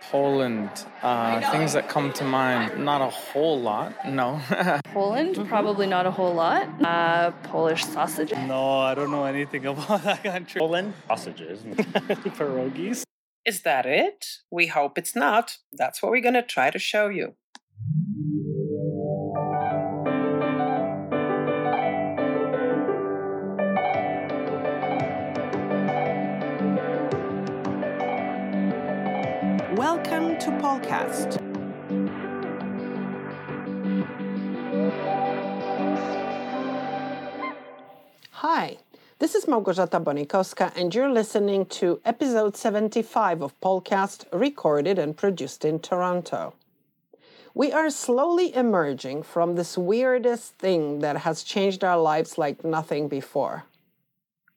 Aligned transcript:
Poland. 0.00 0.70
Uh, 1.02 1.50
things 1.52 1.72
that 1.74 1.88
come 1.88 2.12
to 2.14 2.24
mind, 2.24 2.84
not 2.84 3.00
a 3.00 3.08
whole 3.08 3.60
lot, 3.60 3.94
no. 4.08 4.40
Poland, 4.86 5.36
mm-hmm. 5.36 5.48
probably 5.48 5.86
not 5.86 6.06
a 6.06 6.10
whole 6.10 6.34
lot. 6.34 6.68
Uh, 6.82 7.30
Polish 7.42 7.84
sausage. 7.84 8.32
No, 8.32 8.78
I 8.78 8.94
don't 8.94 9.10
know 9.10 9.24
anything 9.24 9.66
about 9.66 10.02
that 10.04 10.22
country. 10.22 10.58
Poland, 10.58 10.94
sausages, 11.06 11.62
pierogies. 11.62 13.02
Is 13.44 13.62
that 13.62 13.86
it? 13.86 14.26
We 14.50 14.66
hope 14.66 14.98
it's 14.98 15.16
not. 15.16 15.58
That's 15.72 16.02
what 16.02 16.12
we're 16.12 16.20
going 16.20 16.34
to 16.34 16.42
try 16.42 16.70
to 16.70 16.78
show 16.78 17.08
you. 17.08 17.34
Welcome 29.92 30.38
to 30.38 30.50
Polcast. 30.62 31.30
Hi, 38.30 38.76
this 39.18 39.34
is 39.34 39.46
Małgorzata 39.46 40.00
Bonikowska, 40.00 40.70
and 40.76 40.94
you're 40.94 41.10
listening 41.10 41.66
to 41.80 42.00
episode 42.04 42.56
75 42.56 43.42
of 43.42 43.60
Polcast, 43.60 44.26
recorded 44.32 44.96
and 44.96 45.16
produced 45.16 45.64
in 45.64 45.80
Toronto. 45.80 46.54
We 47.52 47.72
are 47.72 47.90
slowly 47.90 48.54
emerging 48.54 49.24
from 49.24 49.56
this 49.56 49.76
weirdest 49.76 50.54
thing 50.54 51.00
that 51.00 51.16
has 51.16 51.42
changed 51.42 51.82
our 51.82 51.98
lives 51.98 52.38
like 52.38 52.64
nothing 52.64 53.08
before 53.08 53.64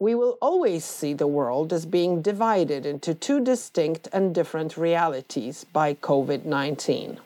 we 0.03 0.13
will 0.13 0.37
always 0.41 0.83
see 0.83 1.13
the 1.13 1.33
world 1.39 1.71
as 1.71 1.85
being 1.85 2.21
divided 2.21 2.85
into 2.85 3.13
two 3.13 3.39
distinct 3.39 4.05
and 4.11 4.35
different 4.35 4.75
realities 4.75 5.65
by 5.71 5.93
COVID 5.93 6.43
19. 6.43 7.21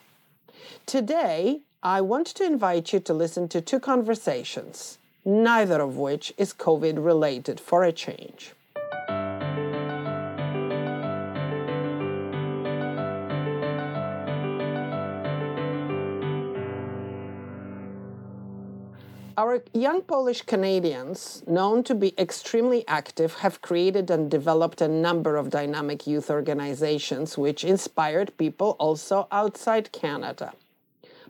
Today, 0.86 1.62
I 1.82 2.00
want 2.00 2.28
to 2.28 2.44
invite 2.44 2.92
you 2.92 3.00
to 3.00 3.12
listen 3.12 3.48
to 3.48 3.60
two 3.60 3.80
conversations, 3.80 4.98
neither 5.24 5.80
of 5.80 5.96
which 5.96 6.32
is 6.38 6.52
COVID 6.54 7.04
related 7.04 7.58
for 7.58 7.82
a 7.82 7.90
change. 7.90 8.52
Our 19.38 19.62
young 19.72 20.02
Polish 20.02 20.42
Canadians, 20.42 21.44
known 21.46 21.84
to 21.84 21.94
be 21.94 22.12
extremely 22.18 22.82
active, 22.88 23.34
have 23.34 23.62
created 23.62 24.10
and 24.10 24.28
developed 24.28 24.80
a 24.80 24.88
number 24.88 25.36
of 25.36 25.50
dynamic 25.50 26.08
youth 26.08 26.28
organizations 26.28 27.38
which 27.38 27.62
inspired 27.62 28.36
people 28.36 28.74
also 28.80 29.28
outside 29.30 29.92
Canada. 29.92 30.54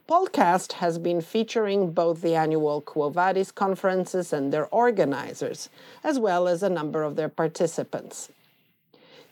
Polcast 0.08 0.72
has 0.80 0.98
been 0.98 1.20
featuring 1.20 1.90
both 1.90 2.22
the 2.22 2.34
annual 2.34 2.80
Quo 2.80 3.10
Vadis 3.10 3.52
conferences 3.52 4.32
and 4.32 4.54
their 4.54 4.68
organizers, 4.68 5.68
as 6.02 6.18
well 6.18 6.48
as 6.48 6.62
a 6.62 6.70
number 6.70 7.02
of 7.02 7.14
their 7.14 7.28
participants. 7.28 8.30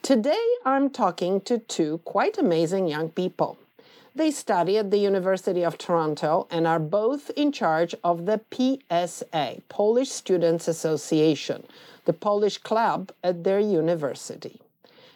Today, 0.03 0.45
I'm 0.65 0.91
talking 0.91 1.41
to 1.49 1.57
two 1.57 1.97
quite 2.05 2.37
amazing 2.37 2.87
young 2.87 3.09
people. 3.09 3.57
They 4.17 4.31
study 4.31 4.79
at 4.79 4.89
the 4.89 4.97
University 4.97 5.63
of 5.63 5.77
Toronto 5.77 6.47
and 6.49 6.65
are 6.65 6.79
both 6.79 7.29
in 7.35 7.51
charge 7.51 7.93
of 8.03 8.25
the 8.25 8.41
PSA, 8.51 9.61
Polish 9.69 10.09
Students 10.09 10.67
Association, 10.67 11.61
the 12.05 12.13
Polish 12.13 12.57
club 12.57 13.11
at 13.23 13.43
their 13.43 13.59
university. 13.59 14.59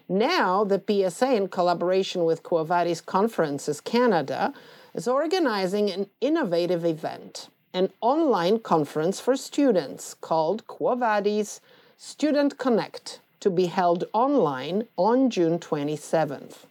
Now, 0.07 0.63
the 0.63 0.79
PSA, 0.79 1.33
in 1.33 1.47
collaboration 1.47 2.25
with 2.25 2.43
Quo 2.43 2.63
Vadis 2.63 3.01
Conferences 3.01 3.81
Canada, 3.81 4.53
is 4.93 5.07
organizing 5.07 5.89
an 5.89 6.05
innovative 6.21 6.85
event, 6.85 7.47
an 7.73 7.89
online 8.01 8.59
conference 8.59 9.19
for 9.19 9.35
students 9.35 10.13
called 10.13 10.67
Quo 10.67 10.93
Vadis 10.93 11.59
Student 11.97 12.59
Connect, 12.59 13.19
to 13.39 13.49
be 13.49 13.65
held 13.65 14.03
online 14.13 14.85
on 14.95 15.31
June 15.31 15.57
27th. 15.57 16.67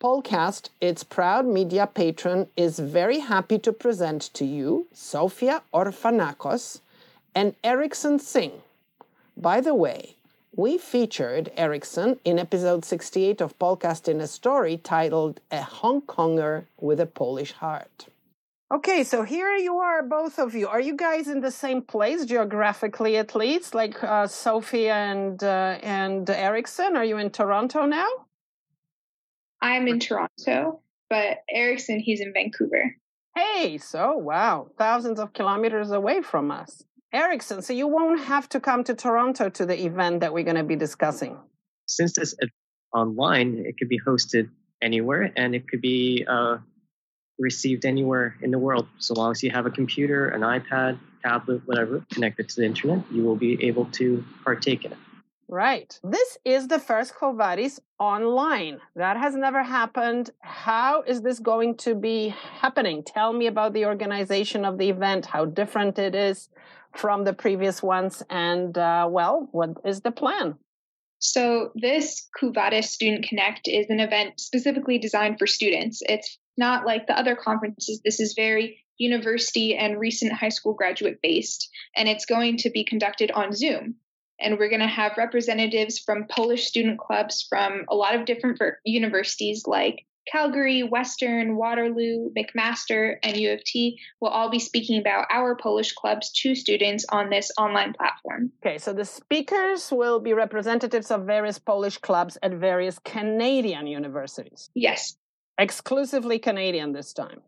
Polcast, 0.00 0.70
its 0.80 1.04
proud 1.04 1.44
media 1.44 1.86
patron, 1.86 2.48
is 2.56 2.78
very 2.78 3.18
happy 3.18 3.58
to 3.58 3.70
present 3.70 4.30
to 4.32 4.46
you 4.46 4.86
Sofia 4.94 5.60
Orfanakos 5.74 6.80
and 7.34 7.54
Erickson 7.62 8.18
Singh. 8.18 8.62
By 9.36 9.60
the 9.60 9.74
way, 9.74 10.14
we 10.56 10.78
featured 10.78 11.52
Erickson 11.54 12.18
in 12.24 12.38
episode 12.38 12.86
68 12.86 13.42
of 13.42 13.58
Polcast 13.58 14.08
in 14.08 14.22
a 14.22 14.26
story 14.26 14.78
titled 14.78 15.38
A 15.50 15.60
Hong 15.60 16.00
Konger 16.00 16.64
with 16.80 16.98
a 16.98 17.06
Polish 17.06 17.52
Heart. 17.52 18.06
Okay, 18.72 19.04
so 19.04 19.22
here 19.22 19.54
you 19.56 19.80
are, 19.80 20.02
both 20.02 20.38
of 20.38 20.54
you. 20.54 20.66
Are 20.66 20.80
you 20.80 20.96
guys 20.96 21.28
in 21.28 21.42
the 21.42 21.50
same 21.50 21.82
place 21.82 22.24
geographically, 22.24 23.18
at 23.18 23.34
least, 23.34 23.74
like 23.74 24.02
uh, 24.02 24.26
Sophia 24.26 24.94
and 24.94 25.44
uh, 25.44 25.76
and 25.82 26.30
Erickson? 26.30 26.96
Are 26.96 27.04
you 27.04 27.18
in 27.18 27.28
Toronto 27.28 27.84
now? 27.84 28.08
I'm 29.62 29.88
in 29.88 29.98
Toronto, 29.98 30.80
but 31.08 31.38
Erickson, 31.50 32.00
he's 32.00 32.20
in 32.20 32.32
Vancouver. 32.32 32.96
Hey, 33.36 33.78
so 33.78 34.16
wow, 34.16 34.68
thousands 34.78 35.20
of 35.20 35.32
kilometers 35.32 35.90
away 35.90 36.22
from 36.22 36.50
us. 36.50 36.82
Erickson, 37.12 37.62
so 37.62 37.72
you 37.72 37.88
won't 37.88 38.20
have 38.20 38.48
to 38.50 38.60
come 38.60 38.84
to 38.84 38.94
Toronto 38.94 39.48
to 39.48 39.66
the 39.66 39.84
event 39.84 40.20
that 40.20 40.32
we're 40.32 40.44
going 40.44 40.56
to 40.56 40.64
be 40.64 40.76
discussing. 40.76 41.36
Since 41.86 42.14
this 42.14 42.34
is 42.38 42.50
online, 42.94 43.64
it 43.66 43.76
could 43.78 43.88
be 43.88 43.98
hosted 44.00 44.48
anywhere 44.80 45.32
and 45.36 45.54
it 45.54 45.68
could 45.68 45.80
be 45.80 46.24
uh, 46.28 46.58
received 47.38 47.84
anywhere 47.84 48.36
in 48.42 48.50
the 48.50 48.58
world. 48.58 48.86
So 48.98 49.14
long 49.14 49.32
as 49.32 49.42
you 49.42 49.50
have 49.50 49.66
a 49.66 49.70
computer, 49.70 50.28
an 50.28 50.42
iPad, 50.42 50.98
tablet, 51.22 51.62
whatever, 51.66 52.04
connected 52.12 52.48
to 52.50 52.56
the 52.56 52.66
internet, 52.66 53.04
you 53.10 53.24
will 53.24 53.36
be 53.36 53.64
able 53.66 53.86
to 53.86 54.24
partake 54.44 54.84
in 54.84 54.92
it. 54.92 54.98
Right. 55.52 55.98
This 56.04 56.38
is 56.44 56.68
the 56.68 56.78
first 56.78 57.16
Quo 57.16 57.32
Vadis 57.32 57.80
online. 57.98 58.78
That 58.94 59.16
has 59.16 59.34
never 59.34 59.64
happened. 59.64 60.30
How 60.38 61.02
is 61.02 61.22
this 61.22 61.40
going 61.40 61.76
to 61.78 61.96
be 61.96 62.28
happening? 62.28 63.02
Tell 63.02 63.32
me 63.32 63.48
about 63.48 63.72
the 63.72 63.86
organization 63.86 64.64
of 64.64 64.78
the 64.78 64.88
event, 64.88 65.26
how 65.26 65.46
different 65.46 65.98
it 65.98 66.14
is 66.14 66.50
from 66.94 67.24
the 67.24 67.32
previous 67.32 67.82
ones, 67.82 68.22
and 68.30 68.78
uh, 68.78 69.08
well, 69.10 69.48
what 69.50 69.70
is 69.84 70.02
the 70.02 70.12
plan? 70.12 70.54
So, 71.18 71.72
this 71.74 72.28
Quo 72.38 72.52
Vadis 72.52 72.92
Student 72.92 73.26
Connect 73.28 73.66
is 73.66 73.86
an 73.90 73.98
event 73.98 74.38
specifically 74.38 74.98
designed 74.98 75.40
for 75.40 75.48
students. 75.48 76.00
It's 76.08 76.38
not 76.56 76.86
like 76.86 77.08
the 77.08 77.18
other 77.18 77.34
conferences. 77.34 78.00
This 78.04 78.20
is 78.20 78.34
very 78.34 78.84
university 78.98 79.76
and 79.76 79.98
recent 79.98 80.32
high 80.32 80.48
school 80.50 80.74
graduate 80.74 81.18
based, 81.20 81.68
and 81.96 82.08
it's 82.08 82.24
going 82.24 82.58
to 82.58 82.70
be 82.70 82.84
conducted 82.84 83.32
on 83.32 83.52
Zoom 83.52 83.96
and 84.40 84.58
we're 84.58 84.68
going 84.68 84.80
to 84.80 84.86
have 84.86 85.16
representatives 85.16 85.98
from 85.98 86.26
Polish 86.28 86.66
student 86.66 86.98
clubs 86.98 87.46
from 87.48 87.84
a 87.88 87.94
lot 87.94 88.14
of 88.14 88.24
different 88.24 88.60
universities 88.84 89.64
like 89.66 90.06
Calgary, 90.30 90.82
Western, 90.82 91.56
Waterloo, 91.56 92.30
McMaster, 92.36 93.16
and 93.22 93.36
U 93.36 93.52
of 93.52 93.64
T 93.64 93.98
will 94.20 94.28
all 94.28 94.50
be 94.50 94.58
speaking 94.58 95.00
about 95.00 95.26
our 95.32 95.56
Polish 95.56 95.92
clubs 95.92 96.30
to 96.42 96.54
students 96.54 97.04
on 97.10 97.30
this 97.30 97.50
online 97.58 97.94
platform. 97.94 98.52
Okay, 98.64 98.78
so 98.78 98.92
the 98.92 99.04
speakers 99.04 99.90
will 99.90 100.20
be 100.20 100.32
representatives 100.32 101.10
of 101.10 101.26
various 101.26 101.58
Polish 101.58 101.98
clubs 101.98 102.38
at 102.42 102.52
various 102.52 102.98
Canadian 103.00 103.86
universities. 103.86 104.70
Yes. 104.74 105.16
Exclusively 105.58 106.38
Canadian 106.38 106.92
this 106.92 107.12
time. 107.12 107.40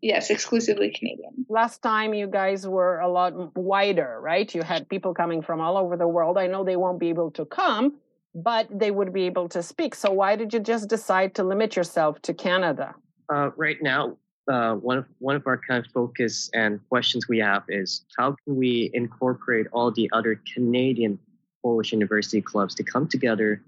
Yes, 0.00 0.30
exclusively 0.30 0.90
Canadian. 0.90 1.46
Last 1.48 1.82
time 1.82 2.14
you 2.14 2.28
guys 2.28 2.66
were 2.66 3.00
a 3.00 3.08
lot 3.08 3.56
wider, 3.56 4.20
right? 4.20 4.52
You 4.54 4.62
had 4.62 4.88
people 4.88 5.12
coming 5.12 5.42
from 5.42 5.60
all 5.60 5.76
over 5.76 5.96
the 5.96 6.06
world. 6.06 6.38
I 6.38 6.46
know 6.46 6.62
they 6.62 6.76
won't 6.76 7.00
be 7.00 7.08
able 7.08 7.32
to 7.32 7.44
come, 7.44 7.94
but 8.34 8.68
they 8.70 8.92
would 8.92 9.12
be 9.12 9.24
able 9.24 9.48
to 9.50 9.62
speak. 9.62 9.96
So 9.96 10.12
why 10.12 10.36
did 10.36 10.52
you 10.52 10.60
just 10.60 10.88
decide 10.88 11.34
to 11.34 11.44
limit 11.44 11.74
yourself 11.74 12.22
to 12.22 12.34
Canada? 12.34 12.94
Uh, 13.32 13.50
right 13.56 13.82
now, 13.82 14.16
uh, 14.50 14.74
one 14.74 14.98
of 14.98 15.06
one 15.18 15.36
of 15.36 15.46
our 15.46 15.60
kind 15.68 15.84
of 15.84 15.90
focus 15.92 16.48
and 16.54 16.80
questions 16.88 17.28
we 17.28 17.38
have 17.38 17.64
is 17.68 18.04
how 18.16 18.36
can 18.44 18.56
we 18.56 18.90
incorporate 18.94 19.66
all 19.72 19.90
the 19.90 20.08
other 20.12 20.40
Canadian 20.54 21.18
Polish 21.62 21.92
university 21.92 22.40
clubs 22.40 22.74
to 22.76 22.84
come 22.84 23.08
together 23.08 23.62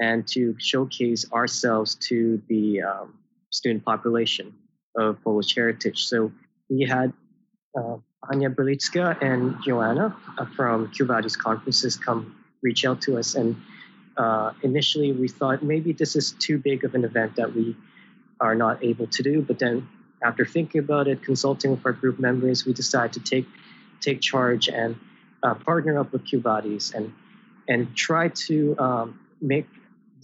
and 0.00 0.26
to 0.28 0.56
showcase 0.58 1.30
ourselves 1.30 1.94
to 1.94 2.42
the 2.48 2.82
um, 2.82 3.14
student 3.50 3.84
population 3.84 4.52
of 4.96 5.22
Polish 5.22 5.54
heritage. 5.54 6.06
So 6.06 6.32
we 6.68 6.82
had 6.82 7.12
uh, 7.76 7.96
Anya 8.30 8.50
Berlicka 8.50 9.20
and 9.22 9.56
Joanna 9.64 10.16
uh, 10.38 10.46
from 10.56 10.90
Quo 10.96 11.06
Vadis 11.06 11.36
conferences 11.36 11.96
come 11.96 12.36
reach 12.62 12.84
out 12.84 13.02
to 13.02 13.18
us. 13.18 13.34
And 13.34 13.56
uh, 14.16 14.52
initially 14.62 15.12
we 15.12 15.28
thought 15.28 15.62
maybe 15.62 15.92
this 15.92 16.16
is 16.16 16.32
too 16.32 16.58
big 16.58 16.84
of 16.84 16.94
an 16.94 17.04
event 17.04 17.36
that 17.36 17.54
we 17.54 17.76
are 18.40 18.54
not 18.54 18.82
able 18.82 19.06
to 19.08 19.22
do. 19.22 19.42
But 19.42 19.58
then 19.58 19.88
after 20.22 20.44
thinking 20.44 20.78
about 20.78 21.08
it, 21.08 21.22
consulting 21.22 21.72
with 21.72 21.84
our 21.84 21.92
group 21.92 22.18
members, 22.18 22.64
we 22.64 22.72
decided 22.72 23.12
to 23.14 23.20
take 23.20 23.46
take 24.00 24.20
charge 24.20 24.68
and 24.68 24.96
uh, 25.42 25.54
partner 25.54 25.98
up 25.98 26.12
with 26.12 26.28
Quo 26.28 26.40
Vadis 26.40 26.92
and 26.92 27.12
and 27.68 27.94
try 27.96 28.28
to 28.28 28.76
um, 28.78 29.20
make 29.40 29.66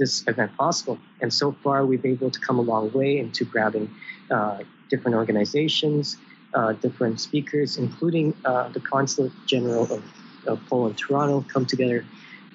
this 0.01 0.25
event 0.27 0.57
possible. 0.57 0.99
And 1.21 1.33
so 1.33 1.53
far, 1.63 1.87
we've 1.87 2.03
been 2.03 2.13
able 2.13 2.33
to 2.33 2.41
come 2.41 2.59
a 2.59 2.63
long 2.63 2.91
way 2.93 3.19
into 3.19 3.45
grabbing 3.45 3.89
uh, 4.31 4.59
different 4.89 5.17
organizations, 5.17 6.17
uh, 6.55 6.73
different 6.73 7.21
speakers, 7.21 7.77
including 7.77 8.35
uh, 8.45 8.71
the 8.71 8.81
Consulate 8.81 9.33
General 9.47 9.85
of, 9.85 10.03
of 10.47 10.59
Poland, 10.69 10.99
Toronto, 10.99 11.45
come 11.53 11.67
together. 11.67 12.05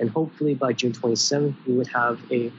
And 0.02 0.10
hopefully 0.10 0.56
by 0.56 0.74
June 0.74 0.92
27th, 0.92 1.56
we 1.66 1.74
would 1.74 1.88
have 1.88 2.20
a, 2.32 2.52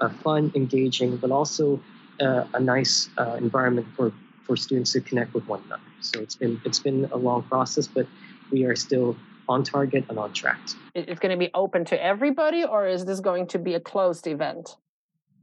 a 0.00 0.08
fun, 0.08 0.52
engaging, 0.54 1.18
but 1.18 1.30
also 1.30 1.82
uh, 2.20 2.44
a 2.54 2.60
nice 2.60 3.10
uh, 3.18 3.36
environment 3.38 3.86
for, 3.94 4.12
for 4.44 4.56
students 4.56 4.92
to 4.92 5.00
connect 5.00 5.34
with 5.34 5.46
one 5.46 5.62
another. 5.66 5.82
So 6.00 6.20
it's 6.20 6.36
been 6.36 6.60
it's 6.64 6.78
been 6.78 7.08
a 7.12 7.16
long 7.16 7.42
process, 7.42 7.86
but 7.86 8.06
we 8.50 8.64
are 8.64 8.76
still 8.76 9.16
on 9.48 9.62
target 9.62 10.04
and 10.08 10.18
on 10.18 10.32
track. 10.32 10.58
It's 10.94 11.20
going 11.20 11.32
to 11.32 11.38
be 11.38 11.50
open 11.54 11.84
to 11.86 12.02
everybody, 12.02 12.64
or 12.64 12.86
is 12.86 13.04
this 13.04 13.20
going 13.20 13.46
to 13.48 13.58
be 13.58 13.74
a 13.74 13.80
closed 13.80 14.26
event? 14.26 14.76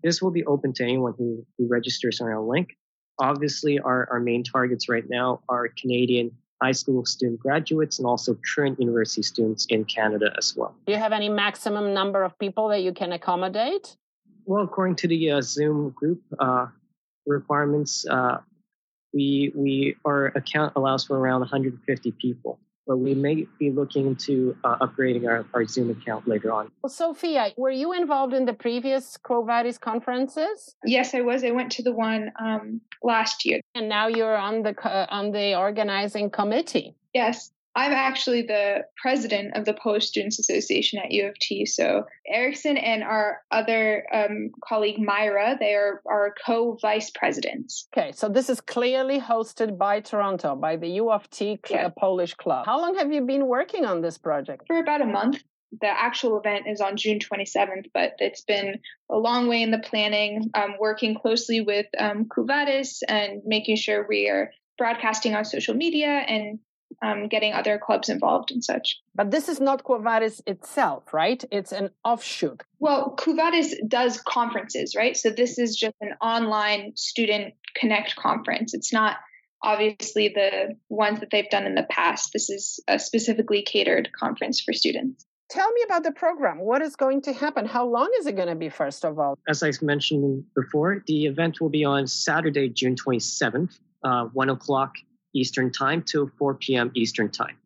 This 0.04 0.22
will 0.22 0.32
be 0.32 0.46
open 0.46 0.74
to 0.74 0.84
anyone 0.84 1.14
who, 1.18 1.46
who 1.58 1.68
registers 1.68 2.22
on 2.22 2.28
our 2.28 2.42
link. 2.42 2.78
Obviously, 3.20 3.80
our, 3.80 4.08
our 4.12 4.20
main 4.20 4.44
targets 4.44 4.88
right 4.90 5.06
now 5.10 5.42
are 5.50 5.68
Canadian 5.70 6.32
high 6.62 6.72
school 6.72 7.06
student 7.06 7.40
graduates 7.40 8.00
and 8.00 8.06
also 8.06 8.38
current 8.56 8.80
university 8.80 9.22
students 9.22 9.66
in 9.68 9.84
Canada 9.86 10.34
as 10.38 10.56
well. 10.56 10.76
Do 10.86 10.94
you 10.94 11.00
have 11.00 11.12
any 11.12 11.30
maximum 11.30 11.94
number 11.94 12.24
of 12.24 12.38
people 12.40 12.70
that 12.70 12.82
you 12.82 12.94
can 12.94 13.12
accommodate? 13.12 13.98
Well, 14.46 14.64
according 14.64 14.96
to 14.98 15.08
the 15.08 15.32
uh, 15.32 15.42
Zoom 15.42 15.90
group 15.90 16.22
uh, 16.40 16.68
requirements, 17.26 18.06
uh, 18.08 18.38
we 19.14 19.52
we 19.56 19.96
our 20.06 20.28
account 20.28 20.74
allows 20.76 21.06
for 21.06 21.18
around 21.18 21.40
150 21.40 22.12
people 22.12 22.60
but 22.88 22.98
we 22.98 23.14
may 23.14 23.48
be 23.60 23.72
looking 23.72 24.16
to 24.16 24.56
uh, 24.64 24.78
upgrading 24.80 25.28
our, 25.28 25.46
our 25.54 25.66
Zoom 25.66 25.90
account 25.90 26.28
later 26.28 26.52
on. 26.52 26.72
Well, 26.82 26.90
Sophia, 26.90 27.52
were 27.58 27.72
you 27.72 27.94
involved 27.94 28.34
in 28.34 28.46
the 28.46 28.54
previous 28.54 29.18
Quo 29.18 29.44
Vadis 29.44 29.78
conferences? 29.78 30.76
Yes, 30.86 31.14
I 31.16 31.22
was. 31.22 31.44
I 31.44 31.52
went 31.52 31.72
to 31.74 31.84
the 31.84 31.94
one 31.94 32.32
um, 32.40 32.82
last 33.02 33.46
year. 33.46 33.62
And 33.74 33.90
now 33.90 34.08
you're 34.08 34.36
on 34.36 34.64
the 34.64 34.76
on 35.10 35.32
the 35.32 35.56
organizing 35.58 36.30
committee. 36.30 36.96
Yes. 37.14 37.52
I'm 37.76 37.92
actually 37.92 38.44
the 38.44 38.86
president 38.96 39.58
of 39.58 39.66
the 39.66 39.74
Polish 39.74 40.08
Students 40.08 40.40
Association 40.40 41.00
at 41.00 41.12
U 41.12 41.28
of 41.28 41.38
T. 41.40 41.66
So 41.66 42.06
Erickson 42.26 42.78
and 42.78 43.04
our 43.04 43.42
other 43.52 44.06
um, 44.14 44.52
colleague 44.64 44.98
Myra, 44.98 45.58
they 45.60 45.74
are 45.74 46.02
our 46.08 46.34
co-vice 46.46 47.12
presidents. 47.12 47.88
Okay, 47.96 48.14
so 48.14 48.30
this 48.30 48.50
is 48.50 48.62
clearly 48.62 49.20
hosted 49.20 49.78
by 49.78 50.00
Toronto, 50.00 50.56
by 50.56 50.78
the 50.78 50.88
U 50.88 51.12
of 51.12 51.30
T 51.30 51.60
yeah. 51.70 51.90
Polish 51.90 52.34
Club. 52.36 52.66
How 52.66 52.80
long 52.80 52.96
have 52.96 53.12
you 53.12 53.22
been 53.22 53.48
working 53.48 53.84
on 53.86 54.02
this 54.02 54.18
project? 54.18 54.64
For 54.68 54.80
about 54.80 55.02
a 55.02 55.06
month. 55.06 55.44
The 55.82 55.88
actual 55.88 56.40
event 56.40 56.68
is 56.68 56.80
on 56.80 56.96
June 56.96 57.20
27th, 57.20 57.88
but 57.94 58.14
it's 58.20 58.42
been 58.42 58.80
a 59.12 59.18
long 59.18 59.50
way 59.50 59.62
in 59.62 59.72
the 59.72 59.80
planning, 59.80 60.50
um, 60.54 60.76
working 60.80 61.16
closely 61.16 61.60
with 61.60 61.88
um, 61.98 62.26
Quo 62.30 62.46
Vadis 62.46 63.04
and 63.04 63.42
making 63.46 63.76
sure 63.76 64.06
we 64.08 64.30
are 64.30 64.52
broadcasting 64.78 65.36
on 65.36 65.44
social 65.44 65.74
media 65.74 66.08
and 66.08 66.60
um, 67.02 67.28
getting 67.28 67.54
other 67.54 67.78
clubs 67.78 68.10
involved 68.10 68.52
and 68.52 68.64
such. 68.64 69.00
But 69.14 69.32
this 69.32 69.50
is 69.50 69.60
not 69.60 69.84
Quo 69.84 70.02
itself, 70.46 71.14
right? 71.14 71.44
It's 71.52 71.72
an 71.72 71.90
offshoot. 72.04 72.64
Well, 72.80 73.12
Quo 73.12 73.36
does 73.88 74.22
conferences, 74.22 74.96
right? 74.96 75.16
So 75.16 75.30
this 75.30 75.58
is 75.58 75.76
just 75.76 75.96
an 76.02 76.14
online 76.22 76.94
student 76.96 77.54
connect 77.76 78.16
conference. 78.16 78.74
It's 78.74 78.94
not 78.94 79.18
obviously 79.64 80.30
the 80.30 80.78
ones 80.90 81.20
that 81.20 81.32
they've 81.32 81.50
done 81.50 81.66
in 81.66 81.76
the 81.76 81.88
past. 81.90 82.32
This 82.34 82.50
is 82.50 82.80
a 82.88 83.00
specifically 83.00 83.64
catered 83.64 84.12
conference 84.18 84.62
for 84.62 84.74
students. 84.74 85.26
Tell 85.50 85.72
me 85.72 85.82
about 85.86 86.04
the 86.04 86.12
program. 86.12 86.60
What 86.60 86.82
is 86.82 86.96
going 86.96 87.22
to 87.24 87.34
happen? 87.34 87.66
How 87.66 87.86
long 87.86 88.10
is 88.20 88.26
it 88.26 88.36
going 88.36 88.48
to 88.48 88.56
be, 88.56 88.70
first 88.70 89.06
of 89.06 89.20
all? 89.20 89.38
As 89.48 89.62
I 89.62 89.72
mentioned 89.82 90.44
before, 90.56 91.04
the 91.06 91.26
event 91.26 91.62
will 91.62 91.70
be 91.70 91.86
on 91.86 92.08
Saturday, 92.08 92.70
June 92.70 92.96
27th, 92.96 93.78
uh, 94.04 94.26
1 94.26 94.50
o'clock 94.50 94.96
Eastern 95.36 95.72
Time 95.72 96.02
till 96.02 96.32
4 96.40 96.56
p.m. 96.56 96.92
Eastern 96.96 97.30
Time. 97.30 97.58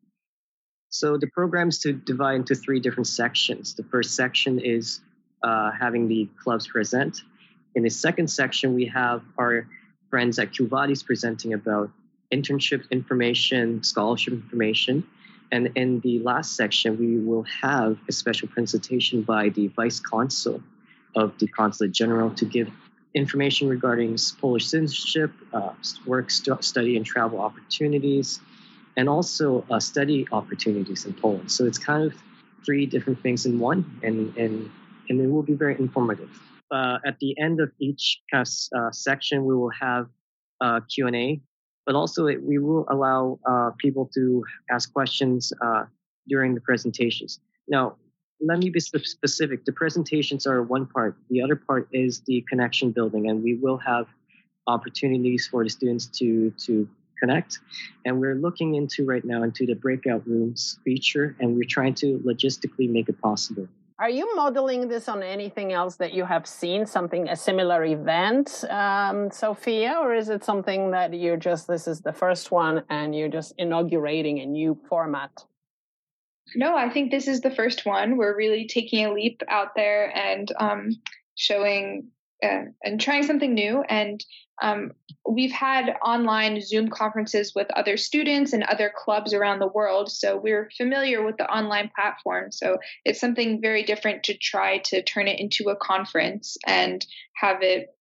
So 0.89 1.17
the 1.17 1.27
program 1.27 1.69
is 1.69 1.79
to 1.79 1.93
divide 1.93 2.35
into 2.35 2.55
three 2.55 2.79
different 2.79 3.07
sections. 3.07 3.75
The 3.75 3.83
first 3.83 4.15
section 4.15 4.59
is 4.59 5.01
uh, 5.43 5.71
having 5.71 6.07
the 6.07 6.27
clubs 6.43 6.67
present. 6.67 7.21
In 7.75 7.83
the 7.83 7.89
second 7.89 8.27
section, 8.27 8.73
we 8.73 8.85
have 8.87 9.21
our 9.37 9.67
friends 10.09 10.39
at 10.39 10.55
Quo 10.55 10.65
Vadis 10.65 11.03
presenting 11.03 11.53
about 11.53 11.91
internship 12.33 12.89
information, 12.89 13.83
scholarship 13.83 14.33
information. 14.33 15.03
And 15.51 15.71
in 15.75 15.99
the 16.01 16.19
last 16.19 16.55
section, 16.55 16.97
we 16.97 17.17
will 17.19 17.45
have 17.61 17.97
a 18.07 18.11
special 18.11 18.47
presentation 18.47 19.21
by 19.21 19.49
the 19.49 19.67
Vice 19.67 19.99
Consul 19.99 20.61
of 21.15 21.37
the 21.39 21.47
Consulate 21.47 21.91
General 21.91 22.31
to 22.31 22.45
give 22.45 22.69
information 23.13 23.67
regarding 23.69 24.17
Polish 24.39 24.67
citizenship, 24.67 25.31
uh, 25.53 25.71
work, 26.05 26.29
st- 26.29 26.63
study, 26.63 26.97
and 26.97 27.05
travel 27.05 27.39
opportunities, 27.39 28.39
and 28.97 29.09
also 29.09 29.65
uh, 29.71 29.79
study 29.79 30.27
opportunities 30.31 31.05
in 31.05 31.13
Poland. 31.13 31.51
So 31.51 31.65
it's 31.65 31.77
kind 31.77 32.03
of 32.03 32.13
three 32.65 32.85
different 32.85 33.21
things 33.21 33.45
in 33.45 33.59
one, 33.59 33.85
and 34.03 34.35
and 34.37 34.69
and 35.09 35.21
it 35.21 35.27
will 35.27 35.43
be 35.43 35.53
very 35.53 35.75
informative. 35.79 36.29
Uh, 36.71 36.99
at 37.05 37.17
the 37.19 37.35
end 37.39 37.59
of 37.59 37.71
each 37.79 38.21
kind 38.31 38.45
of, 38.45 38.79
uh, 38.79 38.91
section, 38.91 39.43
we 39.45 39.55
will 39.55 39.71
have 39.71 40.07
uh, 40.61 40.79
Q 40.93 41.07
and 41.07 41.15
A, 41.15 41.41
but 41.85 41.95
also 41.95 42.27
it, 42.27 42.41
we 42.43 42.59
will 42.59 42.85
allow 42.89 43.39
uh, 43.49 43.71
people 43.79 44.09
to 44.13 44.43
ask 44.69 44.93
questions 44.93 45.51
during 46.27 46.53
the 46.53 46.61
presentations. 46.61 47.39
Now, 47.67 47.95
let 48.41 48.59
me 48.59 48.69
be 48.69 48.79
specific. 48.79 49.65
The 49.65 49.71
presentations 49.71 50.47
are 50.47 50.61
one 50.63 50.85
part. 50.85 51.15
The 51.29 51.41
other 51.41 51.55
part 51.55 51.87
is 51.91 52.21
the 52.21 52.45
connection 52.49 52.91
building, 52.91 53.29
and 53.29 53.43
we 53.43 53.55
will 53.55 53.77
have 53.77 54.07
opportunities 54.67 55.47
for 55.47 55.63
the 55.63 55.69
students 55.69 56.05
to 56.19 56.51
to 56.65 56.87
connect. 57.19 57.59
And 58.05 58.19
we're 58.19 58.35
looking 58.35 58.75
into 58.75 59.05
right 59.05 59.25
now 59.25 59.43
into 59.43 59.65
the 59.65 59.75
breakout 59.75 60.25
rooms 60.25 60.79
feature, 60.83 61.35
and 61.39 61.55
we're 61.55 61.67
trying 61.67 61.95
to 61.95 62.19
logistically 62.19 62.89
make 62.89 63.09
it 63.09 63.19
possible. 63.21 63.67
Are 63.99 64.09
you 64.09 64.33
modeling 64.33 64.87
this 64.87 65.09
on 65.09 65.21
anything 65.21 65.73
else 65.73 65.97
that 65.97 66.13
you 66.13 66.23
have 66.23 66.47
seen, 66.47 66.85
something 66.85 67.27
a 67.27 67.35
similar 67.35 67.83
event, 67.83 68.63
um, 68.69 69.29
Sophia, 69.29 69.97
or 69.99 70.15
is 70.15 70.29
it 70.29 70.45
something 70.45 70.91
that 70.91 71.13
you're 71.13 71.35
just 71.35 71.67
this 71.67 71.85
is 71.85 71.99
the 71.99 72.13
first 72.13 72.49
one 72.49 72.83
and 72.89 73.13
you're 73.13 73.27
just 73.27 73.53
inaugurating 73.57 74.39
a 74.39 74.45
new 74.45 74.77
format? 74.87 75.43
No, 76.55 76.75
I 76.75 76.89
think 76.89 77.11
this 77.11 77.27
is 77.27 77.41
the 77.41 77.51
first 77.51 77.85
one. 77.85 78.17
We're 78.17 78.35
really 78.35 78.67
taking 78.67 79.05
a 79.05 79.13
leap 79.13 79.41
out 79.47 79.69
there 79.75 80.15
and 80.15 80.51
um, 80.59 80.89
showing 81.35 82.09
uh, 82.43 82.65
and 82.83 82.99
trying 83.01 83.23
something 83.23 83.53
new. 83.53 83.83
And 83.87 84.23
um, 84.61 84.91
we've 85.27 85.51
had 85.51 85.95
online 86.03 86.61
Zoom 86.61 86.89
conferences 86.89 87.53
with 87.55 87.67
other 87.71 87.97
students 87.97 88.53
and 88.53 88.63
other 88.63 88.91
clubs 88.93 89.33
around 89.33 89.59
the 89.59 89.67
world. 89.67 90.11
So 90.11 90.37
we're 90.37 90.69
familiar 90.75 91.23
with 91.23 91.37
the 91.37 91.49
online 91.49 91.89
platform. 91.95 92.51
So 92.51 92.77
it's 93.05 93.19
something 93.19 93.61
very 93.61 93.83
different 93.83 94.23
to 94.23 94.37
try 94.37 94.79
to 94.85 95.01
turn 95.01 95.27
it 95.27 95.39
into 95.39 95.69
a 95.69 95.75
conference 95.75 96.57
and 96.65 97.05
have 97.35 97.61
it 97.61 97.95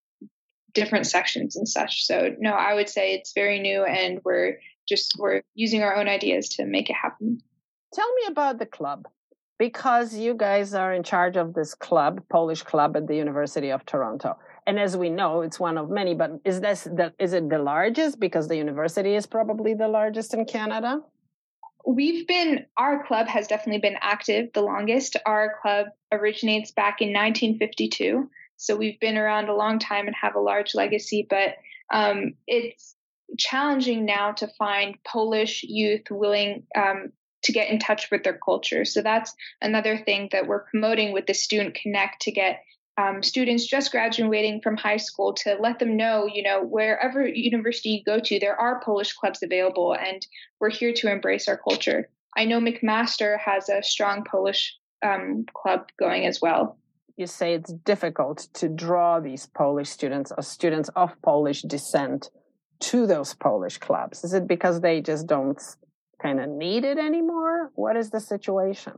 different 0.75 1.07
sections 1.07 1.57
and 1.57 1.69
such. 1.69 2.05
So 2.05 2.35
no, 2.39 2.53
I 2.53 2.75
would 2.75 2.89
say 2.89 3.15
it's 3.15 3.33
very 3.35 3.59
new 3.61 3.85
and 3.85 4.21
we're 4.25 4.59
just 4.89 5.15
we're 5.19 5.43
using 5.55 5.83
our 5.83 5.97
own 5.97 6.09
ideas 6.09 6.49
to 6.51 6.65
make 6.65 6.91
it 6.91 6.97
happen. 7.01 7.41
Tell 7.95 8.13
me 8.15 8.23
about 8.29 8.59
the 8.59 8.67
club 8.67 9.09
because 9.59 10.15
you 10.15 10.35
guys 10.35 10.75
are 10.75 10.93
in 10.93 11.03
charge 11.03 11.37
of 11.37 11.55
this 11.55 11.75
club, 11.75 12.23
Polish 12.29 12.63
club 12.63 12.97
at 12.97 13.07
the 13.07 13.17
University 13.17 13.71
of 13.71 13.85
Toronto. 13.85 14.39
And 14.67 14.79
as 14.79 14.97
we 14.97 15.09
know, 15.11 15.41
it's 15.41 15.59
one 15.59 15.79
of 15.79 15.91
many, 15.91 16.15
but 16.15 16.33
is 16.45 16.61
this 16.61 16.85
the, 16.85 17.13
is 17.19 17.33
it 17.33 17.49
the 17.49 17.59
largest 17.59 18.21
because 18.21 18.49
the 18.49 18.57
university 18.57 19.15
is 19.15 19.27
probably 19.27 19.75
the 19.75 19.89
largest 19.89 20.35
in 20.35 20.45
Canada? 20.45 21.01
We've 21.87 22.27
been 22.27 22.67
our 22.77 23.05
club 23.07 23.29
has 23.29 23.47
definitely 23.47 23.81
been 23.81 23.97
active 24.03 24.53
the 24.53 24.61
longest. 24.61 25.17
Our 25.25 25.55
club 25.63 25.87
originates 26.13 26.71
back 26.71 27.01
in 27.01 27.09
1952. 27.09 28.31
So 28.59 28.77
we've 28.77 29.01
been 29.01 29.17
around 29.17 29.49
a 29.49 29.55
long 29.55 29.79
time 29.79 30.07
and 30.07 30.15
have 30.21 30.35
a 30.35 30.41
large 30.41 30.75
legacy, 30.75 31.27
but 31.29 31.57
um, 31.93 32.35
it's 32.47 32.95
challenging 33.39 34.05
now 34.05 34.33
to 34.33 34.49
find 34.59 34.97
Polish 35.05 35.63
youth 35.63 36.11
willing 36.11 36.65
um, 36.77 37.13
to 37.45 37.53
get 37.53 37.71
in 37.71 37.79
touch 37.79 38.11
with 38.11 38.25
their 38.25 38.39
culture. 38.39 38.85
So 38.85 39.03
that's 39.03 39.35
another 39.63 39.99
thing 39.99 40.29
that 40.33 40.47
we're 40.47 40.65
promoting 40.65 41.13
with 41.13 41.27
the 41.27 41.35
Student 41.35 41.75
Connect 41.75 42.23
to 42.23 42.33
get 42.33 42.63
um, 42.99 43.23
students 43.23 43.65
just 43.65 43.93
graduating 43.93 44.61
from 44.61 44.77
high 44.77 44.97
school 44.97 45.33
to 45.35 45.57
let 45.61 45.79
them 45.79 45.97
know, 45.97 46.27
you 46.27 46.43
know, 46.43 46.65
wherever 46.65 47.27
university 47.27 47.91
you 47.91 48.05
go 48.05 48.19
to, 48.19 48.41
there 48.41 48.61
are 48.61 48.83
Polish 48.85 49.13
clubs 49.13 49.41
available, 49.43 49.95
and 49.95 50.27
we're 50.59 50.71
here 50.71 50.93
to 50.95 51.11
embrace 51.11 51.47
our 51.47 51.57
culture. 51.57 52.09
I 52.37 52.45
know 52.45 52.61
McMaster 52.61 53.39
has 53.39 53.69
a 53.69 53.83
strong 53.83 54.25
Polish 54.29 54.77
um, 55.05 55.47
club 55.55 55.87
going 55.99 56.27
as 56.27 56.41
well. 56.43 56.77
You 57.17 57.27
say 57.27 57.55
it's 57.55 57.73
difficult 57.73 58.49
to 58.55 58.69
draw 58.69 59.21
these 59.21 59.47
Polish 59.47 59.89
students 59.89 60.33
or 60.37 60.43
students 60.43 60.89
of 60.97 61.21
Polish 61.23 61.63
descent 61.63 62.31
to 62.81 63.07
those 63.07 63.35
Polish 63.35 63.79
clubs. 63.79 64.25
Is 64.25 64.35
it 64.35 64.47
because 64.47 64.81
they 64.81 65.01
just 65.01 65.27
don't 65.27 65.61
kind 66.21 66.41
of 66.41 66.49
need 66.49 66.85
it 66.85 66.99
anymore? 66.99 67.71
What 67.75 67.97
is 67.97 68.11
the 68.11 68.21
situation? 68.21 68.95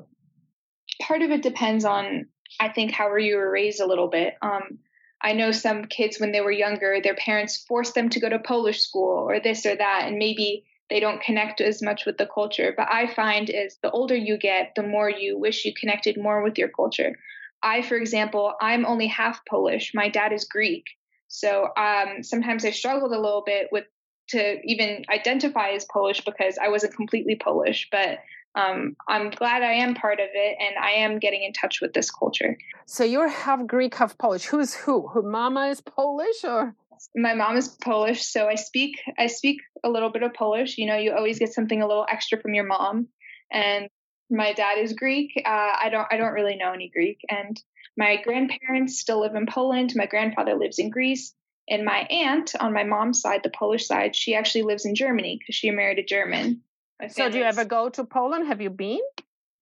Part 1.02 1.22
of 1.22 1.30
it 1.30 1.42
depends 1.42 1.84
on 1.84 2.26
I 2.58 2.68
think 2.68 2.90
however 2.92 3.18
you 3.18 3.36
were 3.36 3.50
raised 3.50 3.80
a 3.80 3.86
little 3.86 4.08
bit. 4.08 4.34
Um, 4.42 4.78
I 5.22 5.34
know 5.34 5.52
some 5.52 5.84
kids 5.84 6.18
when 6.18 6.32
they 6.32 6.40
were 6.40 6.50
younger, 6.50 6.98
their 7.02 7.14
parents 7.14 7.64
forced 7.68 7.94
them 7.94 8.08
to 8.10 8.20
go 8.20 8.28
to 8.28 8.38
Polish 8.38 8.80
school 8.80 9.28
or 9.28 9.38
this 9.38 9.66
or 9.66 9.76
that, 9.76 10.04
and 10.06 10.16
maybe 10.16 10.64
they 10.88 10.98
don't 10.98 11.22
connect 11.22 11.60
as 11.60 11.82
much 11.82 12.06
with 12.06 12.16
the 12.16 12.26
culture. 12.26 12.74
But 12.76 12.88
I 12.90 13.06
find 13.06 13.48
is 13.50 13.76
the 13.82 13.90
older 13.90 14.16
you 14.16 14.38
get, 14.38 14.72
the 14.74 14.82
more 14.82 15.08
you 15.10 15.38
wish 15.38 15.64
you 15.64 15.72
connected 15.74 16.16
more 16.20 16.42
with 16.42 16.58
your 16.58 16.68
culture. 16.68 17.16
I, 17.62 17.82
for 17.82 17.96
example, 17.96 18.54
I'm 18.60 18.86
only 18.86 19.06
half 19.06 19.44
Polish. 19.44 19.92
My 19.94 20.08
dad 20.08 20.32
is 20.32 20.44
Greek, 20.44 20.86
so 21.28 21.68
um, 21.76 22.22
sometimes 22.22 22.64
I 22.64 22.70
struggled 22.70 23.12
a 23.12 23.20
little 23.20 23.44
bit 23.44 23.68
with 23.70 23.84
to 24.30 24.60
even 24.64 25.04
identify 25.08 25.70
as 25.70 25.84
Polish 25.92 26.24
because 26.24 26.58
I 26.58 26.68
wasn't 26.68 26.94
completely 26.94 27.36
Polish. 27.36 27.88
But 27.90 28.18
um, 28.54 28.96
I'm 29.08 29.30
glad 29.30 29.62
I 29.62 29.72
am 29.74 29.94
part 29.94 30.20
of 30.20 30.28
it 30.32 30.56
and 30.60 30.76
I 30.82 30.92
am 31.02 31.18
getting 31.18 31.42
in 31.42 31.52
touch 31.52 31.80
with 31.80 31.92
this 31.92 32.10
culture. 32.10 32.56
So 32.86 33.04
you're 33.04 33.28
half 33.28 33.66
Greek, 33.66 33.94
half 33.94 34.18
Polish. 34.18 34.46
Who's 34.46 34.74
who? 34.74 35.08
Her 35.08 35.22
mama 35.22 35.68
is 35.68 35.80
Polish 35.80 36.44
or? 36.44 36.74
My 37.16 37.34
mom 37.34 37.56
is 37.56 37.68
Polish, 37.68 38.24
so 38.26 38.46
I 38.46 38.56
speak 38.56 39.00
I 39.18 39.26
speak 39.26 39.62
a 39.82 39.88
little 39.88 40.10
bit 40.10 40.22
of 40.22 40.34
Polish. 40.34 40.76
You 40.76 40.86
know, 40.86 40.96
you 40.96 41.12
always 41.12 41.38
get 41.38 41.52
something 41.52 41.80
a 41.80 41.86
little 41.86 42.06
extra 42.08 42.38
from 42.38 42.52
your 42.52 42.66
mom. 42.66 43.08
And 43.50 43.88
my 44.30 44.52
dad 44.52 44.78
is 44.78 44.92
Greek. 44.92 45.32
Uh, 45.36 45.48
I 45.48 45.88
don't 45.90 46.06
I 46.10 46.16
don't 46.18 46.32
really 46.32 46.56
know 46.56 46.72
any 46.72 46.90
Greek. 46.90 47.20
And 47.28 47.60
my 47.96 48.20
grandparents 48.22 48.98
still 48.98 49.20
live 49.20 49.34
in 49.34 49.46
Poland. 49.46 49.92
My 49.96 50.06
grandfather 50.06 50.54
lives 50.54 50.78
in 50.78 50.90
Greece. 50.90 51.34
And 51.70 51.84
my 51.84 52.00
aunt 52.10 52.52
on 52.58 52.72
my 52.72 52.84
mom's 52.84 53.20
side, 53.20 53.42
the 53.42 53.50
Polish 53.50 53.86
side, 53.86 54.16
she 54.16 54.34
actually 54.34 54.62
lives 54.62 54.84
in 54.84 54.94
Germany 54.94 55.38
because 55.38 55.54
she 55.54 55.70
married 55.70 55.98
a 55.98 56.04
German. 56.04 56.62
So, 57.08 57.30
do 57.30 57.38
you 57.38 57.44
ever 57.44 57.64
go 57.64 57.88
to 57.88 58.04
Poland? 58.04 58.46
Have 58.48 58.60
you 58.60 58.68
been? 58.68 59.00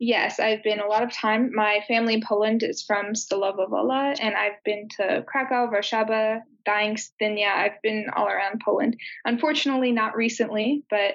Yes, 0.01 0.39
I've 0.39 0.63
been 0.63 0.81
a 0.81 0.87
lot 0.87 1.03
of 1.03 1.13
time. 1.13 1.51
My 1.55 1.81
family 1.89 2.15
in 2.15 2.23
Poland 2.23 2.63
is 2.63 2.83
from 2.83 3.15
Stalowa 3.15 3.69
Wola, 3.69 4.17
and 4.21 4.37
I've 4.37 4.63
been 4.65 4.89
to 4.97 5.25
Krakow, 5.27 5.71
Warszawa, 5.73 6.41
Gdańsk, 6.67 7.11
Gdynia. 7.21 7.53
I've 7.53 7.83
been 7.83 8.07
all 8.17 8.27
around 8.27 8.63
Poland. 8.65 8.97
Unfortunately, 9.25 9.91
not 9.91 10.17
recently, 10.17 10.85
but 10.89 11.15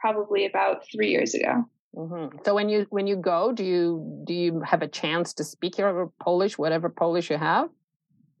probably 0.00 0.46
about 0.46 0.84
three 0.92 1.10
years 1.10 1.34
ago. 1.34 1.64
Mm-hmm. 1.94 2.38
So 2.44 2.54
when 2.54 2.68
you 2.68 2.86
when 2.90 3.06
you 3.06 3.16
go, 3.16 3.52
do 3.52 3.64
you 3.64 4.22
do 4.24 4.34
you 4.34 4.60
have 4.62 4.82
a 4.82 4.88
chance 4.88 5.34
to 5.34 5.44
speak 5.44 5.78
your 5.78 6.12
Polish, 6.20 6.58
whatever 6.58 6.88
Polish 6.88 7.30
you 7.30 7.38
have? 7.38 7.68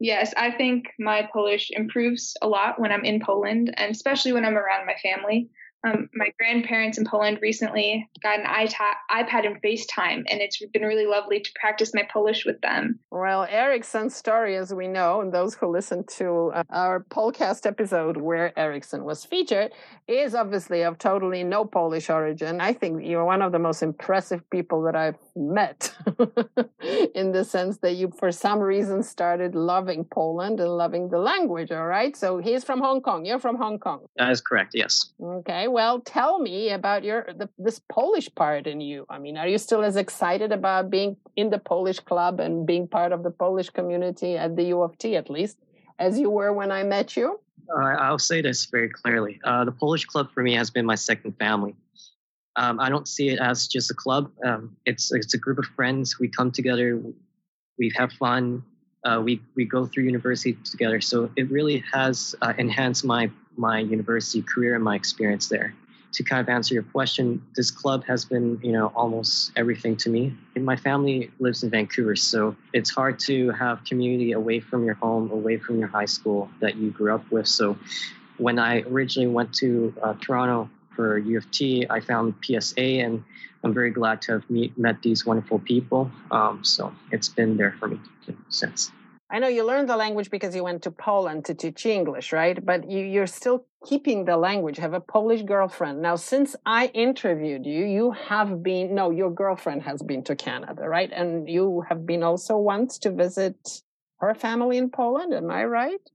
Yes, 0.00 0.34
I 0.36 0.50
think 0.50 0.92
my 0.98 1.28
Polish 1.32 1.70
improves 1.72 2.36
a 2.42 2.48
lot 2.48 2.80
when 2.80 2.92
I'm 2.92 3.04
in 3.04 3.20
Poland, 3.20 3.72
and 3.76 3.90
especially 3.90 4.32
when 4.32 4.44
I'm 4.44 4.56
around 4.56 4.86
my 4.86 4.96
family. 5.02 5.48
Um, 5.84 6.08
my 6.14 6.32
grandparents 6.38 6.96
in 6.96 7.04
Poland 7.04 7.40
recently 7.42 8.08
got 8.22 8.40
an 8.40 8.46
iPad 8.46 9.46
and 9.46 9.60
FaceTime, 9.60 10.24
and 10.30 10.40
it's 10.40 10.58
been 10.72 10.82
really 10.82 11.04
lovely 11.04 11.40
to 11.40 11.50
practice 11.60 11.92
my 11.92 12.08
Polish 12.10 12.46
with 12.46 12.58
them. 12.62 12.98
Well, 13.10 13.46
Erickson's 13.50 14.16
story, 14.16 14.56
as 14.56 14.72
we 14.72 14.88
know, 14.88 15.20
and 15.20 15.32
those 15.32 15.54
who 15.54 15.66
listened 15.66 16.08
to 16.16 16.52
uh, 16.54 16.62
our 16.70 17.04
podcast 17.10 17.66
episode 17.66 18.16
where 18.16 18.58
Erickson 18.58 19.04
was 19.04 19.26
featured, 19.26 19.72
is 20.08 20.34
obviously 20.34 20.82
of 20.82 20.96
totally 20.96 21.44
no 21.44 21.66
Polish 21.66 22.08
origin. 22.08 22.62
I 22.62 22.72
think 22.72 23.04
you're 23.04 23.24
one 23.24 23.42
of 23.42 23.52
the 23.52 23.58
most 23.58 23.82
impressive 23.82 24.48
people 24.48 24.82
that 24.84 24.96
I've 24.96 25.18
met 25.36 25.92
in 27.14 27.32
the 27.32 27.44
sense 27.44 27.78
that 27.78 27.94
you, 27.94 28.12
for 28.18 28.30
some 28.30 28.60
reason, 28.60 29.02
started 29.02 29.54
loving 29.54 30.04
Poland 30.04 30.60
and 30.60 30.70
loving 30.70 31.08
the 31.08 31.18
language. 31.18 31.72
All 31.72 31.86
right. 31.86 32.16
So 32.16 32.38
he's 32.38 32.64
from 32.64 32.80
Hong 32.80 33.00
Kong. 33.00 33.24
You're 33.24 33.40
from 33.40 33.56
Hong 33.56 33.78
Kong. 33.78 34.06
That 34.16 34.30
is 34.30 34.40
correct. 34.40 34.72
Yes. 34.74 35.12
Okay 35.20 35.68
well, 35.74 36.00
tell 36.00 36.38
me 36.38 36.70
about 36.70 37.04
your 37.04 37.26
the, 37.36 37.48
this 37.58 37.80
Polish 37.88 38.32
part 38.34 38.66
in 38.66 38.80
you. 38.80 39.06
I 39.10 39.18
mean, 39.18 39.36
are 39.36 39.48
you 39.48 39.58
still 39.58 39.82
as 39.82 39.96
excited 39.96 40.52
about 40.52 40.88
being 40.90 41.16
in 41.36 41.50
the 41.50 41.58
Polish 41.58 42.00
club 42.00 42.40
and 42.40 42.66
being 42.66 42.86
part 42.86 43.12
of 43.12 43.22
the 43.22 43.30
Polish 43.30 43.70
community 43.70 44.36
at 44.36 44.56
the 44.56 44.64
U 44.74 44.82
of 44.82 44.96
T, 44.98 45.16
at 45.16 45.28
least, 45.28 45.58
as 45.98 46.18
you 46.18 46.30
were 46.30 46.52
when 46.52 46.70
I 46.70 46.82
met 46.84 47.16
you? 47.16 47.40
Uh, 47.68 47.80
I'll 47.80 48.18
say 48.18 48.40
this 48.42 48.66
very 48.66 48.88
clearly. 48.88 49.40
Uh, 49.42 49.64
the 49.64 49.72
Polish 49.72 50.04
club 50.04 50.30
for 50.32 50.42
me 50.42 50.54
has 50.54 50.70
been 50.70 50.86
my 50.86 50.94
second 50.94 51.32
family. 51.38 51.74
Um, 52.56 52.78
I 52.78 52.88
don't 52.88 53.08
see 53.08 53.28
it 53.28 53.40
as 53.40 53.66
just 53.66 53.90
a 53.90 53.94
club. 53.94 54.30
Um, 54.44 54.76
it's 54.86 55.12
it's 55.12 55.34
a 55.34 55.38
group 55.38 55.58
of 55.58 55.66
friends. 55.76 56.18
We 56.18 56.28
come 56.28 56.50
together, 56.52 57.00
we 57.78 57.92
have 57.96 58.12
fun, 58.12 58.62
uh, 59.04 59.20
we 59.22 59.40
we 59.54 59.64
go 59.64 59.86
through 59.86 60.04
university 60.04 60.56
together. 60.64 61.00
So 61.00 61.30
it 61.36 61.50
really 61.50 61.84
has 61.92 62.34
uh, 62.42 62.54
enhanced 62.58 63.04
my 63.04 63.30
my 63.56 63.80
university 63.80 64.42
career 64.42 64.74
and 64.74 64.84
my 64.84 64.96
experience 64.96 65.48
there. 65.48 65.74
To 66.12 66.22
kind 66.22 66.40
of 66.40 66.48
answer 66.48 66.74
your 66.74 66.84
question, 66.84 67.44
this 67.56 67.72
club 67.72 68.04
has 68.04 68.24
been 68.24 68.60
you 68.62 68.72
know 68.72 68.92
almost 68.94 69.52
everything 69.56 69.96
to 69.98 70.10
me. 70.10 70.32
And 70.54 70.64
my 70.64 70.76
family 70.76 71.30
lives 71.40 71.62
in 71.64 71.70
Vancouver, 71.70 72.16
so 72.16 72.56
it's 72.72 72.90
hard 72.90 73.18
to 73.20 73.50
have 73.50 73.84
community 73.84 74.32
away 74.32 74.60
from 74.60 74.84
your 74.84 74.94
home, 74.94 75.30
away 75.30 75.58
from 75.58 75.78
your 75.78 75.88
high 75.88 76.06
school 76.06 76.48
that 76.60 76.76
you 76.76 76.90
grew 76.90 77.14
up 77.14 77.30
with. 77.30 77.48
So 77.48 77.76
when 78.38 78.58
I 78.58 78.80
originally 78.82 79.28
went 79.28 79.52
to 79.54 79.94
uh, 80.02 80.14
Toronto 80.20 80.70
for 80.94 81.18
U 81.18 81.38
of 81.38 81.50
T, 81.50 81.86
I 81.88 82.00
found 82.00 82.34
PSA 82.42 82.80
and 82.80 83.24
I'm 83.62 83.72
very 83.72 83.90
glad 83.90 84.22
to 84.22 84.32
have 84.32 84.50
meet, 84.50 84.76
met 84.78 85.02
these 85.02 85.24
wonderful 85.24 85.58
people. 85.58 86.10
Um, 86.30 86.62
so 86.64 86.92
it's 87.10 87.28
been 87.28 87.56
there 87.56 87.74
for 87.78 87.88
me 87.88 87.98
since. 88.48 88.90
I 89.30 89.38
know 89.38 89.48
you 89.48 89.64
learned 89.64 89.88
the 89.88 89.96
language 89.96 90.30
because 90.30 90.54
you 90.54 90.62
went 90.62 90.82
to 90.82 90.90
Poland 90.90 91.46
to 91.46 91.54
teach 91.54 91.86
English, 91.86 92.32
right? 92.32 92.62
But 92.64 92.90
you, 92.90 93.00
you're 93.00 93.26
still 93.26 93.66
keeping 93.84 94.26
the 94.26 94.36
language. 94.36 94.76
Have 94.76 94.92
a 94.92 95.00
Polish 95.00 95.42
girlfriend. 95.42 96.02
Now, 96.02 96.16
since 96.16 96.54
I 96.66 96.86
interviewed 96.88 97.64
you, 97.64 97.84
you 97.84 98.10
have 98.12 98.62
been, 98.62 98.94
no, 98.94 99.10
your 99.10 99.30
girlfriend 99.32 99.82
has 99.82 100.02
been 100.02 100.22
to 100.24 100.36
Canada, 100.36 100.88
right? 100.88 101.10
And 101.10 101.48
you 101.48 101.84
have 101.88 102.06
been 102.06 102.22
also 102.22 102.58
once 102.58 102.98
to 102.98 103.10
visit 103.10 103.56
her 104.20 104.34
family 104.34 104.76
in 104.76 104.90
Poland. 104.90 105.32
Am 105.32 105.50
I 105.50 105.64
right? 105.64 106.10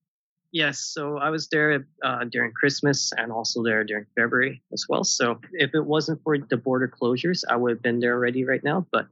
Yes, 0.52 0.80
so 0.80 1.18
I 1.18 1.30
was 1.30 1.48
there 1.50 1.86
uh, 2.04 2.26
during 2.26 2.52
Christmas 2.54 3.12
and 3.16 3.32
also 3.32 3.62
there 3.62 3.84
during 3.84 4.06
February 4.16 4.62
as 4.74 4.86
well. 4.90 5.04
So 5.04 5.40
if 5.54 5.76
it 5.76 5.86
wasn't 5.86 6.22
for 6.24 6.38
the 6.38 6.58
border 6.58 6.88
closures, 6.88 7.44
I 7.48 7.56
would 7.56 7.72
have 7.72 7.84
been 7.84 8.00
there 8.00 8.14
already 8.14 8.46
right 8.46 8.64
now. 8.64 8.88
But 8.92 9.08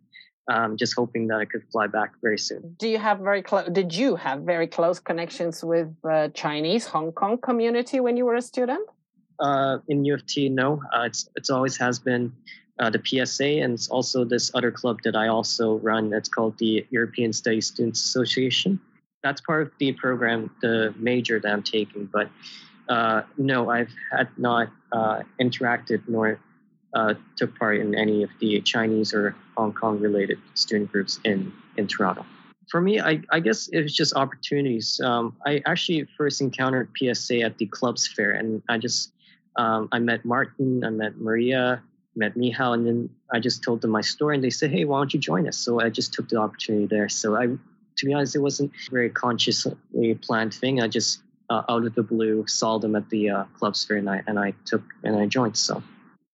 um, 0.47 0.77
just 0.77 0.95
hoping 0.95 1.27
that 1.27 1.39
I 1.39 1.45
could 1.45 1.63
fly 1.71 1.87
back 1.87 2.13
very 2.21 2.39
soon. 2.39 2.75
Do 2.79 2.87
you 2.87 2.97
have 2.97 3.19
very 3.19 3.43
close? 3.43 3.69
Did 3.71 3.93
you 3.93 4.15
have 4.15 4.41
very 4.41 4.65
close 4.65 4.99
connections 4.99 5.63
with 5.63 5.93
uh, 6.09 6.29
Chinese 6.29 6.87
Hong 6.87 7.11
Kong 7.11 7.37
community 7.37 7.99
when 7.99 8.17
you 8.17 8.25
were 8.25 8.35
a 8.35 8.41
student? 8.41 8.87
Uh, 9.39 9.77
in 9.87 10.05
U 10.05 10.15
of 10.15 10.25
T, 10.25 10.49
no. 10.49 10.81
Uh, 10.93 11.03
it's 11.03 11.29
it's 11.35 11.49
always 11.49 11.77
has 11.77 11.99
been 11.99 12.33
uh, 12.79 12.89
the 12.89 13.01
PSA, 13.03 13.61
and 13.61 13.73
it's 13.73 13.89
also 13.89 14.23
this 14.23 14.49
other 14.55 14.71
club 14.71 14.99
that 15.03 15.15
I 15.15 15.27
also 15.27 15.75
run. 15.79 16.09
That's 16.09 16.29
called 16.29 16.57
the 16.57 16.87
European 16.89 17.33
Studies 17.33 17.67
Students 17.67 18.03
Association 18.03 18.79
that's 19.27 19.41
part 19.41 19.61
of 19.63 19.71
the 19.77 19.91
program, 19.93 20.49
the 20.61 20.93
major 20.97 21.39
that 21.39 21.51
I'm 21.51 21.63
taking. 21.63 22.05
But 22.05 22.29
uh, 22.87 23.23
no, 23.37 23.69
I've 23.69 23.93
had 24.11 24.29
not 24.37 24.69
uh, 24.91 25.21
interacted 25.41 26.01
nor 26.07 26.39
uh, 26.93 27.13
took 27.35 27.57
part 27.59 27.77
in 27.77 27.93
any 27.93 28.23
of 28.23 28.29
the 28.39 28.61
Chinese 28.61 29.13
or 29.13 29.35
Hong 29.57 29.73
Kong 29.73 29.99
related 29.99 30.39
student 30.53 30.91
groups 30.91 31.19
in, 31.25 31.51
in 31.75 31.87
Toronto. 31.87 32.25
For 32.69 32.81
me, 32.81 32.99
I, 32.99 33.21
I 33.29 33.39
guess 33.39 33.67
it 33.67 33.81
was 33.81 33.93
just 33.93 34.13
opportunities. 34.15 34.99
Um, 35.03 35.35
I 35.45 35.61
actually 35.65 36.07
first 36.17 36.41
encountered 36.41 36.89
PSA 36.97 37.41
at 37.41 37.57
the 37.57 37.65
clubs 37.65 38.07
fair, 38.07 38.31
and 38.31 38.61
I 38.69 38.77
just 38.77 39.11
um, 39.57 39.89
I 39.91 39.99
met 39.99 40.23
Martin, 40.25 40.83
I 40.83 40.89
met 40.89 41.17
Maria, 41.17 41.81
met 42.15 42.35
Mihal, 42.35 42.73
and 42.73 42.85
then 42.85 43.09
I 43.31 43.39
just 43.39 43.63
told 43.63 43.81
them 43.81 43.91
my 43.91 44.01
story, 44.01 44.35
and 44.35 44.43
they 44.43 44.49
said, 44.49 44.69
"Hey, 44.71 44.83
why 44.83 44.99
don't 44.99 45.13
you 45.13 45.19
join 45.19 45.47
us?" 45.47 45.57
So 45.57 45.79
I 45.79 45.89
just 45.89 46.13
took 46.13 46.27
the 46.27 46.37
opportunity 46.37 46.87
there. 46.87 47.07
So 47.07 47.37
I 47.37 47.57
to 47.97 48.05
be 48.05 48.13
honest, 48.13 48.35
it 48.35 48.39
wasn't 48.39 48.71
a 48.87 48.91
very 48.91 49.09
consciously 49.09 49.75
planned 50.21 50.53
thing. 50.53 50.81
I 50.81 50.87
just 50.87 51.21
uh, 51.49 51.63
out 51.69 51.85
of 51.85 51.95
the 51.95 52.03
blue 52.03 52.45
saw 52.47 52.77
them 52.77 52.95
at 52.95 53.09
the 53.09 53.29
uh, 53.29 53.43
clubs 53.57 53.83
fair, 53.85 53.97
and 53.97 54.09
I 54.09 54.23
and 54.27 54.39
I 54.39 54.53
took 54.65 54.83
and 55.03 55.15
I 55.15 55.25
joined. 55.25 55.57
So, 55.57 55.81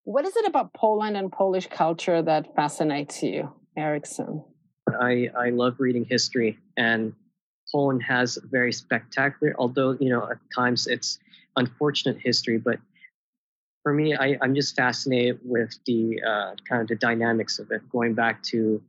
what 0.03 0.25
is 0.25 0.35
it 0.35 0.45
about 0.45 0.73
Poland 0.73 1.17
and 1.17 1.31
Polish 1.31 1.67
culture 1.67 2.21
that 2.21 2.55
fascinates 2.55 3.23
you, 3.23 3.51
Erickson? 3.77 4.43
I 4.99 5.29
I 5.37 5.49
love 5.49 5.75
reading 5.79 6.05
history, 6.05 6.57
and 6.77 7.13
Poland 7.71 8.03
has 8.03 8.37
very 8.51 8.73
spectacular, 8.73 9.55
although 9.57 9.91
you 9.99 10.09
know 10.09 10.29
at 10.29 10.37
times 10.55 10.87
it's 10.87 11.19
unfortunate 11.55 12.17
history, 12.19 12.57
but 12.57 12.79
for 13.83 13.93
me, 13.93 14.15
I 14.15 14.37
I, 14.41 14.45
am 14.45 14.55
just 14.55 14.75
fascinated 14.75 15.39
with 15.43 15.77
the 15.85 16.21
uh, 16.25 16.55
kind 16.67 16.81
of 16.81 16.87
the 16.87 16.95
dynamics 16.95 17.59
of 17.59 17.71
it, 17.71 17.87
going 17.89 18.13
back 18.13 18.41
to 18.43 18.81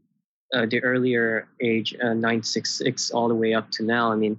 uh, 0.52 0.66
the 0.66 0.82
earlier 0.82 1.48
age, 1.60 1.94
uh, 1.94 2.14
966, 2.14 3.10
all 3.10 3.28
the 3.28 3.34
way 3.34 3.54
up 3.54 3.70
to 3.72 3.84
now. 3.84 4.12
I 4.12 4.16
mean, 4.16 4.38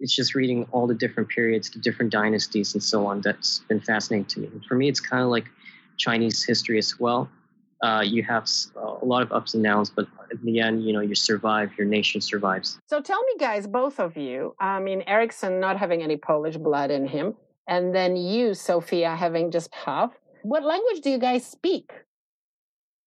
it's 0.00 0.14
just 0.14 0.34
reading 0.34 0.66
all 0.72 0.86
the 0.86 0.94
different 0.94 1.28
periods, 1.28 1.70
the 1.70 1.78
different 1.78 2.12
dynasties, 2.12 2.74
and 2.74 2.82
so 2.82 3.06
on. 3.06 3.20
That's 3.20 3.60
been 3.68 3.80
fascinating 3.80 4.26
to 4.26 4.40
me. 4.40 4.48
For 4.68 4.74
me, 4.74 4.88
it's 4.88 5.00
kind 5.00 5.22
of 5.22 5.28
like 5.28 5.46
Chinese 5.96 6.44
history 6.44 6.78
as 6.78 6.98
well. 6.98 7.28
Uh, 7.82 8.02
you 8.04 8.22
have 8.22 8.48
a 8.76 9.04
lot 9.04 9.22
of 9.22 9.30
ups 9.32 9.54
and 9.54 9.62
downs, 9.62 9.90
but 9.90 10.06
in 10.30 10.44
the 10.44 10.60
end, 10.60 10.84
you 10.84 10.92
know, 10.92 11.00
you 11.00 11.14
survive. 11.14 11.70
Your 11.76 11.86
nation 11.86 12.20
survives. 12.20 12.78
So 12.86 13.00
tell 13.00 13.22
me, 13.22 13.34
guys, 13.38 13.66
both 13.66 14.00
of 14.00 14.16
you. 14.16 14.54
I 14.58 14.80
mean, 14.80 15.02
Erickson 15.06 15.60
not 15.60 15.78
having 15.78 16.02
any 16.02 16.16
Polish 16.16 16.56
blood 16.56 16.90
in 16.90 17.06
him, 17.06 17.34
and 17.68 17.94
then 17.94 18.16
you, 18.16 18.54
Sophia, 18.54 19.14
having 19.14 19.50
just 19.50 19.74
half. 19.74 20.12
What 20.42 20.62
language 20.62 21.00
do 21.02 21.10
you 21.10 21.18
guys 21.18 21.46
speak 21.46 21.90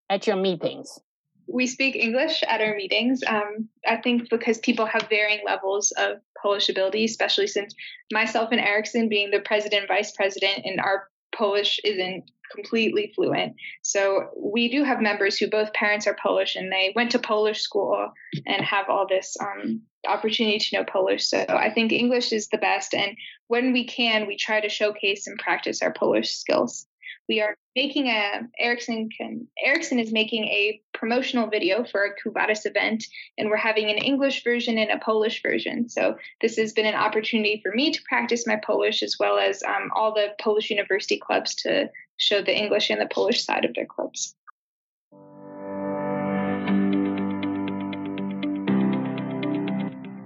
at 0.10 0.28
your 0.28 0.36
meetings? 0.36 1.00
We 1.48 1.68
speak 1.68 1.96
English 1.96 2.44
at 2.48 2.62
our 2.62 2.76
meetings. 2.76 3.22
Um, 3.26 3.70
I 3.88 3.98
think 3.98 4.30
because 4.30 4.58
people 4.60 4.86
have 4.86 5.08
varying 5.10 5.42
levels 5.46 5.92
of 5.92 6.18
Polish 6.42 6.70
ability, 6.70 7.06
especially 7.06 7.48
since 7.48 7.74
myself 8.12 8.50
and 8.52 8.62
Erickson 8.62 9.10
being 9.10 9.32
the 9.32 9.40
president 9.40 9.88
vice 9.88 10.12
president, 10.12 10.66
and 10.66 10.80
our 10.80 11.08
Polish 11.36 11.80
isn't 11.84 12.30
completely 12.54 13.12
fluent. 13.16 13.56
So 13.82 14.30
we 14.38 14.70
do 14.70 14.84
have 14.84 15.02
members 15.02 15.38
who 15.38 15.50
both 15.50 15.74
parents 15.74 16.08
are 16.08 16.18
Polish 16.22 16.56
and 16.56 16.72
they 16.72 16.94
went 16.96 17.12
to 17.12 17.20
Polish 17.20 17.62
school 17.62 18.12
and 18.46 18.64
have 18.64 18.90
all 18.90 19.06
this 19.08 19.36
um, 19.42 19.82
opportunity 20.08 20.60
to 20.60 20.78
know 20.78 20.84
Polish. 20.86 21.26
So 21.26 21.46
I 21.50 21.70
think 21.70 21.92
English 21.92 22.32
is 22.32 22.48
the 22.48 22.58
best. 22.58 22.94
And 22.94 23.18
when 23.48 23.74
we 23.74 23.86
can, 23.86 24.28
we 24.28 24.38
try 24.38 24.62
to 24.62 24.70
showcase 24.70 25.28
and 25.28 25.38
practice 25.38 25.82
our 25.82 25.92
Polish 25.92 26.36
skills 26.36 26.88
we 27.28 27.42
are 27.42 27.56
making 27.76 28.08
a 28.08 28.42
Erickson 28.60 29.10
can 29.16 29.48
Erickson 29.64 30.00
is 30.00 30.12
making 30.12 30.46
a 30.46 30.82
promotional 30.94 31.48
video 31.48 31.84
for 31.84 32.06
a 32.06 32.10
Quo 32.22 32.32
Vadis 32.32 32.66
event, 32.66 33.06
and 33.38 33.50
we're 33.50 33.58
having 33.58 33.90
an 33.90 33.98
English 33.98 34.44
version 34.44 34.78
and 34.78 34.90
a 34.90 35.04
Polish 35.04 35.42
version. 35.44 35.90
So 35.90 36.18
this 36.42 36.58
has 36.58 36.74
been 36.74 36.86
an 36.86 36.96
opportunity 36.96 37.60
for 37.62 37.72
me 37.74 37.92
to 37.92 38.02
practice 38.08 38.48
my 38.48 38.60
Polish 38.66 39.04
as 39.04 39.18
well 39.20 39.38
as 39.38 39.62
um, 39.64 39.92
all 39.96 40.14
the 40.14 40.30
Polish 40.40 40.70
university 40.70 41.20
clubs 41.20 41.56
to 41.56 41.90
show 42.18 42.42
the 42.42 42.56
English 42.56 42.90
and 42.90 43.02
the 43.02 43.08
Polish 43.14 43.44
side 43.44 43.66
of 43.66 43.74
their 43.76 43.86
clubs. 43.86 44.34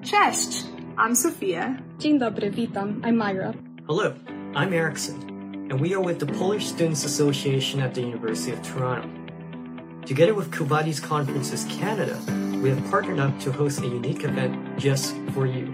Cześć, 0.03 0.65
I'm 0.98 1.15
Sophia. 1.15 1.77
Dzień 2.00 2.20
dobry, 2.20 2.51
witam. 2.51 3.01
I'm 3.03 3.17
Myra. 3.17 3.53
Hello, 3.88 4.13
I'm 4.55 4.74
Erickson 4.74 5.31
and 5.72 5.80
we 5.80 5.94
are 5.94 6.01
with 6.01 6.20
the 6.20 6.25
Polish 6.25 6.66
Students 6.66 7.06
Association 7.06 7.80
at 7.80 7.94
the 7.94 8.01
University 8.01 8.51
of 8.51 8.62
Toronto. 8.62 9.10
Together 10.06 10.34
with 10.34 10.54
Quo 10.54 10.66
Vadis 10.66 11.00
Conferences 11.00 11.63
Canada, 11.70 12.20
we 12.62 12.70
have 12.70 12.92
partnered 12.92 13.20
up 13.20 13.40
to 13.40 13.54
host 13.54 13.80
a 13.80 13.88
unique 13.88 14.25
event 14.25 14.78
just 14.78 15.16
for 15.34 15.46
you. 15.48 15.74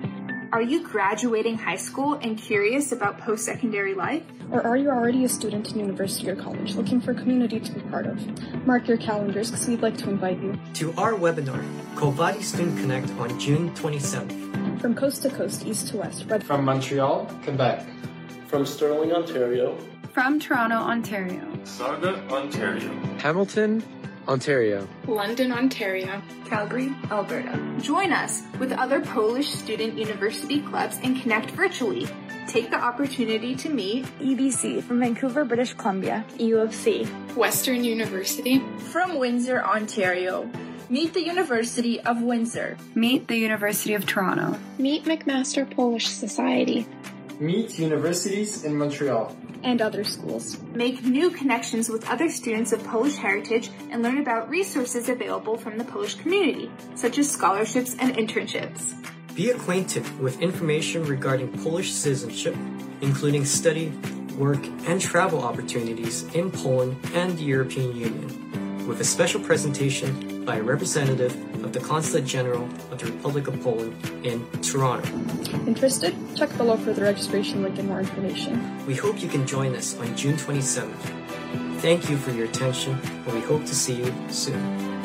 Are 0.51 0.61
you 0.61 0.87
graduating 0.87 1.57
high 1.57 1.77
school 1.77 2.13
and 2.13 2.37
curious 2.37 2.91
about 2.91 3.17
post 3.17 3.43
secondary 3.43 3.95
life? 3.95 4.21
Or 4.51 4.61
are 4.61 4.77
you 4.77 4.91
already 4.91 5.25
a 5.25 5.29
student 5.29 5.71
in 5.71 5.79
university 5.79 6.29
or 6.29 6.35
college 6.35 6.75
looking 6.75 7.01
for 7.01 7.11
a 7.11 7.15
community 7.15 7.59
to 7.59 7.71
be 7.71 7.81
part 7.89 8.05
of? 8.05 8.67
Mark 8.67 8.87
your 8.87 8.97
calendars 8.97 9.49
because 9.49 9.67
we'd 9.67 9.81
like 9.81 9.97
to 9.97 10.11
invite 10.11 10.39
you 10.39 10.59
to 10.75 10.93
our 10.93 11.13
webinar, 11.13 11.65
Quo 11.95 12.11
Vadis 12.11 12.49
Student 12.49 12.77
Connect 12.77 13.09
on 13.13 13.39
June 13.39 13.73
27th. 13.73 14.79
From 14.79 14.93
coast 14.93 15.23
to 15.23 15.31
coast, 15.31 15.65
east 15.65 15.87
to 15.87 15.97
west. 15.97 16.29
From 16.43 16.65
Montreal, 16.65 17.25
Quebec. 17.43 17.83
From 18.47 18.65
Sterling, 18.65 19.11
Ontario. 19.11 19.77
From 20.13 20.39
Toronto, 20.39 20.77
Ontario. 20.77 21.41
Sauga, 21.63 22.31
Ontario. 22.31 22.89
Hamilton, 23.19 23.83
Ontario. 24.27 24.87
London, 25.05 25.51
Ontario. 25.51 26.21
Calgary, 26.45 26.95
Alberta. 27.11 27.59
Join 27.81 28.13
us 28.13 28.43
with 28.57 28.71
other 28.71 29.01
Polish 29.01 29.49
student 29.49 29.97
university 29.97 30.61
clubs 30.61 30.97
and 31.03 31.21
connect 31.21 31.51
virtually. 31.51 32.07
Take 32.47 32.71
the 32.71 32.77
opportunity 32.77 33.53
to 33.55 33.69
meet 33.69 34.05
UBC 34.19 34.81
from 34.81 35.01
Vancouver, 35.01 35.43
British 35.43 35.73
Columbia, 35.73 36.23
U 36.39 36.59
of 36.59 36.73
C, 36.73 37.03
Western 37.35 37.83
University, 37.83 38.63
from 38.91 39.19
Windsor, 39.19 39.61
Ontario. 39.61 40.49
Meet 40.89 41.13
the 41.13 41.21
University 41.21 41.99
of 41.99 42.21
Windsor. 42.21 42.77
Meet 42.95 43.27
the 43.27 43.35
University 43.35 43.93
of 43.93 44.05
Toronto. 44.05 44.57
Meet 44.79 45.03
McMaster 45.03 45.69
Polish 45.69 46.07
Society. 46.07 46.87
Meet 47.39 47.77
universities 47.77 48.63
in 48.63 48.75
Montreal. 48.75 49.35
And 49.61 49.79
other 49.79 50.03
schools. 50.03 50.57
Make 50.73 51.03
new 51.03 51.29
connections 51.29 51.87
with 51.87 52.09
other 52.09 52.29
students 52.29 52.71
of 52.71 52.83
Polish 52.83 53.15
heritage 53.15 53.69
and 53.91 54.01
learn 54.01 54.17
about 54.17 54.49
resources 54.49 55.07
available 55.07 55.55
from 55.55 55.77
the 55.77 55.83
Polish 55.83 56.15
community, 56.15 56.71
such 56.95 57.19
as 57.19 57.29
scholarships 57.29 57.95
and 57.99 58.15
internships. 58.15 58.95
Be 59.35 59.51
acquainted 59.51 60.03
with 60.19 60.41
information 60.41 61.05
regarding 61.05 61.51
Polish 61.61 61.91
citizenship, 61.91 62.55
including 63.01 63.45
study, 63.45 63.93
work, 64.35 64.65
and 64.87 64.99
travel 64.99 65.43
opportunities 65.43 66.23
in 66.33 66.49
Poland 66.49 66.97
and 67.13 67.37
the 67.37 67.43
European 67.43 67.95
Union, 67.95 68.46
with 68.87 69.01
a 69.01 69.03
special 69.03 69.41
presentation 69.41 70.45
by 70.45 70.55
a 70.55 70.63
representative 70.63 71.35
of 71.63 71.73
the 71.73 71.79
Consulate 71.81 72.25
General 72.25 72.63
of 72.89 72.99
the 72.99 73.05
Republic 73.05 73.47
of 73.47 73.61
Poland 73.61 73.93
in 74.25 74.49
Toronto. 74.61 75.05
Interested? 75.67 76.15
Check 76.35 76.55
below 76.57 76.77
for 76.77 76.93
the 76.93 77.01
registration 77.01 77.63
link 77.63 77.77
and 77.77 77.87
more 77.89 77.99
information. 77.99 78.85
We 78.87 78.95
hope 78.95 79.21
you 79.21 79.27
can 79.27 79.45
join 79.45 79.75
us 79.75 79.99
on 79.99 80.15
June 80.15 80.37
27th. 80.37 80.95
Thank 81.81 82.09
you 82.09 82.17
for 82.17 82.31
your 82.31 82.45
attention, 82.45 82.97
and 83.03 83.33
we 83.33 83.41
hope 83.41 83.65
to 83.65 83.75
see 83.75 83.95
you 83.95 84.13
soon. 84.29 84.96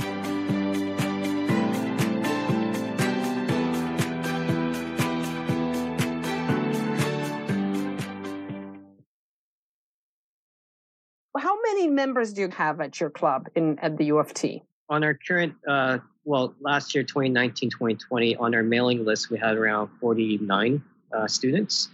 Members 11.94 12.32
do 12.32 12.42
you 12.42 12.48
have 12.48 12.80
at 12.80 13.00
your 13.00 13.10
club 13.10 13.48
in 13.54 13.78
at 13.78 13.96
the 13.96 14.06
U 14.06 14.18
of 14.18 14.32
T? 14.34 14.62
on 14.92 15.02
our 15.02 15.14
current, 15.14 15.54
uh, 15.66 15.98
well, 16.26 16.54
last 16.60 16.94
year, 16.94 17.02
2019, 17.02 17.70
2020, 17.70 18.36
on 18.36 18.54
our 18.54 18.62
mailing 18.62 19.06
list, 19.06 19.30
we 19.30 19.38
had 19.38 19.56
around 19.56 19.88
49 20.00 20.84
uh, 21.12 21.26
students. 21.26 21.88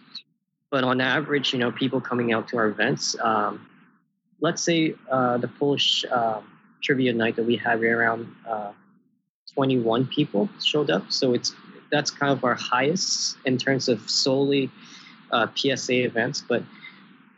But 0.70 0.82
on 0.82 1.00
average, 1.00 1.52
you 1.52 1.60
know, 1.60 1.70
people 1.70 2.00
coming 2.00 2.32
out 2.32 2.48
to 2.48 2.58
our 2.58 2.66
events, 2.66 3.16
um, 3.20 3.70
let's 4.40 4.62
say 4.62 4.96
uh, 5.08 5.38
the 5.38 5.46
Polish 5.46 6.04
uh, 6.10 6.40
trivia 6.82 7.12
night 7.12 7.36
that 7.36 7.44
we 7.44 7.56
had, 7.56 7.80
around 7.84 8.34
uh, 8.46 8.72
21 9.54 10.08
people 10.08 10.48
showed 10.60 10.90
up. 10.90 11.10
So 11.12 11.34
it's 11.34 11.54
that's 11.92 12.10
kind 12.10 12.32
of 12.32 12.42
our 12.42 12.56
highest 12.56 13.38
in 13.46 13.56
terms 13.58 13.88
of 13.88 14.10
solely 14.10 14.70
uh, 15.30 15.46
PSA 15.54 16.04
events. 16.04 16.42
But 16.46 16.64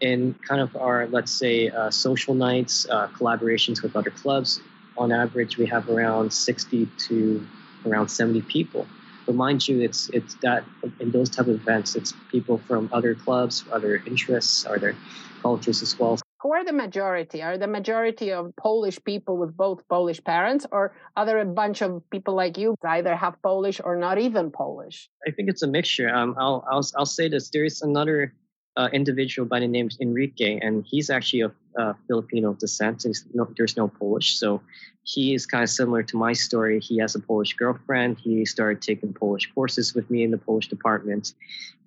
in 0.00 0.34
kind 0.46 0.60
of 0.60 0.74
our, 0.76 1.06
let's 1.08 1.32
say, 1.32 1.70
social 1.90 2.34
nights, 2.34 2.86
collaborations 2.88 3.82
with 3.82 3.96
other 3.96 4.10
clubs, 4.10 4.60
on 4.96 5.12
average, 5.12 5.56
we 5.56 5.66
have 5.66 5.88
around 5.88 6.32
60 6.32 6.86
to 7.08 7.46
around 7.86 8.08
70 8.08 8.42
people. 8.42 8.86
But 9.26 9.34
mind 9.34 9.66
you, 9.66 9.80
it's 9.80 10.08
it's 10.10 10.34
that 10.42 10.64
in 10.98 11.10
those 11.10 11.30
type 11.30 11.46
of 11.46 11.54
events, 11.54 11.94
it's 11.94 12.12
people 12.30 12.58
from 12.58 12.88
other 12.92 13.14
clubs, 13.14 13.64
other 13.72 14.02
interests, 14.06 14.66
other 14.66 14.96
cultures 15.42 15.82
as 15.82 15.98
well. 15.98 16.18
Who 16.42 16.52
are 16.54 16.64
the 16.64 16.72
majority? 16.72 17.42
Are 17.42 17.58
the 17.58 17.66
majority 17.66 18.32
of 18.32 18.54
Polish 18.56 18.98
people 19.04 19.36
with 19.36 19.54
both 19.56 19.86
Polish 19.88 20.24
parents, 20.24 20.66
or 20.72 20.96
are 21.16 21.26
there 21.26 21.38
a 21.38 21.44
bunch 21.44 21.82
of 21.82 22.02
people 22.10 22.34
like 22.34 22.56
you 22.56 22.74
either 22.82 23.14
have 23.14 23.40
Polish 23.42 23.80
or 23.84 23.96
not 23.96 24.18
even 24.18 24.50
Polish? 24.50 25.08
I 25.26 25.30
think 25.30 25.50
it's 25.50 25.62
a 25.62 25.68
mixture. 25.68 26.08
Um, 26.08 26.34
I'll, 26.38 26.64
I'll 26.70 26.86
I'll 26.96 27.06
say 27.06 27.28
this. 27.28 27.50
There 27.50 27.64
is 27.64 27.82
another 27.82 28.32
uh, 28.76 28.88
individual 28.92 29.46
by 29.46 29.60
the 29.60 29.66
name 29.66 29.86
of 29.86 29.92
Enrique, 30.00 30.58
and 30.60 30.84
he's 30.86 31.10
actually 31.10 31.40
of 31.40 31.54
uh, 31.78 31.92
Filipino 32.06 32.54
descent. 32.54 33.04
No, 33.34 33.48
there's 33.56 33.76
no 33.76 33.88
Polish, 33.88 34.38
so 34.38 34.60
he 35.02 35.34
is 35.34 35.46
kind 35.46 35.64
of 35.64 35.70
similar 35.70 36.02
to 36.04 36.16
my 36.16 36.32
story. 36.32 36.80
He 36.80 36.98
has 36.98 37.14
a 37.14 37.20
Polish 37.20 37.54
girlfriend. 37.54 38.18
He 38.18 38.44
started 38.44 38.80
taking 38.82 39.12
Polish 39.12 39.50
courses 39.54 39.94
with 39.94 40.08
me 40.10 40.22
in 40.22 40.30
the 40.30 40.38
Polish 40.38 40.68
department, 40.68 41.34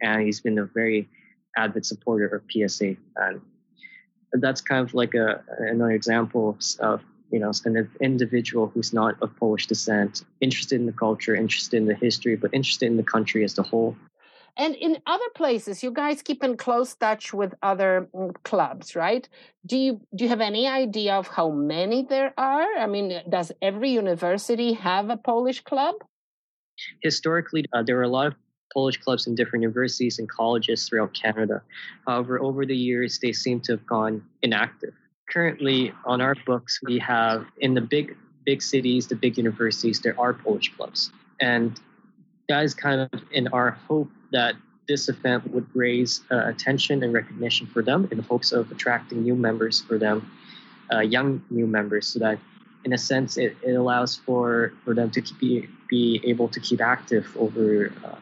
and 0.01 0.21
he's 0.21 0.41
been 0.41 0.57
a 0.57 0.65
very 0.65 1.07
avid 1.57 1.85
supporter 1.85 2.27
of 2.27 2.43
PSA. 2.51 2.95
And 3.15 3.41
that's 4.33 4.61
kind 4.61 4.85
of 4.85 4.93
like 4.93 5.13
a 5.13 5.43
another 5.59 5.91
example 5.91 6.57
of 6.79 7.03
you 7.31 7.39
know 7.39 7.51
an 7.65 7.89
individual 8.01 8.67
who's 8.67 8.93
not 8.93 9.15
of 9.21 9.35
Polish 9.37 9.67
descent, 9.67 10.23
interested 10.41 10.79
in 10.79 10.85
the 10.85 10.91
culture, 10.91 11.35
interested 11.35 11.77
in 11.77 11.85
the 11.85 11.95
history, 11.95 12.35
but 12.35 12.53
interested 12.53 12.87
in 12.87 12.97
the 12.97 13.03
country 13.03 13.43
as 13.43 13.57
a 13.57 13.63
whole. 13.63 13.95
And 14.55 14.75
in 14.75 14.97
other 15.07 15.29
places, 15.33 15.81
you 15.81 15.91
guys 15.91 16.21
keep 16.21 16.43
in 16.43 16.57
close 16.57 16.93
touch 16.95 17.33
with 17.33 17.55
other 17.63 18.07
mm, 18.13 18.33
clubs, 18.43 18.95
right? 18.95 19.27
Do 19.65 19.77
you 19.77 20.01
do 20.15 20.25
you 20.25 20.29
have 20.29 20.41
any 20.41 20.67
idea 20.67 21.15
of 21.15 21.27
how 21.27 21.49
many 21.49 22.03
there 22.03 22.33
are? 22.37 22.77
I 22.77 22.85
mean, 22.85 23.21
does 23.27 23.51
every 23.61 23.89
university 23.89 24.73
have 24.73 25.09
a 25.09 25.17
Polish 25.17 25.61
club? 25.61 25.95
Historically, 27.01 27.65
uh, 27.73 27.81
there 27.81 27.95
were 27.95 28.03
a 28.03 28.09
lot 28.09 28.27
of 28.27 28.35
Polish 28.73 28.97
clubs 28.97 29.25
in 29.25 29.33
different 29.35 29.63
universities 29.63 30.19
and 30.19 30.29
colleges 30.29 30.87
throughout 30.87 31.13
Canada. 31.13 31.61
However, 32.05 32.39
over 32.39 32.65
the 32.65 32.77
years, 32.77 33.19
they 33.19 33.31
seem 33.31 33.59
to 33.61 33.73
have 33.73 33.85
gone 33.87 34.23
inactive. 34.43 34.93
Currently, 35.29 35.93
on 36.05 36.21
our 36.21 36.35
books, 36.45 36.79
we 36.83 36.99
have 36.99 37.45
in 37.57 37.73
the 37.73 37.81
big 37.81 38.15
big 38.45 38.61
cities, 38.61 39.07
the 39.07 39.15
big 39.15 39.37
universities, 39.37 40.01
there 40.01 40.19
are 40.19 40.33
Polish 40.33 40.71
clubs, 40.75 41.11
and 41.39 41.79
that 42.49 42.63
is 42.63 42.75
kind 42.75 43.01
of 43.01 43.21
in 43.31 43.47
our 43.47 43.71
hope 43.87 44.09
that 44.33 44.55
this 44.87 45.07
event 45.07 45.49
would 45.51 45.65
raise 45.73 46.21
uh, 46.29 46.47
attention 46.47 47.01
and 47.03 47.13
recognition 47.13 47.67
for 47.67 47.81
them 47.81 48.07
in 48.11 48.19
hopes 48.19 48.51
of 48.51 48.69
attracting 48.71 49.23
new 49.23 49.35
members 49.35 49.81
for 49.81 49.97
them, 49.97 50.29
uh, 50.91 50.99
young 50.99 51.41
new 51.49 51.65
members, 51.65 52.07
so 52.07 52.19
that 52.19 52.37
in 52.83 52.91
a 52.91 52.97
sense 52.97 53.37
it, 53.37 53.55
it 53.63 53.73
allows 53.73 54.17
for, 54.17 54.73
for 54.83 54.93
them 54.93 55.09
to 55.11 55.21
be, 55.39 55.69
be 55.89 56.21
able 56.25 56.49
to 56.49 56.59
keep 56.59 56.81
active 56.81 57.25
over 57.37 57.93
uh, 58.03 58.15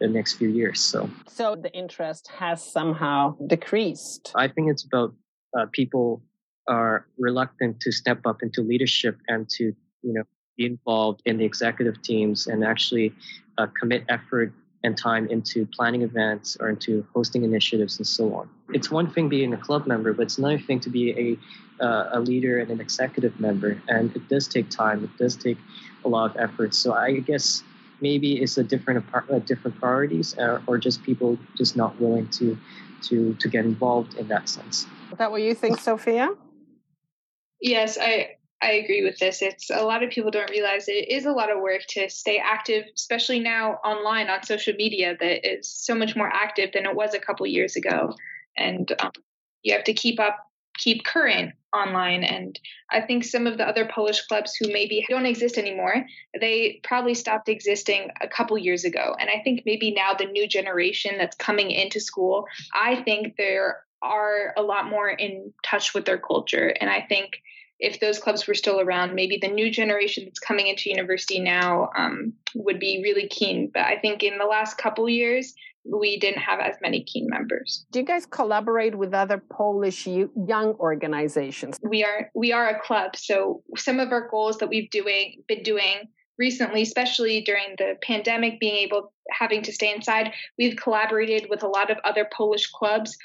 the 0.00 0.08
next 0.08 0.34
few 0.34 0.48
years. 0.48 0.80
So, 0.80 1.08
so 1.28 1.56
the 1.56 1.72
interest 1.72 2.28
has 2.28 2.62
somehow 2.62 3.36
decreased. 3.46 4.32
I 4.34 4.48
think 4.48 4.70
it's 4.70 4.84
about 4.84 5.14
uh, 5.58 5.66
people 5.72 6.22
are 6.68 7.06
reluctant 7.18 7.80
to 7.80 7.92
step 7.92 8.20
up 8.26 8.42
into 8.42 8.60
leadership 8.62 9.18
and 9.28 9.48
to 9.48 9.64
you 10.02 10.12
know 10.12 10.22
be 10.56 10.66
involved 10.66 11.22
in 11.24 11.38
the 11.38 11.44
executive 11.44 12.00
teams 12.02 12.46
and 12.46 12.64
actually 12.64 13.12
uh, 13.58 13.66
commit 13.80 14.04
effort 14.08 14.52
and 14.84 14.98
time 14.98 15.28
into 15.28 15.66
planning 15.66 16.02
events 16.02 16.56
or 16.60 16.68
into 16.68 17.06
hosting 17.14 17.44
initiatives 17.44 17.98
and 17.98 18.06
so 18.06 18.34
on. 18.34 18.48
It's 18.72 18.90
one 18.90 19.10
thing 19.10 19.28
being 19.28 19.52
a 19.52 19.56
club 19.56 19.86
member, 19.86 20.12
but 20.12 20.22
it's 20.22 20.38
another 20.38 20.58
thing 20.58 20.80
to 20.80 20.90
be 20.90 21.38
a, 21.80 21.84
uh, 21.84 22.10
a 22.12 22.20
leader 22.20 22.58
and 22.58 22.70
an 22.70 22.80
executive 22.80 23.38
member. 23.38 23.80
And 23.88 24.14
it 24.16 24.28
does 24.28 24.48
take 24.48 24.70
time, 24.70 25.04
it 25.04 25.16
does 25.18 25.36
take 25.36 25.58
a 26.04 26.08
lot 26.08 26.30
of 26.30 26.36
effort. 26.36 26.74
So 26.74 26.94
I 26.94 27.20
guess 27.20 27.62
maybe 28.00 28.42
it's 28.42 28.58
a 28.58 28.64
different, 28.64 29.04
uh, 29.14 29.38
different 29.40 29.78
priorities 29.78 30.34
or, 30.36 30.62
or 30.66 30.78
just 30.78 31.02
people 31.02 31.38
just 31.56 31.76
not 31.76 32.00
willing 32.00 32.28
to, 32.30 32.58
to, 33.02 33.34
to 33.34 33.48
get 33.48 33.64
involved 33.64 34.14
in 34.14 34.28
that 34.28 34.48
sense. 34.48 34.86
Is 35.12 35.18
that 35.18 35.30
what 35.30 35.42
you 35.42 35.54
think, 35.54 35.78
Sophia? 35.78 36.30
Yes, 37.60 37.96
I 38.00 38.36
I 38.62 38.72
agree 38.74 39.02
with 39.02 39.18
this. 39.18 39.42
It's 39.42 39.70
a 39.70 39.82
lot 39.82 40.04
of 40.04 40.10
people 40.10 40.30
don't 40.30 40.50
realize 40.50 40.86
it 40.86 41.08
is 41.08 41.26
a 41.26 41.32
lot 41.32 41.50
of 41.50 41.60
work 41.60 41.82
to 41.90 42.08
stay 42.08 42.38
active, 42.38 42.84
especially 42.94 43.40
now 43.40 43.72
online 43.84 44.30
on 44.30 44.44
social 44.44 44.74
media 44.74 45.16
that 45.18 45.46
is 45.46 45.68
so 45.68 45.96
much 45.96 46.14
more 46.14 46.30
active 46.32 46.70
than 46.72 46.86
it 46.86 46.94
was 46.94 47.12
a 47.12 47.18
couple 47.18 47.44
years 47.46 47.74
ago. 47.74 48.14
And 48.56 48.90
um, 49.00 49.10
you 49.64 49.74
have 49.74 49.82
to 49.84 49.92
keep 49.92 50.20
up, 50.20 50.38
keep 50.78 51.04
current 51.04 51.54
online. 51.74 52.22
And 52.22 52.58
I 52.88 53.00
think 53.00 53.24
some 53.24 53.48
of 53.48 53.58
the 53.58 53.66
other 53.66 53.88
Polish 53.92 54.20
clubs 54.26 54.54
who 54.54 54.72
maybe 54.72 55.04
don't 55.08 55.26
exist 55.26 55.58
anymore, 55.58 56.06
they 56.40 56.80
probably 56.84 57.14
stopped 57.14 57.48
existing 57.48 58.10
a 58.20 58.28
couple 58.28 58.56
years 58.58 58.84
ago. 58.84 59.16
And 59.18 59.28
I 59.28 59.42
think 59.42 59.62
maybe 59.66 59.90
now 59.90 60.14
the 60.14 60.26
new 60.26 60.46
generation 60.46 61.18
that's 61.18 61.36
coming 61.36 61.72
into 61.72 61.98
school, 61.98 62.46
I 62.72 63.02
think 63.02 63.36
there 63.36 63.80
are 64.02 64.54
a 64.56 64.62
lot 64.62 64.88
more 64.88 65.08
in 65.08 65.52
touch 65.64 65.94
with 65.94 66.04
their 66.04 66.18
culture. 66.18 66.72
And 66.80 66.88
I 66.88 67.00
think 67.00 67.40
if 67.78 68.00
those 68.00 68.18
clubs 68.18 68.46
were 68.46 68.54
still 68.54 68.80
around, 68.80 69.14
maybe 69.14 69.38
the 69.40 69.48
new 69.48 69.70
generation 69.70 70.24
that's 70.24 70.38
coming 70.38 70.68
into 70.68 70.90
university 70.90 71.40
now 71.40 71.90
um, 71.96 72.32
would 72.54 72.78
be 72.78 73.00
really 73.02 73.28
keen. 73.28 73.70
But 73.72 73.82
I 73.82 73.98
think 73.98 74.22
in 74.22 74.38
the 74.38 74.44
last 74.44 74.78
couple 74.78 75.08
years, 75.08 75.54
we 75.84 76.18
didn't 76.18 76.40
have 76.40 76.60
as 76.60 76.76
many 76.80 77.02
keen 77.02 77.28
members. 77.28 77.84
Do 77.90 77.98
you 77.98 78.04
guys 78.04 78.24
collaborate 78.26 78.94
with 78.94 79.12
other 79.12 79.42
Polish 79.50 80.06
young 80.06 80.74
organizations? 80.78 81.76
We 81.82 82.04
are 82.04 82.30
we 82.34 82.52
are 82.52 82.68
a 82.68 82.80
club, 82.80 83.16
so 83.16 83.62
some 83.76 83.98
of 83.98 84.12
our 84.12 84.28
goals 84.28 84.58
that 84.58 84.68
we've 84.68 84.90
doing 84.90 85.42
been 85.48 85.62
doing 85.62 86.08
recently, 86.38 86.82
especially 86.82 87.40
during 87.42 87.74
the 87.78 87.96
pandemic, 88.02 88.60
being 88.60 88.76
able 88.76 89.12
having 89.30 89.62
to 89.62 89.72
stay 89.72 89.92
inside, 89.94 90.32
we've 90.58 90.76
collaborated 90.76 91.46
with 91.50 91.62
a 91.62 91.68
lot 91.68 91.90
of 91.90 91.98
other 92.04 92.28
Polish 92.32 92.70
clubs 92.70 93.16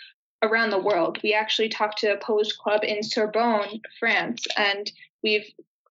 around 0.43 0.69
the 0.69 0.80
world. 0.80 1.19
We 1.23 1.34
actually 1.34 1.69
talked 1.69 2.00
to 2.00 2.13
a 2.13 2.17
Polish 2.17 2.54
club 2.54 2.84
in 2.84 3.04
Sorbonne, 3.04 3.82
France, 4.00 4.45
and 4.56 4.91
we've 5.23 5.50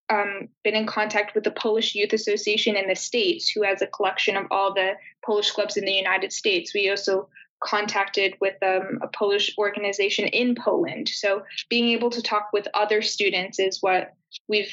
um, 0.08 0.48
been 0.62 0.76
in 0.76 0.86
contact 0.86 1.34
with 1.34 1.44
the 1.44 1.50
Polish 1.50 1.94
Youth 1.94 2.12
Association 2.12 2.76
in 2.76 2.88
the 2.88 2.94
States, 2.94 3.48
who 3.48 3.62
has 3.62 3.82
a 3.82 3.86
collection 3.86 4.36
of 4.36 4.46
all 4.50 4.72
the 4.72 4.92
Polish 5.24 5.50
clubs 5.50 5.76
in 5.76 5.84
the 5.84 5.92
United 5.92 6.32
States. 6.32 6.72
We 6.72 6.88
also 6.90 7.28
contacted 7.64 8.34
with 8.40 8.54
um, 8.62 9.00
a 9.02 9.08
Polish 9.08 9.54
organization 9.58 10.26
in 10.28 10.54
Poland. 10.54 11.08
So 11.08 11.42
being 11.68 11.88
able 11.88 12.10
to 12.10 12.22
talk 12.22 12.50
with 12.52 12.68
other 12.74 13.02
students 13.02 13.58
is 13.58 13.78
what 13.80 14.14
we've 14.46 14.70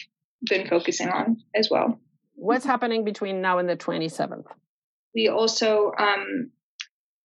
been 0.50 0.68
focusing 0.68 1.10
on 1.10 1.42
as 1.56 1.70
well. 1.70 2.00
What's 2.36 2.66
happening 2.66 3.04
between 3.04 3.42
now 3.42 3.58
and 3.58 3.70
the 3.70 3.78
27th? 3.78 4.46
We 5.16 5.30
also 5.30 5.94
um, 5.98 6.52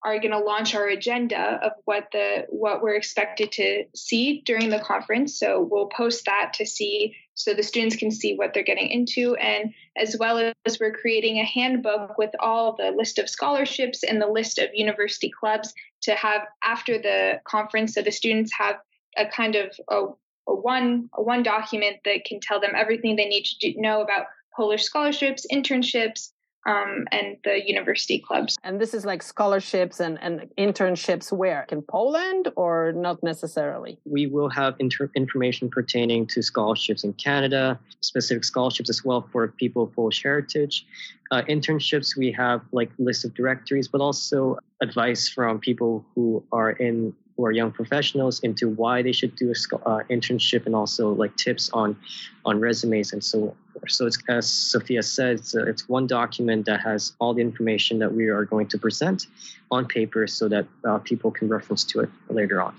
are 0.05 0.19
going 0.19 0.31
to 0.31 0.39
launch 0.39 0.75
our 0.75 0.87
agenda 0.87 1.59
of 1.63 1.73
what 1.85 2.09
the 2.13 2.47
what 2.49 2.83
we're 2.83 2.95
expected 2.95 3.51
to 3.53 3.85
see 3.95 4.43
during 4.47 4.71
the 4.71 4.79
conference. 4.79 5.39
So 5.39 5.67
we'll 5.69 5.89
post 5.89 6.25
that 6.27 6.53
to 6.55 6.67
see 6.67 7.17
so 7.35 7.55
the 7.55 7.63
students 7.63 7.97
can 7.97 8.11
see 8.11 8.35
what 8.37 8.55
they're 8.55 8.63
getting 8.63 8.89
into. 8.89 9.35
And 9.37 9.73
as 9.97 10.17
well 10.19 10.53
as 10.65 10.79
we're 10.81 10.93
creating 10.93 11.39
a 11.39 11.45
handbook 11.45 12.17
with 12.19 12.31
all 12.41 12.77
the 12.77 12.91
list 12.91 13.19
of 13.19 13.29
scholarships 13.29 14.03
and 14.03 14.21
the 14.21 14.29
list 14.29 14.59
of 14.59 14.71
university 14.73 15.31
clubs 15.31 15.73
to 16.03 16.15
have 16.15 16.43
after 16.63 16.99
the 16.99 17.41
conference 17.45 17.95
so 17.95 18.03
the 18.03 18.13
students 18.13 18.53
have 18.57 18.77
a 19.17 19.27
kind 19.27 19.57
of 19.57 19.73
a, 19.91 20.05
a 20.49 20.55
one 20.55 21.11
a 21.15 21.23
one 21.23 21.43
document 21.43 21.97
that 22.05 22.25
can 22.25 22.39
tell 22.41 22.61
them 22.61 22.73
everything 22.77 23.17
they 23.17 23.29
need 23.29 23.45
to 23.45 23.59
do, 23.59 23.81
know 23.81 24.01
about 24.01 24.27
Polish 24.55 24.83
scholarships, 24.83 25.47
internships, 25.53 26.31
um, 26.67 27.07
and 27.13 27.37
the 27.45 27.61
university 27.67 28.19
clubs. 28.19 28.57
And 28.63 28.81
this 28.81 28.95
is 28.95 29.05
like 29.05 29.23
scholarships 29.23 30.01
and, 30.01 30.19
and 30.21 30.49
internships 30.59 31.33
where? 31.33 31.67
In 31.71 31.83
Poland 31.83 32.49
or 32.57 32.93
not 32.93 33.23
necessarily? 33.23 33.99
We 34.05 34.27
will 34.27 34.51
have 34.51 34.75
inter- 34.79 35.11
information 35.15 35.71
pertaining 35.71 36.27
to 36.29 36.43
scholarships 36.43 37.05
in 37.05 37.13
Canada, 37.15 37.79
specific 38.01 38.45
scholarships 38.45 38.91
as 38.91 39.05
well 39.05 39.27
for 39.33 39.49
people 39.49 39.85
of 39.85 39.95
Polish 39.95 40.23
heritage. 40.23 40.87
Uh, 41.31 41.43
internships, 41.43 42.17
we 42.17 42.33
have 42.33 42.63
like 42.73 42.91
list 42.99 43.25
of 43.25 43.35
directories, 43.35 43.89
but 43.89 44.01
also 44.01 44.59
advice 44.83 45.29
from 45.29 45.59
people 45.59 46.05
who 46.15 46.43
are 46.53 46.71
in 46.71 47.15
who 47.39 47.47
are 47.47 47.53
young 47.53 47.71
professionals 47.71 48.41
into 48.41 48.69
why 48.69 49.01
they 49.01 49.13
should 49.13 49.35
do 49.37 49.47
a 49.51 49.77
uh, 49.89 50.03
internship 50.11 50.67
and 50.67 50.75
also 50.75 51.15
like 51.15 51.35
tips 51.37 51.71
on 51.73 51.97
on 52.45 52.59
resumes 52.61 53.13
and 53.13 53.23
so 53.25 53.55
forth. 53.73 53.91
So 53.91 54.07
it's 54.07 54.19
as 54.29 54.51
Sophia 54.51 55.03
said, 55.03 55.37
it's, 55.37 55.55
uh, 55.55 55.65
it's 55.65 55.89
one 55.89 56.07
document 56.09 56.67
that 56.67 56.81
has 56.81 57.13
all 57.21 57.33
the 57.33 57.41
information 57.41 58.01
that 58.01 58.13
we 58.13 58.27
are 58.27 58.45
going 58.45 58.67
to 58.69 58.79
present 58.79 59.29
on 59.71 59.87
paper 59.87 60.27
so 60.27 60.49
that 60.49 60.67
uh, 60.85 60.99
people 60.99 61.31
can 61.31 61.49
reference 61.49 61.85
to 61.85 62.01
it 62.01 62.11
later 62.29 62.61
on. 62.61 62.75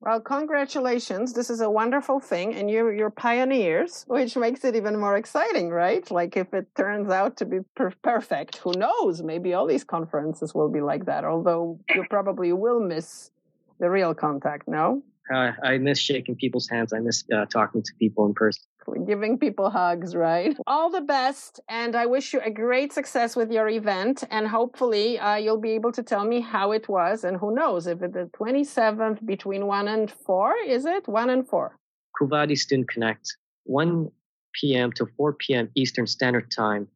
Well, 0.00 0.20
congratulations. 0.20 1.32
This 1.32 1.50
is 1.50 1.60
a 1.62 1.70
wonderful 1.70 2.20
thing, 2.20 2.54
and 2.54 2.70
you're, 2.70 2.94
you're 2.94 3.10
pioneers, 3.10 4.04
which 4.06 4.36
makes 4.36 4.62
it 4.62 4.76
even 4.76 5.00
more 5.00 5.16
exciting, 5.16 5.70
right? 5.70 6.08
Like, 6.10 6.36
if 6.36 6.52
it 6.52 6.66
turns 6.76 7.10
out 7.10 7.38
to 7.38 7.46
be 7.46 7.60
per- 7.74 7.94
perfect, 8.02 8.58
who 8.58 8.72
knows? 8.76 9.22
Maybe 9.22 9.54
all 9.54 9.66
these 9.66 9.84
conferences 9.84 10.54
will 10.54 10.68
be 10.68 10.82
like 10.82 11.06
that, 11.06 11.24
although 11.24 11.80
you 11.92 12.04
probably 12.10 12.52
will 12.52 12.78
miss 12.78 13.30
the 13.78 13.90
real 13.90 14.14
contact, 14.14 14.68
no? 14.68 15.02
Uh, 15.32 15.52
I 15.62 15.78
miss 15.78 15.98
shaking 15.98 16.36
people's 16.36 16.68
hands. 16.68 16.92
I 16.92 17.00
miss 17.00 17.24
uh, 17.34 17.46
talking 17.46 17.82
to 17.82 17.92
people 17.98 18.26
in 18.26 18.34
person. 18.34 18.62
Giving 19.06 19.38
people 19.38 19.70
hugs, 19.70 20.14
right? 20.14 20.56
All 20.68 20.88
the 20.90 21.00
best. 21.00 21.58
And 21.68 21.96
I 21.96 22.06
wish 22.06 22.32
you 22.32 22.40
a 22.40 22.50
great 22.50 22.92
success 22.92 23.34
with 23.34 23.50
your 23.50 23.68
event. 23.68 24.22
And 24.30 24.46
hopefully, 24.46 25.18
uh, 25.18 25.34
you'll 25.34 25.60
be 25.60 25.72
able 25.72 25.90
to 25.92 26.02
tell 26.04 26.24
me 26.24 26.40
how 26.40 26.70
it 26.70 26.88
was. 26.88 27.24
And 27.24 27.36
who 27.36 27.52
knows 27.52 27.88
if 27.88 28.02
it's 28.02 28.14
the 28.14 28.30
27th 28.38 29.26
between 29.26 29.66
1 29.66 29.88
and 29.88 30.12
4, 30.24 30.54
is 30.68 30.84
it? 30.84 31.08
1 31.08 31.30
and 31.30 31.48
4. 31.48 31.76
Quo 32.14 32.28
Vadis 32.28 32.62
Student 32.62 32.88
Connect, 32.88 33.36
1 33.64 34.08
p.m. 34.54 34.92
to 34.92 35.06
4 35.16 35.32
p.m. 35.34 35.68
Eastern 35.74 36.06
Standard 36.06 36.50
Time 36.52 36.86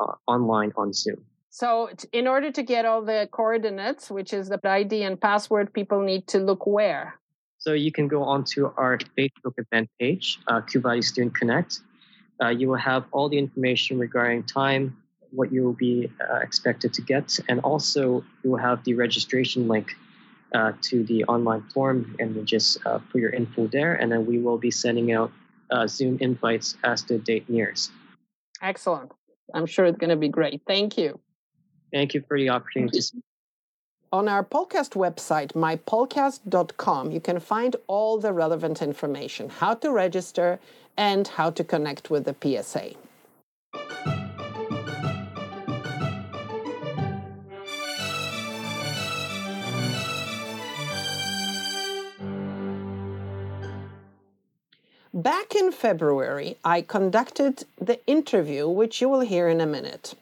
uh, 0.00 0.12
online 0.26 0.72
on 0.76 0.94
Zoom. 0.94 1.22
So, 1.54 1.88
in 2.10 2.26
order 2.26 2.50
to 2.50 2.64
get 2.64 2.84
all 2.84 3.00
the 3.00 3.28
coordinates, 3.30 4.10
which 4.10 4.32
is 4.32 4.48
the 4.48 4.58
ID 4.68 5.04
and 5.04 5.20
password, 5.20 5.72
people 5.72 6.00
need 6.00 6.26
to 6.26 6.40
look 6.40 6.66
where? 6.66 7.20
So, 7.58 7.74
you 7.74 7.92
can 7.92 8.08
go 8.08 8.24
onto 8.24 8.72
our 8.76 8.98
Facebook 9.16 9.54
event 9.56 9.88
page, 10.00 10.40
uh, 10.48 10.62
Quo 10.62 11.00
Student 11.00 11.36
Connect. 11.36 11.78
Uh, 12.42 12.48
you 12.48 12.66
will 12.66 12.82
have 12.92 13.04
all 13.12 13.28
the 13.28 13.38
information 13.38 14.00
regarding 14.00 14.42
time, 14.42 14.96
what 15.30 15.52
you 15.52 15.62
will 15.62 15.78
be 15.88 16.10
uh, 16.28 16.38
expected 16.38 16.92
to 16.94 17.02
get, 17.02 17.38
and 17.48 17.60
also 17.60 18.24
you 18.42 18.50
will 18.50 18.64
have 18.70 18.82
the 18.82 18.94
registration 18.94 19.68
link 19.68 19.94
uh, 20.56 20.72
to 20.82 21.04
the 21.04 21.22
online 21.26 21.62
form, 21.72 22.16
and 22.18 22.34
you 22.34 22.42
just 22.42 22.84
uh, 22.84 22.98
put 23.12 23.20
your 23.20 23.30
info 23.30 23.68
there, 23.68 23.94
and 23.94 24.10
then 24.10 24.26
we 24.26 24.40
will 24.40 24.58
be 24.58 24.72
sending 24.72 25.12
out 25.12 25.30
uh, 25.70 25.86
Zoom 25.86 26.18
invites 26.20 26.76
as 26.82 27.04
the 27.04 27.18
date 27.18 27.48
nears. 27.48 27.92
Excellent. 28.60 29.12
I'm 29.54 29.66
sure 29.66 29.84
it's 29.84 29.98
going 29.98 30.10
to 30.10 30.16
be 30.16 30.28
great. 30.28 30.62
Thank 30.66 30.98
you. 30.98 31.20
Thank 31.94 32.12
you 32.12 32.24
for 32.26 32.36
the 32.36 32.50
opportunity. 32.50 32.98
On 34.12 34.28
our 34.28 34.44
podcast 34.44 34.94
website, 34.94 35.52
mypolcast.com, 35.52 37.12
you 37.12 37.20
can 37.20 37.38
find 37.38 37.76
all 37.86 38.18
the 38.18 38.32
relevant 38.32 38.82
information 38.82 39.48
how 39.48 39.74
to 39.74 39.92
register 39.92 40.58
and 40.96 41.28
how 41.28 41.50
to 41.50 41.62
connect 41.62 42.10
with 42.10 42.24
the 42.24 42.34
PSA. 42.42 42.94
Back 55.12 55.54
in 55.54 55.70
February, 55.70 56.56
I 56.64 56.82
conducted 56.82 57.64
the 57.80 58.04
interview, 58.08 58.68
which 58.68 59.00
you 59.00 59.08
will 59.08 59.20
hear 59.20 59.48
in 59.48 59.60
a 59.60 59.66
minute. 59.66 60.14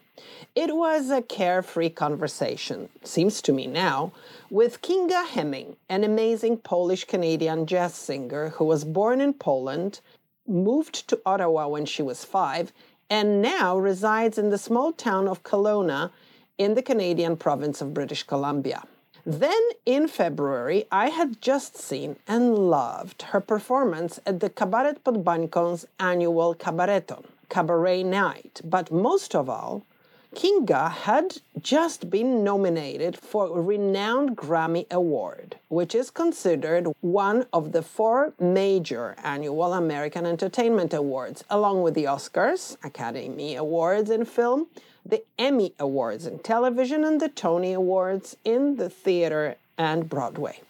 It 0.55 0.77
was 0.77 1.09
a 1.09 1.23
carefree 1.23 1.89
conversation, 1.89 2.91
seems 3.03 3.41
to 3.41 3.55
me 3.55 3.67
now, 3.67 4.13
with 4.51 4.83
Kinga 4.83 5.27
Hemming, 5.27 5.77
an 5.89 6.05
amazing 6.05 6.59
Polish 6.59 7.05
Canadian 7.05 7.65
jazz 7.65 7.95
singer 7.95 8.51
who 8.51 8.67
was 8.67 8.85
born 8.85 9.23
in 9.23 9.33
Poland, 9.33 10.01
moved 10.47 11.09
to 11.09 11.19
Ottawa 11.25 11.69
when 11.69 11.87
she 11.87 12.03
was 12.03 12.27
five, 12.27 12.71
and 13.09 13.41
now 13.41 13.79
resides 13.79 14.37
in 14.37 14.51
the 14.51 14.59
small 14.59 14.93
town 14.93 15.27
of 15.27 15.43
Kelowna 15.43 16.11
in 16.59 16.75
the 16.75 16.83
Canadian 16.83 17.39
province 17.39 17.81
of 17.81 17.95
British 17.95 18.23
Columbia. 18.25 18.83
Then 19.25 19.63
in 19.87 20.07
February, 20.07 20.85
I 20.93 21.09
had 21.09 21.41
just 21.41 21.79
seen 21.79 22.17
and 22.29 22.59
loved 22.59 23.23
her 23.23 23.41
performance 23.41 24.21
at 24.27 24.41
the 24.41 24.51
Kabaret 24.51 25.03
pod 25.03 25.25
Bańką's 25.25 25.87
annual 25.99 26.55
Kabareton. 26.55 27.25
cabaret 27.49 28.03
night, 28.03 28.61
but 28.65 28.91
most 28.91 29.35
of 29.35 29.49
all, 29.49 29.87
Kinga 30.35 30.91
had 30.91 31.43
just 31.61 32.09
been 32.09 32.43
nominated 32.43 33.19
for 33.19 33.59
a 33.59 33.61
renowned 33.61 34.35
Grammy 34.35 34.91
Award, 34.91 35.57
which 35.69 35.95
is 35.95 36.11
considered 36.11 36.89
one 37.03 37.45
of 37.53 37.73
the 37.73 37.83
four 37.83 38.33
major 38.41 39.15
annual 39.23 39.75
American 39.75 40.25
Entertainment 40.25 40.95
Awards, 40.95 41.45
along 41.51 41.83
with 41.83 41.93
the 41.93 42.05
Oscars, 42.05 42.79
Academy 42.83 43.57
Awards 43.57 44.11
in 44.11 44.25
film, 44.25 44.69
the 45.05 45.23
Emmy 45.39 45.75
Awards 45.79 46.27
in 46.27 46.39
television, 46.39 47.05
and 47.05 47.21
the 47.21 47.29
Tony 47.29 47.75
Awards 47.75 48.35
in 48.43 48.77
the 48.77 48.89
theater 48.89 49.57
and 49.77 50.09
Broadway. 50.09 50.61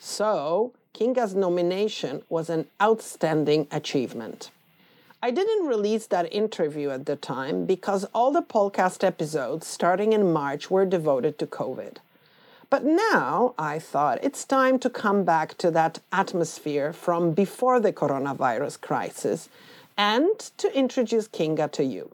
So, 0.00 0.72
Kinga's 0.94 1.34
nomination 1.34 2.22
was 2.28 2.50
an 2.50 2.66
outstanding 2.82 3.68
achievement. 3.70 4.50
I 5.24 5.30
didn't 5.30 5.68
release 5.68 6.08
that 6.08 6.34
interview 6.34 6.90
at 6.90 7.06
the 7.06 7.14
time 7.14 7.64
because 7.64 8.04
all 8.12 8.32
the 8.32 8.42
podcast 8.42 9.04
episodes 9.04 9.68
starting 9.68 10.12
in 10.12 10.32
March 10.32 10.68
were 10.68 10.84
devoted 10.84 11.38
to 11.38 11.46
COVID. 11.46 11.98
But 12.68 12.84
now 12.84 13.54
I 13.56 13.78
thought 13.78 14.24
it's 14.24 14.44
time 14.44 14.80
to 14.80 14.90
come 14.90 15.22
back 15.22 15.56
to 15.58 15.70
that 15.70 16.00
atmosphere 16.10 16.92
from 16.92 17.34
before 17.34 17.78
the 17.78 17.92
coronavirus 17.92 18.80
crisis 18.80 19.48
and 19.96 20.40
to 20.56 20.76
introduce 20.76 21.28
Kinga 21.28 21.70
to 21.70 21.84
you. 21.84 22.10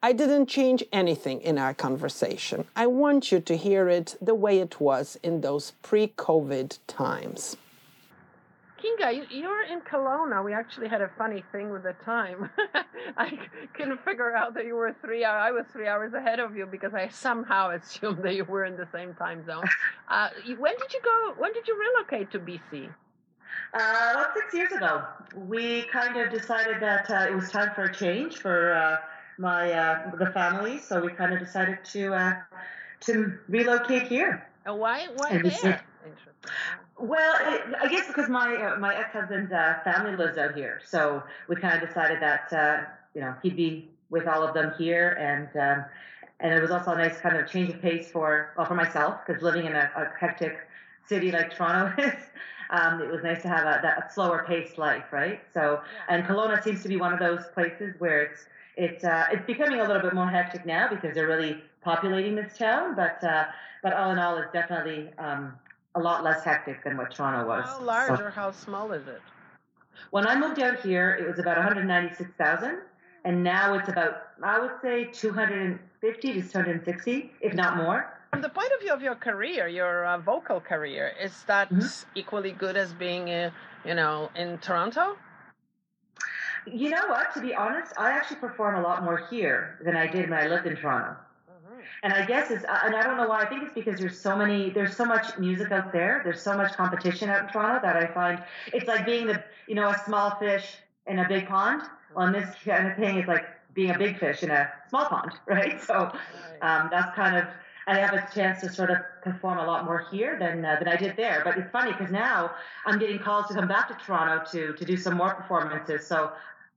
I 0.00 0.12
didn't 0.12 0.46
change 0.46 0.84
anything 0.92 1.40
in 1.40 1.58
our 1.58 1.74
conversation. 1.74 2.66
I 2.76 2.86
want 2.86 3.32
you 3.32 3.40
to 3.40 3.56
hear 3.56 3.88
it 3.88 4.16
the 4.22 4.36
way 4.36 4.60
it 4.60 4.80
was 4.80 5.18
in 5.24 5.40
those 5.40 5.72
pre 5.82 6.06
COVID 6.06 6.78
times. 6.86 7.56
Kinga, 8.82 9.14
you, 9.14 9.24
you're 9.30 9.62
in 9.62 9.80
Kelowna. 9.82 10.44
We 10.44 10.52
actually 10.52 10.88
had 10.88 11.02
a 11.02 11.10
funny 11.16 11.44
thing 11.52 11.70
with 11.70 11.84
the 11.84 11.94
time. 12.04 12.50
I 13.16 13.38
couldn't 13.74 14.04
figure 14.04 14.34
out 14.34 14.54
that 14.54 14.66
you 14.66 14.74
were 14.74 14.94
three 15.00 15.24
hours. 15.24 15.42
I 15.44 15.50
was 15.52 15.66
three 15.72 15.86
hours 15.86 16.14
ahead 16.14 16.40
of 16.40 16.56
you 16.56 16.66
because 16.66 16.92
I 16.94 17.08
somehow 17.08 17.70
assumed 17.76 18.24
that 18.24 18.34
you 18.34 18.44
were 18.44 18.64
in 18.64 18.76
the 18.76 18.88
same 18.92 19.14
time 19.14 19.44
zone. 19.46 19.64
Uh, 20.08 20.28
when 20.58 20.74
did 20.78 20.92
you 20.92 21.00
go? 21.02 21.34
When 21.38 21.54
did 21.54 21.66
you 21.66 21.78
relocate 21.78 22.30
to 22.32 22.38
BC? 22.38 22.84
Uh, 22.84 24.10
about 24.12 24.34
six 24.34 24.52
years 24.52 24.70
ago, 24.72 25.02
we 25.34 25.84
kind 25.84 26.20
of 26.20 26.30
decided 26.30 26.82
that 26.82 27.08
uh, 27.08 27.30
it 27.30 27.34
was 27.34 27.50
time 27.50 27.70
for 27.74 27.84
a 27.84 27.94
change 27.94 28.36
for 28.36 28.74
uh, 28.74 28.96
my 29.38 29.72
uh, 29.72 30.14
the 30.16 30.26
family, 30.32 30.78
so 30.78 31.00
we 31.00 31.12
kind 31.12 31.32
of 31.32 31.38
decided 31.38 31.78
to 31.92 32.12
uh, 32.12 32.34
to 33.00 33.38
relocate 33.48 34.02
here. 34.08 34.46
And 34.66 34.78
why? 34.78 35.08
Why 35.16 35.40
there? 35.62 35.82
Well, 37.02 37.34
it, 37.52 37.62
I 37.80 37.88
guess 37.88 38.06
because 38.06 38.28
my 38.28 38.54
uh, 38.54 38.78
my 38.78 38.94
ex 38.94 39.12
husband's 39.12 39.50
uh, 39.50 39.80
family 39.82 40.14
lives 40.14 40.38
out 40.38 40.54
here, 40.54 40.80
so 40.84 41.20
we 41.48 41.56
kind 41.56 41.82
of 41.82 41.88
decided 41.88 42.22
that 42.22 42.52
uh, 42.52 42.84
you 43.12 43.20
know 43.20 43.34
he'd 43.42 43.56
be 43.56 43.88
with 44.10 44.28
all 44.28 44.44
of 44.44 44.54
them 44.54 44.72
here, 44.78 45.10
and 45.18 45.48
um, 45.60 45.84
and 46.38 46.54
it 46.54 46.62
was 46.62 46.70
also 46.70 46.92
a 46.92 46.96
nice 46.96 47.18
kind 47.18 47.36
of 47.36 47.50
change 47.50 47.70
of 47.70 47.82
pace 47.82 48.08
for 48.12 48.52
well 48.56 48.66
for 48.66 48.76
myself 48.76 49.16
because 49.26 49.42
living 49.42 49.66
in 49.66 49.72
a, 49.72 49.90
a, 49.96 50.12
hectic 50.16 50.56
city 51.04 51.32
like 51.32 51.52
Toronto 51.52 52.00
is. 52.06 52.14
Um, 52.70 53.02
it 53.02 53.10
was 53.10 53.22
nice 53.22 53.42
to 53.42 53.48
have 53.48 53.66
a, 53.66 53.80
that 53.82 54.14
slower 54.14 54.46
paced 54.48 54.78
life, 54.78 55.12
right? 55.12 55.42
So, 55.52 55.82
and 56.08 56.24
Kelowna 56.24 56.62
seems 56.62 56.82
to 56.84 56.88
be 56.88 56.96
one 56.96 57.12
of 57.12 57.18
those 57.18 57.44
places 57.52 57.96
where 57.98 58.22
it's 58.22 58.46
it's 58.76 59.02
uh, 59.02 59.26
it's 59.32 59.44
becoming 59.44 59.80
a 59.80 59.86
little 59.88 60.02
bit 60.02 60.14
more 60.14 60.30
hectic 60.30 60.64
now 60.64 60.88
because 60.88 61.16
they're 61.16 61.26
really 61.26 61.60
populating 61.82 62.36
this 62.36 62.56
town. 62.56 62.94
But 62.94 63.24
uh, 63.24 63.46
but 63.82 63.92
all 63.92 64.12
in 64.12 64.20
all, 64.20 64.38
it's 64.38 64.52
definitely 64.52 65.10
um, 65.18 65.54
a 65.94 66.00
lot 66.00 66.24
less 66.24 66.44
hectic 66.44 66.82
than 66.84 66.96
what 66.96 67.14
Toronto 67.14 67.46
was. 67.46 67.64
How 67.66 67.82
large 67.82 68.18
so, 68.18 68.24
or 68.24 68.30
how 68.30 68.50
small 68.50 68.92
is 68.92 69.06
it? 69.06 69.20
When 70.10 70.26
I 70.26 70.38
moved 70.38 70.60
out 70.60 70.80
here, 70.80 71.14
it 71.20 71.26
was 71.26 71.38
about 71.38 71.56
196,000, 71.56 72.78
and 73.24 73.44
now 73.44 73.74
it's 73.74 73.88
about 73.88 74.22
I 74.42 74.58
would 74.58 74.72
say 74.82 75.04
250 75.04 76.32
to 76.32 76.42
260, 76.42 77.32
if 77.40 77.54
not 77.54 77.76
more. 77.76 78.18
From 78.30 78.40
the 78.40 78.48
point 78.48 78.70
of 78.74 78.80
view 78.80 78.92
of 78.92 79.02
your 79.02 79.14
career, 79.14 79.68
your 79.68 80.06
uh, 80.06 80.18
vocal 80.18 80.60
career, 80.60 81.12
is 81.22 81.44
that 81.44 81.68
mm-hmm. 81.70 82.18
equally 82.18 82.52
good 82.52 82.76
as 82.76 82.92
being, 82.94 83.28
uh, 83.30 83.50
you 83.84 83.94
know, 83.94 84.30
in 84.34 84.58
Toronto? 84.58 85.16
You 86.66 86.90
know 86.90 87.08
what? 87.08 87.34
To 87.34 87.40
be 87.40 87.54
honest, 87.54 87.92
I 87.98 88.12
actually 88.12 88.36
perform 88.36 88.76
a 88.76 88.82
lot 88.82 89.04
more 89.04 89.26
here 89.28 89.78
than 89.84 89.96
I 89.96 90.06
did 90.06 90.30
when 90.30 90.38
I 90.38 90.46
lived 90.46 90.66
in 90.66 90.76
Toronto. 90.76 91.16
And 92.02 92.12
I 92.12 92.24
guess 92.24 92.50
it's, 92.50 92.64
and 92.64 92.94
I 92.94 93.02
don't 93.02 93.16
know 93.16 93.28
why. 93.28 93.42
I 93.42 93.46
think 93.46 93.62
it's 93.62 93.74
because 93.74 93.98
there's 93.98 94.18
so 94.18 94.36
many, 94.36 94.70
there's 94.70 94.96
so 94.96 95.04
much 95.04 95.38
music 95.38 95.70
out 95.70 95.92
there. 95.92 96.20
There's 96.24 96.40
so 96.40 96.56
much 96.56 96.72
competition 96.74 97.28
out 97.28 97.42
in 97.42 97.48
Toronto 97.48 97.80
that 97.82 97.96
I 97.96 98.06
find 98.06 98.42
it's 98.72 98.86
like 98.86 99.06
being 99.06 99.26
the, 99.26 99.42
you 99.66 99.74
know, 99.74 99.88
a 99.88 99.98
small 100.04 100.36
fish 100.36 100.76
in 101.06 101.18
a 101.18 101.28
big 101.28 101.46
pond. 101.48 101.82
Well, 102.14 102.26
in 102.26 102.32
this 102.32 102.54
kind 102.64 102.86
of 102.88 102.96
thing, 102.96 103.18
it's 103.18 103.28
like 103.28 103.46
being 103.74 103.90
a 103.90 103.98
big 103.98 104.18
fish 104.18 104.42
in 104.42 104.50
a 104.50 104.70
small 104.88 105.06
pond, 105.06 105.32
right? 105.46 105.80
So 105.80 106.12
um, 106.60 106.88
that's 106.90 107.14
kind 107.14 107.36
of, 107.36 107.46
I 107.86 107.96
have 107.96 108.14
a 108.14 108.28
chance 108.32 108.60
to 108.60 108.68
sort 108.68 108.90
of 108.90 108.98
perform 109.22 109.58
a 109.58 109.66
lot 109.66 109.84
more 109.84 110.04
here 110.10 110.38
than 110.38 110.64
uh, 110.64 110.76
than 110.78 110.86
I 110.86 110.96
did 110.96 111.16
there. 111.16 111.42
But 111.44 111.58
it's 111.58 111.70
funny 111.70 111.90
because 111.90 112.12
now 112.12 112.52
I'm 112.86 112.98
getting 112.98 113.18
calls 113.18 113.48
to 113.48 113.54
come 113.54 113.66
back 113.66 113.88
to 113.88 114.04
Toronto 114.04 114.44
to 114.52 114.72
to 114.72 114.84
do 114.84 114.96
some 114.96 115.16
more 115.16 115.34
performances. 115.34 116.06
So 116.06 116.30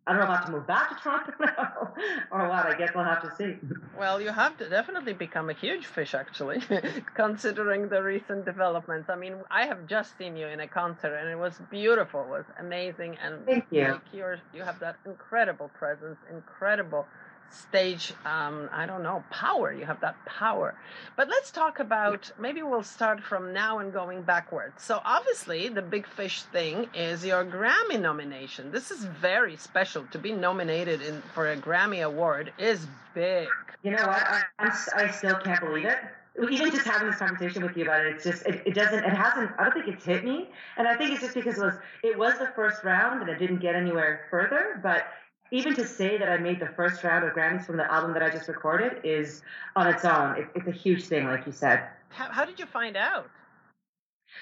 I 0.07 0.11
don't 0.11 0.19
know 0.19 0.25
if 0.25 0.29
I 0.29 0.35
have 0.35 0.45
to 0.45 0.51
move 0.51 0.67
back 0.67 0.89
to 0.89 1.01
Toronto 1.01 1.33
now 1.39 1.93
or 2.31 2.47
what. 2.47 2.67
I 2.67 2.77
guess 2.77 2.91
we'll 2.93 3.05
have 3.05 3.23
to 3.23 3.35
see. 3.35 3.55
Well, 3.97 4.21
you 4.21 4.29
have 4.29 4.55
to 4.57 4.69
definitely 4.69 5.13
become 5.13 5.49
a 5.49 5.53
huge 5.53 5.87
fish, 5.87 6.13
actually, 6.13 6.61
considering 7.15 7.89
the 7.89 8.03
recent 8.03 8.45
developments. 8.45 9.09
I 9.09 9.15
mean, 9.15 9.37
I 9.49 9.65
have 9.65 9.87
just 9.87 10.15
seen 10.17 10.37
you 10.37 10.45
in 10.45 10.59
a 10.59 10.67
concert, 10.67 11.15
and 11.15 11.27
it 11.27 11.37
was 11.37 11.59
beautiful. 11.71 12.21
It 12.21 12.29
was 12.29 12.45
amazing, 12.59 13.17
and 13.23 13.43
thank 13.47 13.65
you. 13.71 13.99
Like 14.13 14.37
you 14.53 14.61
have 14.61 14.79
that 14.79 14.97
incredible 15.05 15.69
presence, 15.69 16.17
incredible 16.31 17.07
stage 17.51 18.13
um, 18.25 18.69
i 18.73 18.85
don't 18.85 19.03
know 19.03 19.23
power. 19.29 19.73
You 19.73 19.85
have 19.85 19.99
that 20.01 20.15
power. 20.25 20.75
But 21.15 21.29
let's 21.29 21.51
talk 21.51 21.79
about 21.79 22.31
maybe 22.39 22.61
we'll 22.61 22.83
start 22.83 23.21
from 23.21 23.53
now 23.53 23.79
and 23.79 23.91
going 23.91 24.21
backwards. 24.21 24.83
So 24.83 25.01
obviously 25.03 25.69
the 25.69 25.81
big 25.81 26.07
fish 26.07 26.43
thing 26.43 26.87
is 26.93 27.25
your 27.25 27.43
grammy 27.45 27.99
nomination. 27.99 28.71
This 28.71 28.91
is 28.91 29.03
very 29.05 29.57
special. 29.57 30.05
To 30.11 30.19
be 30.19 30.31
nominated 30.31 31.01
in 31.01 31.21
for 31.33 31.51
a 31.51 31.57
grammy 31.57 32.03
award 32.03 32.53
is 32.57 32.85
big. 33.13 33.47
You 33.83 33.91
know 33.91 34.07
what? 34.07 34.23
I, 34.59 34.77
I 34.95 35.11
still 35.11 35.35
can't 35.35 35.59
believe 35.59 35.85
it. 35.85 35.97
Even 36.51 36.69
just 36.69 36.85
having 36.85 37.07
this 37.09 37.17
conversation 37.17 37.63
with 37.63 37.77
you 37.77 37.83
about 37.83 38.05
it, 38.05 38.15
it's 38.15 38.25
just 38.25 38.45
it, 38.45 38.61
it, 38.65 38.73
doesn't 38.73 39.05
it 39.05 39.13
hasn't 39.13 39.51
I 39.57 39.63
don't 39.63 39.73
think 39.73 39.87
it's 39.87 40.03
hit 40.03 40.25
me, 40.25 40.49
and 40.75 40.85
I 40.85 40.97
think 40.97 41.11
it's 41.11 41.21
just 41.21 41.33
because 41.33 41.57
it 41.57 41.63
was 41.63 41.75
it 42.03 42.17
was 42.17 42.37
the 42.39 42.51
first 42.57 42.83
round 42.83 43.21
and 43.21 43.29
it 43.29 43.39
didn't 43.39 43.59
get 43.59 43.73
anywhere 43.73 44.27
further. 44.29 44.81
But 44.83 45.07
even 45.51 45.75
to 45.75 45.85
say 45.85 46.17
that 46.17 46.29
I 46.29 46.37
made 46.37 46.59
the 46.59 46.69
first 46.75 47.03
round 47.03 47.23
of 47.23 47.33
Grammys 47.33 47.65
from 47.65 47.77
the 47.77 47.91
album 47.91 48.13
that 48.13 48.23
I 48.23 48.29
just 48.29 48.47
recorded 48.47 49.01
is 49.03 49.41
on 49.75 49.87
its 49.87 50.03
own. 50.03 50.37
It, 50.37 50.47
it's 50.55 50.67
a 50.67 50.71
huge 50.71 51.05
thing, 51.05 51.25
like 51.25 51.45
you 51.45 51.51
said. 51.51 51.87
How, 52.09 52.31
how, 52.31 52.45
did 52.45 52.59
you 52.59 52.65
find 52.65 52.97
out? 52.97 53.29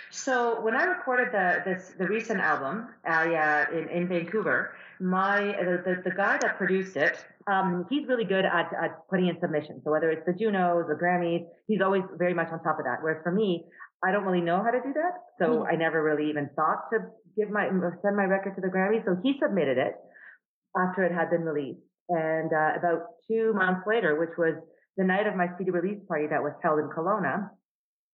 So 0.10 0.62
when 0.62 0.76
I 0.76 0.86
recorded 0.86 1.30
the 1.34 1.62
this 1.66 1.94
the 2.00 2.08
recent 2.08 2.40
album, 2.40 2.88
I 3.06 3.36
uh, 3.36 3.78
in 3.78 3.90
in 3.90 4.08
Vancouver, 4.08 4.76
my 5.00 5.40
the, 5.42 5.84
the, 5.86 6.10
the 6.10 6.16
guy 6.16 6.38
that 6.38 6.58
produced 6.58 6.96
it, 6.96 7.24
um, 7.52 7.86
he's 7.90 8.08
really 8.08 8.24
good 8.24 8.46
at, 8.46 8.72
at 8.82 9.08
putting 9.10 9.28
in 9.28 9.38
submissions. 9.40 9.84
So 9.84 9.92
whether 9.92 10.10
it's 10.10 10.26
the 10.26 10.34
Junos, 10.34 10.86
the 10.88 10.96
Grammys, 10.96 11.46
he's 11.68 11.82
always 11.82 12.04
very 12.18 12.34
much 12.34 12.48
on 12.52 12.64
top 12.64 12.80
of 12.80 12.86
that. 12.86 13.00
Whereas 13.02 13.22
for 13.24 13.32
me, 13.32 13.66
I 14.04 14.12
don't 14.12 14.24
really 14.24 14.42
know 14.42 14.64
how 14.64 14.72
to 14.72 14.82
do 14.82 14.94
that, 14.94 15.14
so 15.38 15.46
mm-hmm. 15.60 15.74
I 15.74 15.76
never 15.76 16.02
really 16.02 16.30
even 16.30 16.50
thought 16.56 16.90
to 16.92 17.00
give 17.38 17.50
my 17.52 17.68
send 18.02 18.16
my 18.16 18.24
record 18.24 18.56
to 18.56 18.62
the 18.62 18.70
Grammys. 18.70 19.06
So 19.06 19.18
he 19.22 19.38
submitted 19.40 19.78
it 19.78 19.96
after 20.78 21.04
it 21.04 21.14
had 21.14 21.30
been 21.30 21.42
released. 21.42 21.82
And 22.10 22.52
uh, 22.52 22.78
about 22.78 23.06
two 23.28 23.54
months 23.54 23.82
later, 23.88 24.20
which 24.20 24.38
was 24.38 24.56
the 24.98 25.04
night 25.04 25.28
of 25.28 25.36
my 25.36 25.48
CD 25.58 25.72
release 25.72 26.00
party 26.08 26.28
that 26.28 26.42
was 26.42 26.54
held 26.62 26.80
in 26.80 26.90
Kelowna, 26.90 27.50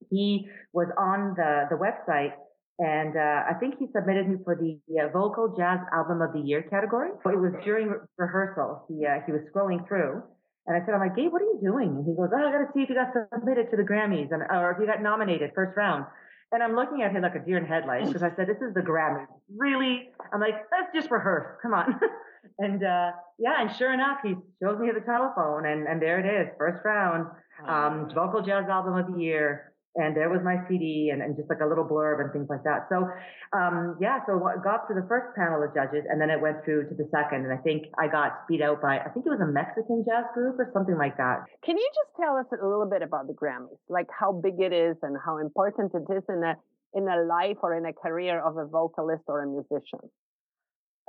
he 0.10 0.48
was 0.74 0.88
on 0.98 1.34
the, 1.36 1.65
the 1.69 1.76
website 1.76 2.34
and 2.80 3.12
uh, 3.17 3.43
I 3.43 3.60
think 3.60 3.76
he 3.78 3.88
submitted 3.93 4.30
me 4.30 4.38
for 4.43 4.56
the 4.56 4.80
uh, 4.95 5.12
vocal 5.12 5.54
jazz 5.60 5.80
album 5.91 6.22
of 6.24 6.32
the 6.32 6.39
year 6.39 6.63
category. 6.63 7.12
So 7.24 7.30
it 7.30 7.36
was 7.36 7.52
during 7.65 7.89
re- 7.89 8.08
rehearsal. 8.17 8.88
He 8.88 9.06
uh, 9.06 9.19
he 9.28 9.34
was 9.34 9.43
scrolling 9.52 9.86
through, 9.86 10.24
and 10.65 10.82
I 10.82 10.86
said, 10.86 10.95
"I'm 10.95 11.04
like, 11.04 11.15
Gabe, 11.15 11.30
what 11.30 11.41
are 11.41 11.52
you 11.52 11.60
doing?" 11.62 12.00
And 12.00 12.08
he 12.08 12.15
goes, 12.15 12.32
"Oh, 12.32 12.39
I 12.39 12.52
got 12.56 12.63
to 12.63 12.72
see 12.74 12.88
if 12.88 12.89
you 12.89 12.95
got 12.95 13.12
submitted 13.12 13.69
to 13.72 13.76
the 13.76 13.84
Grammys, 13.84 14.32
and 14.32 14.48
or 14.48 14.72
if 14.72 14.80
you 14.80 14.88
got 14.88 15.04
nominated 15.04 15.52
first 15.54 15.76
round." 15.76 16.06
And 16.54 16.63
I'm 16.63 16.74
looking 16.74 17.04
at 17.04 17.12
him 17.12 17.22
like 17.22 17.36
a 17.36 17.43
deer 17.43 17.58
in 17.58 17.65
headlights 17.67 18.08
because 18.15 18.24
I 18.24 18.32
said, 18.38 18.48
"This 18.48 18.63
is 18.63 18.74
the 18.74 18.80
Grammys, 18.80 19.28
really?" 19.52 20.15
I'm 20.32 20.39
like, 20.39 20.56
"Let's 20.72 20.95
just 20.95 21.12
rehearse. 21.12 21.60
Come 21.62 21.74
on." 21.74 22.00
and 22.58 22.84
uh, 22.84 23.12
yeah, 23.38 23.62
and 23.62 23.75
sure 23.78 23.93
enough, 23.93 24.19
he 24.23 24.36
shows 24.62 24.80
me 24.80 24.89
the 24.93 25.06
telephone, 25.06 25.65
and 25.65 25.88
and 25.88 26.02
there 26.02 26.19
it 26.19 26.28
is, 26.28 26.54
first 26.58 26.84
round, 26.86 27.28
um, 27.67 28.10
vocal 28.13 28.41
jazz 28.41 28.65
album 28.69 28.95
of 28.95 29.13
the 29.13 29.19
year. 29.21 29.73
And 29.95 30.15
there 30.15 30.30
was 30.30 30.39
my 30.45 30.56
CD 30.69 31.10
and, 31.12 31.21
and 31.21 31.36
just 31.36 31.49
like 31.49 31.60
a 31.60 31.65
little 31.65 31.84
blurb 31.84 32.21
and 32.21 32.32
things 32.32 32.45
like 32.47 32.63
that. 32.63 32.86
So, 32.93 33.10
um, 33.58 33.97
yeah, 33.99 34.21
so 34.28 34.38
I 34.45 34.62
got 34.62 34.86
through 34.86 35.02
the 35.02 35.08
first 35.10 35.36
panel 35.36 35.65
of 35.65 35.73
judges 35.73 36.06
and 36.08 36.21
then 36.21 36.30
it 36.30 36.39
went 36.39 36.63
through 36.63 36.88
to 36.89 36.95
the 36.95 37.10
second. 37.10 37.43
And 37.43 37.52
I 37.52 37.58
think 37.58 37.89
I 37.97 38.08
got 38.08 38.47
beat 38.47 38.62
out 38.62 38.82
by, 38.86 38.99
I 39.02 39.10
think 39.10 39.25
it 39.25 39.34
was 39.34 39.41
a 39.41 39.49
Mexican 39.49 40.06
jazz 40.08 40.30
group 40.38 40.62
or 40.62 40.69
something 40.73 40.95
like 40.95 41.17
that. 41.17 41.49
Can 41.65 41.75
you 41.75 41.89
just 41.89 42.15
tell 42.21 42.38
us 42.38 42.45
a 42.54 42.63
little 42.63 42.88
bit 42.88 43.02
about 43.02 43.25
the 43.25 43.34
Grammys, 43.34 43.82
like 43.89 44.08
how 44.13 44.32
big 44.32 44.62
it 44.62 44.71
is 44.71 44.95
and 45.02 45.17
how 45.17 45.39
important 45.39 45.91
it 45.97 46.06
is 46.13 46.23
in 46.30 46.45
a, 46.45 46.54
in 46.93 47.10
a 47.10 47.25
life 47.25 47.58
or 47.63 47.75
in 47.75 47.86
a 47.86 47.93
career 47.93 48.39
of 48.39 48.58
a 48.58 48.69
vocalist 48.69 49.23
or 49.28 49.41
a 49.41 49.47
musician? 49.47 50.06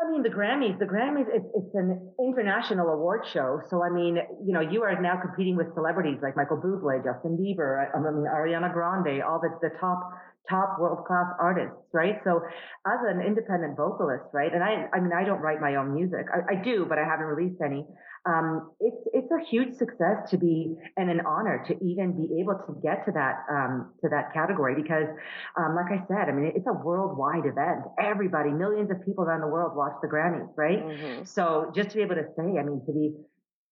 I 0.00 0.10
mean, 0.10 0.22
the 0.22 0.30
Grammys, 0.30 0.78
the 0.78 0.86
Grammys, 0.86 1.26
it's, 1.28 1.44
it's 1.54 1.74
an 1.74 2.12
international 2.18 2.88
award 2.88 3.26
show. 3.32 3.60
So, 3.68 3.84
I 3.84 3.90
mean, 3.90 4.16
you 4.42 4.54
know, 4.54 4.60
you 4.60 4.82
are 4.82 4.98
now 5.00 5.20
competing 5.20 5.56
with 5.56 5.74
celebrities 5.74 6.18
like 6.22 6.36
Michael 6.36 6.56
Bublé, 6.56 7.04
Justin 7.04 7.36
Bieber, 7.36 7.84
I 7.94 7.98
mean, 8.00 8.24
Ariana 8.24 8.72
Grande, 8.72 9.20
all 9.22 9.40
the, 9.40 9.50
the 9.60 9.76
top, 9.78 10.00
top 10.48 10.78
world 10.78 11.04
class 11.06 11.26
artists, 11.38 11.76
right? 11.92 12.20
So 12.24 12.40
as 12.86 13.00
an 13.06 13.20
independent 13.20 13.76
vocalist, 13.76 14.24
right? 14.32 14.52
And 14.52 14.62
I, 14.62 14.86
I 14.92 15.00
mean, 15.00 15.12
I 15.12 15.24
don't 15.24 15.40
write 15.40 15.60
my 15.60 15.76
own 15.76 15.94
music. 15.94 16.26
I, 16.32 16.54
I 16.54 16.62
do, 16.62 16.86
but 16.88 16.98
I 16.98 17.04
haven't 17.04 17.26
released 17.26 17.60
any. 17.64 17.86
Um, 18.26 18.72
it's, 18.80 19.02
it's 19.14 19.30
a 19.32 19.40
huge 19.48 19.74
success 19.76 20.28
to 20.30 20.36
be 20.36 20.74
and 20.96 21.10
an 21.10 21.20
honor 21.26 21.64
to 21.68 21.74
even 21.84 22.12
be 22.12 22.40
able 22.40 22.54
to 22.66 22.76
get 22.82 23.06
to 23.06 23.12
that, 23.12 23.46
um, 23.50 23.92
to 24.02 24.08
that 24.10 24.34
category 24.34 24.74
because, 24.74 25.08
um, 25.56 25.74
like 25.74 25.90
I 25.90 26.04
said, 26.06 26.28
I 26.28 26.32
mean, 26.32 26.52
it's 26.54 26.66
a 26.66 26.72
worldwide 26.72 27.46
event. 27.46 27.88
Everybody, 27.98 28.50
millions 28.50 28.90
of 28.90 29.04
people 29.06 29.24
around 29.24 29.40
the 29.40 29.48
world 29.48 29.72
watch 29.74 29.94
the 30.02 30.08
Grammys, 30.08 30.52
right? 30.56 30.84
Mm-hmm. 30.84 31.24
So 31.24 31.72
just 31.74 31.90
to 31.90 31.96
be 31.96 32.02
able 32.02 32.16
to 32.16 32.28
say, 32.36 32.58
I 32.58 32.62
mean, 32.62 32.82
to 32.84 32.92
be 32.92 33.14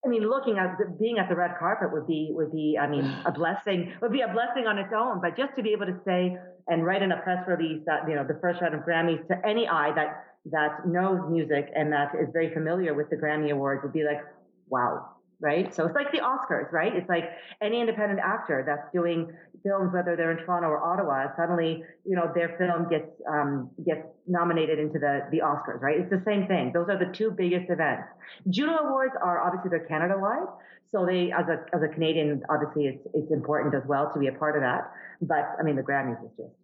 I 0.05 0.09
mean, 0.09 0.29
looking 0.29 0.59
at 0.59 0.79
the, 0.79 0.97
being 0.99 1.19
at 1.19 1.29
the 1.29 1.35
red 1.35 1.53
carpet 1.59 1.93
would 1.93 2.07
be 2.07 2.29
would 2.31 2.53
be, 2.53 2.79
I 2.81 2.89
mean, 2.89 3.05
a 3.27 3.33
blessing 3.33 3.93
would 4.01 4.13
be 4.13 4.21
a 4.21 4.33
blessing 4.33 4.67
on 4.67 4.79
its 4.79 4.93
own. 4.97 5.21
But 5.21 5.37
just 5.37 5.55
to 5.57 5.63
be 5.63 5.73
able 5.73 5.87
to 5.87 5.99
say 6.05 6.37
and 6.69 6.85
write 6.85 7.03
in 7.03 7.13
a 7.13 7.19
press 7.19 7.47
release 7.49 7.83
that 7.87 8.09
you 8.09 8.15
know 8.15 8.25
the 8.27 8.39
first 8.41 8.61
round 8.61 8.75
of 8.75 8.83
Grammys 8.83 9.27
to 9.29 9.35
any 9.47 9.67
eye 9.67 9.93
that 9.95 10.25
that 10.51 10.87
knows 10.87 11.21
music 11.31 11.71
and 11.75 11.93
that 11.93 12.13
is 12.15 12.29
very 12.33 12.53
familiar 12.55 12.95
with 12.95 13.11
the 13.11 13.17
Grammy 13.17 13.51
Awards 13.51 13.83
would 13.83 13.93
be 13.93 14.05
like, 14.05 14.23
wow, 14.69 15.18
right? 15.41 15.73
So 15.75 15.87
it's 15.87 15.95
like 15.95 16.11
the 16.13 16.19
Oscars, 16.19 16.73
right? 16.73 16.95
It's 16.95 17.09
like 17.09 17.25
any 17.63 17.81
independent 17.81 18.21
actor 18.21 18.65
that's 18.67 18.91
doing 18.93 19.31
films, 19.63 19.93
whether 19.95 20.17
they're 20.17 20.33
in 20.33 20.45
Toronto 20.45 20.69
or 20.69 20.83
Ottawa, 20.83 21.35
suddenly, 21.37 21.85
you 22.05 22.17
know, 22.17 22.31
their 22.35 22.57
film 22.59 22.89
gets, 22.89 23.11
um, 23.31 23.71
gets 23.87 24.03
nominated 24.27 24.79
into 24.79 24.99
the, 24.99 25.21
the 25.31 25.39
Oscars, 25.39 25.81
right? 25.81 26.01
It's 26.01 26.11
the 26.11 26.23
same 26.27 26.47
thing. 26.49 26.73
Those 26.75 26.89
are 26.89 26.99
the 26.99 27.13
two 27.13 27.31
biggest 27.31 27.71
events. 27.71 28.09
Juno 28.51 28.79
Awards 28.79 29.15
are 29.23 29.47
obviously 29.47 29.71
they're 29.71 29.87
Canada 29.87 30.15
wide. 30.19 30.49
So 30.91 31.07
they, 31.07 31.31
as 31.31 31.47
a, 31.49 31.65
as 31.77 31.83
a 31.83 31.89
Canadian, 31.93 32.43
obviously 32.51 32.87
it's, 32.87 33.07
it's 33.15 33.31
important 33.31 33.75
as 33.75 33.83
well 33.87 34.11
to 34.13 34.19
be 34.19 34.27
a 34.27 34.33
part 34.33 34.57
of 34.57 34.63
that. 34.63 34.91
But 35.21 35.55
I 35.61 35.63
mean, 35.63 35.77
the 35.77 35.83
Grammys 35.83 36.19
is 36.25 36.31
just, 36.37 36.55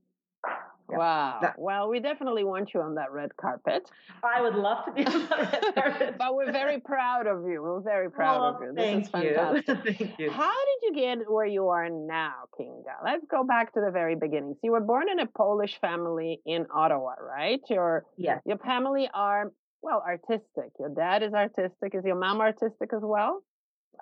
yeah. 0.90 0.99
Wow. 0.99 1.38
That, 1.40 1.59
well, 1.59 1.88
we 1.88 2.01
definitely 2.01 2.44
want 2.44 2.75
you 2.75 2.81
on 2.81 2.94
that 2.97 3.11
red 3.12 3.37
carpet. 3.37 3.90
I 4.23 4.40
would 4.42 4.55
love 4.55 4.85
to 4.85 4.92
be 4.92 5.07
on 5.07 5.29
that 5.29 5.62
red 5.62 5.75
carpet. 5.83 6.14
but 6.18 6.35
we're 6.35 6.53
very 6.53 6.81
proud 6.81 7.27
of 7.27 7.47
you. 7.49 7.62
We're 7.62 7.81
very 7.81 8.11
proud 8.11 8.40
oh, 8.40 8.57
of 8.57 8.62
you. 8.62 8.75
This 8.75 8.85
thank 8.85 9.05
is 9.05 9.11
fantastic. 9.11 9.68
You. 9.68 9.92
thank 9.92 10.18
you. 10.18 10.31
How 10.31 10.53
did 10.53 10.83
you 10.83 10.94
get 10.94 11.31
where 11.31 11.47
you 11.47 11.68
are 11.68 11.88
now, 11.88 12.35
Kinga? 12.59 13.03
Let's 13.05 13.25
go 13.31 13.44
back 13.44 13.73
to 13.75 13.81
the 13.81 13.90
very 13.90 14.14
beginning. 14.14 14.55
So 14.55 14.61
you 14.62 14.73
were 14.73 14.81
born 14.81 15.09
in 15.11 15.20
a 15.20 15.27
Polish 15.27 15.79
family 15.81 16.40
in 16.44 16.66
Ottawa, 16.75 17.14
right? 17.20 17.61
Your 17.70 18.05
yes. 18.16 18.40
Your 18.44 18.59
family 18.59 19.09
are 19.14 19.53
well 19.83 20.03
artistic. 20.07 20.70
Your 20.79 20.90
dad 20.90 21.23
is 21.23 21.33
artistic. 21.33 21.94
Is 21.94 22.05
your 22.05 22.16
mom 22.16 22.40
artistic 22.40 22.90
as 22.94 23.03
well? 23.03 23.42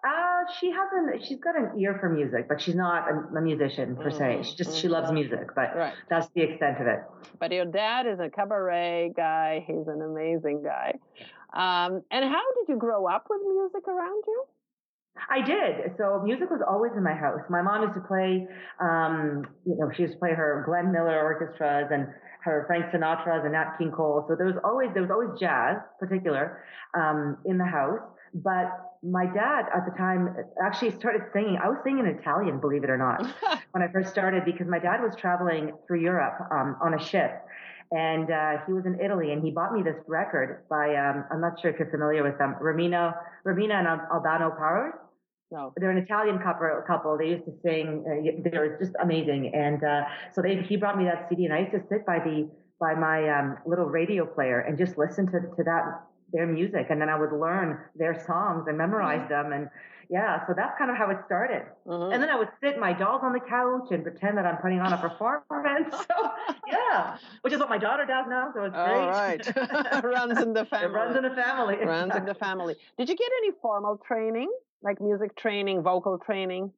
Uh, 0.04 0.42
she 0.58 0.72
hasn't. 0.72 1.24
She's 1.24 1.38
got 1.38 1.56
an 1.56 1.78
ear 1.78 1.96
for 2.00 2.08
music, 2.08 2.48
but 2.48 2.60
she's 2.60 2.74
not 2.74 3.08
a, 3.08 3.38
a 3.38 3.40
musician 3.40 3.94
per 3.94 4.10
se. 4.10 4.42
She 4.42 4.56
just 4.56 4.70
mm-hmm. 4.70 4.78
she 4.80 4.88
loves 4.88 5.12
music, 5.12 5.54
but 5.54 5.76
right. 5.76 5.94
that's 6.10 6.28
the 6.34 6.42
extent 6.42 6.80
of 6.80 6.88
it. 6.88 7.00
But 7.38 7.52
your 7.52 7.66
dad 7.66 8.06
is 8.06 8.18
a 8.18 8.28
cabaret 8.28 9.12
guy. 9.16 9.64
He's 9.64 9.86
an 9.86 10.02
amazing 10.02 10.64
guy. 10.64 10.98
Um, 11.52 12.02
and 12.10 12.24
how 12.24 12.42
did 12.56 12.68
you 12.68 12.76
grow 12.76 13.06
up 13.06 13.26
with 13.30 13.42
music 13.46 13.86
around 13.86 14.24
you? 14.26 14.44
I 15.30 15.42
did. 15.42 15.92
So 15.98 16.22
music 16.24 16.50
was 16.50 16.62
always 16.66 16.92
in 16.96 17.04
my 17.04 17.14
house. 17.14 17.40
My 17.50 17.62
mom 17.62 17.82
used 17.82 17.94
to 17.94 18.00
play, 18.00 18.48
um, 18.80 19.46
you 19.66 19.76
know, 19.76 19.90
she 19.94 20.02
used 20.02 20.14
to 20.14 20.18
play 20.18 20.32
her 20.32 20.64
Glenn 20.66 20.90
Miller 20.90 21.22
orchestras 21.22 21.90
and 21.92 22.08
her 22.42 22.64
Frank 22.66 22.86
Sinatra's 22.86 23.44
and 23.44 23.52
Nat 23.52 23.76
King 23.78 23.92
Cole. 23.92 24.24
So 24.26 24.34
there 24.34 24.46
was 24.46 24.56
always 24.64 24.88
there 24.94 25.02
was 25.02 25.10
always 25.10 25.38
jazz, 25.38 25.76
particular, 26.00 26.64
um, 26.94 27.36
in 27.44 27.58
the 27.58 27.66
house. 27.66 28.00
But 28.34 28.72
my 29.02 29.26
dad 29.26 29.66
at 29.74 29.84
the 29.84 29.96
time 29.98 30.36
actually 30.64 30.92
started 30.92 31.22
singing. 31.32 31.58
I 31.62 31.68
was 31.68 31.78
singing 31.82 32.06
in 32.06 32.18
Italian, 32.18 32.60
believe 32.60 32.84
it 32.84 32.90
or 32.90 32.96
not, 32.96 33.26
when 33.72 33.82
I 33.82 33.90
first 33.90 34.10
started 34.10 34.44
because 34.44 34.68
my 34.68 34.78
dad 34.78 35.02
was 35.02 35.16
traveling 35.16 35.72
through 35.86 36.00
Europe 36.00 36.38
um, 36.52 36.76
on 36.80 36.94
a 36.94 37.02
ship. 37.02 37.42
And 37.90 38.30
uh, 38.30 38.64
he 38.66 38.72
was 38.72 38.86
in 38.86 39.00
Italy, 39.00 39.32
and 39.32 39.44
he 39.44 39.50
bought 39.50 39.74
me 39.74 39.82
this 39.82 39.96
record 40.06 40.62
by 40.70 40.94
um, 40.94 41.24
I'm 41.30 41.40
not 41.42 41.60
sure 41.60 41.70
if 41.70 41.78
you're 41.78 41.90
familiar 41.90 42.22
with 42.22 42.38
them, 42.38 42.54
Romina, 42.62 43.14
Romina 43.46 43.74
and 43.74 43.86
Albano 43.86 44.50
Powers. 44.56 44.94
No. 45.50 45.74
They're 45.76 45.90
an 45.90 45.98
Italian 45.98 46.38
couple. 46.38 46.82
couple. 46.86 47.18
They 47.18 47.26
used 47.26 47.44
to 47.44 47.52
sing. 47.62 48.02
Uh, 48.08 48.48
they 48.48 48.56
were 48.56 48.78
just 48.80 48.92
amazing. 49.02 49.52
And 49.54 49.84
uh, 49.84 50.04
so 50.32 50.40
they, 50.40 50.62
he 50.62 50.76
brought 50.76 50.96
me 50.96 51.04
that 51.04 51.26
CD, 51.28 51.44
and 51.44 51.52
I 51.52 51.60
used 51.60 51.72
to 51.72 51.82
sit 51.90 52.06
by 52.06 52.18
the 52.20 52.48
by 52.80 52.94
my 52.94 53.28
um, 53.28 53.58
little 53.66 53.84
radio 53.84 54.24
player 54.24 54.60
and 54.60 54.78
just 54.78 54.96
listen 54.96 55.26
to 55.26 55.40
to 55.40 55.62
that 55.64 56.00
their 56.32 56.46
music 56.46 56.86
and 56.90 57.00
then 57.00 57.08
I 57.08 57.18
would 57.18 57.32
learn 57.32 57.78
their 57.94 58.14
songs 58.26 58.64
and 58.68 58.76
memorize 58.76 59.20
mm-hmm. 59.20 59.50
them 59.50 59.52
and 59.52 59.68
yeah, 60.12 60.46
so 60.46 60.52
that's 60.54 60.76
kind 60.76 60.90
of 60.90 60.96
how 60.98 61.08
it 61.08 61.16
started. 61.24 61.62
Mm-hmm. 61.86 62.12
And 62.12 62.22
then 62.22 62.28
I 62.28 62.36
would 62.36 62.50
sit 62.62 62.78
my 62.78 62.92
dolls 62.92 63.22
on 63.24 63.32
the 63.32 63.40
couch 63.40 63.88
and 63.92 64.02
pretend 64.02 64.36
that 64.36 64.44
I'm 64.44 64.58
putting 64.58 64.78
on 64.80 64.92
a 64.92 64.98
performance. 64.98 65.94
So 66.12 66.30
yeah, 66.68 67.16
which 67.42 67.52
is 67.52 67.60
what 67.60 67.68
my 67.68 67.78
daughter 67.78 68.04
does 68.04 68.26
now. 68.28 68.50
So 68.54 68.64
it's 68.64 68.74
great. 68.74 68.84
All 68.84 69.10
right, 69.10 70.02
runs 70.04 70.40
in 70.40 70.52
the 70.52 70.66
family. 70.66 70.86
It 70.90 70.92
runs 70.92 71.16
in 71.16 71.22
the 71.22 71.34
family. 71.34 71.76
Runs 71.76 72.14
in 72.14 72.24
the 72.24 72.34
family. 72.34 72.74
Did 72.98 73.08
you 73.08 73.16
get 73.16 73.28
any 73.38 73.52
formal 73.62 73.98
training, 74.06 74.50
like 74.82 75.00
music 75.00 75.36
training, 75.36 75.82
vocal 75.82 76.18
training? 76.18 76.72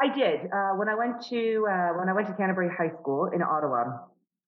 I 0.00 0.14
did. 0.14 0.50
Uh, 0.52 0.72
when 0.76 0.88
I 0.88 0.94
went 0.94 1.22
to 1.30 1.66
uh, 1.70 1.98
when 1.98 2.08
I 2.08 2.12
went 2.12 2.26
to 2.28 2.34
Canterbury 2.34 2.70
High 2.76 2.92
School 3.00 3.30
in 3.34 3.42
Ottawa, 3.42 3.84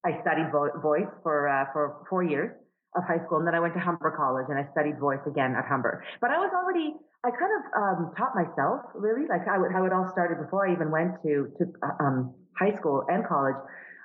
I 0.04 0.20
studied 0.20 0.50
vo- 0.52 0.78
voice 0.80 1.10
for 1.22 1.48
uh, 1.48 1.66
for 1.72 2.04
four 2.08 2.22
years 2.22 2.52
of 2.96 3.04
high 3.04 3.22
school. 3.24 3.38
And 3.38 3.46
then 3.46 3.54
I 3.54 3.60
went 3.60 3.74
to 3.74 3.80
Humber 3.80 4.12
College 4.16 4.46
and 4.48 4.58
I 4.58 4.66
studied 4.72 4.98
voice 4.98 5.22
again 5.26 5.54
at 5.54 5.64
Humber. 5.66 6.02
But 6.20 6.30
I 6.30 6.38
was 6.38 6.50
already, 6.50 6.94
I 7.22 7.30
kind 7.30 7.52
of 7.54 7.62
um, 7.76 7.98
taught 8.18 8.34
myself 8.34 8.82
really, 8.94 9.26
like 9.30 9.46
how 9.46 9.62
how 9.72 9.86
it 9.86 9.92
all 9.92 10.10
started 10.10 10.42
before 10.42 10.66
I 10.66 10.72
even 10.72 10.90
went 10.90 11.22
to, 11.22 11.52
to 11.58 11.62
uh, 11.82 12.02
um, 12.02 12.34
high 12.58 12.74
school 12.78 13.04
and 13.08 13.26
college. 13.26 13.56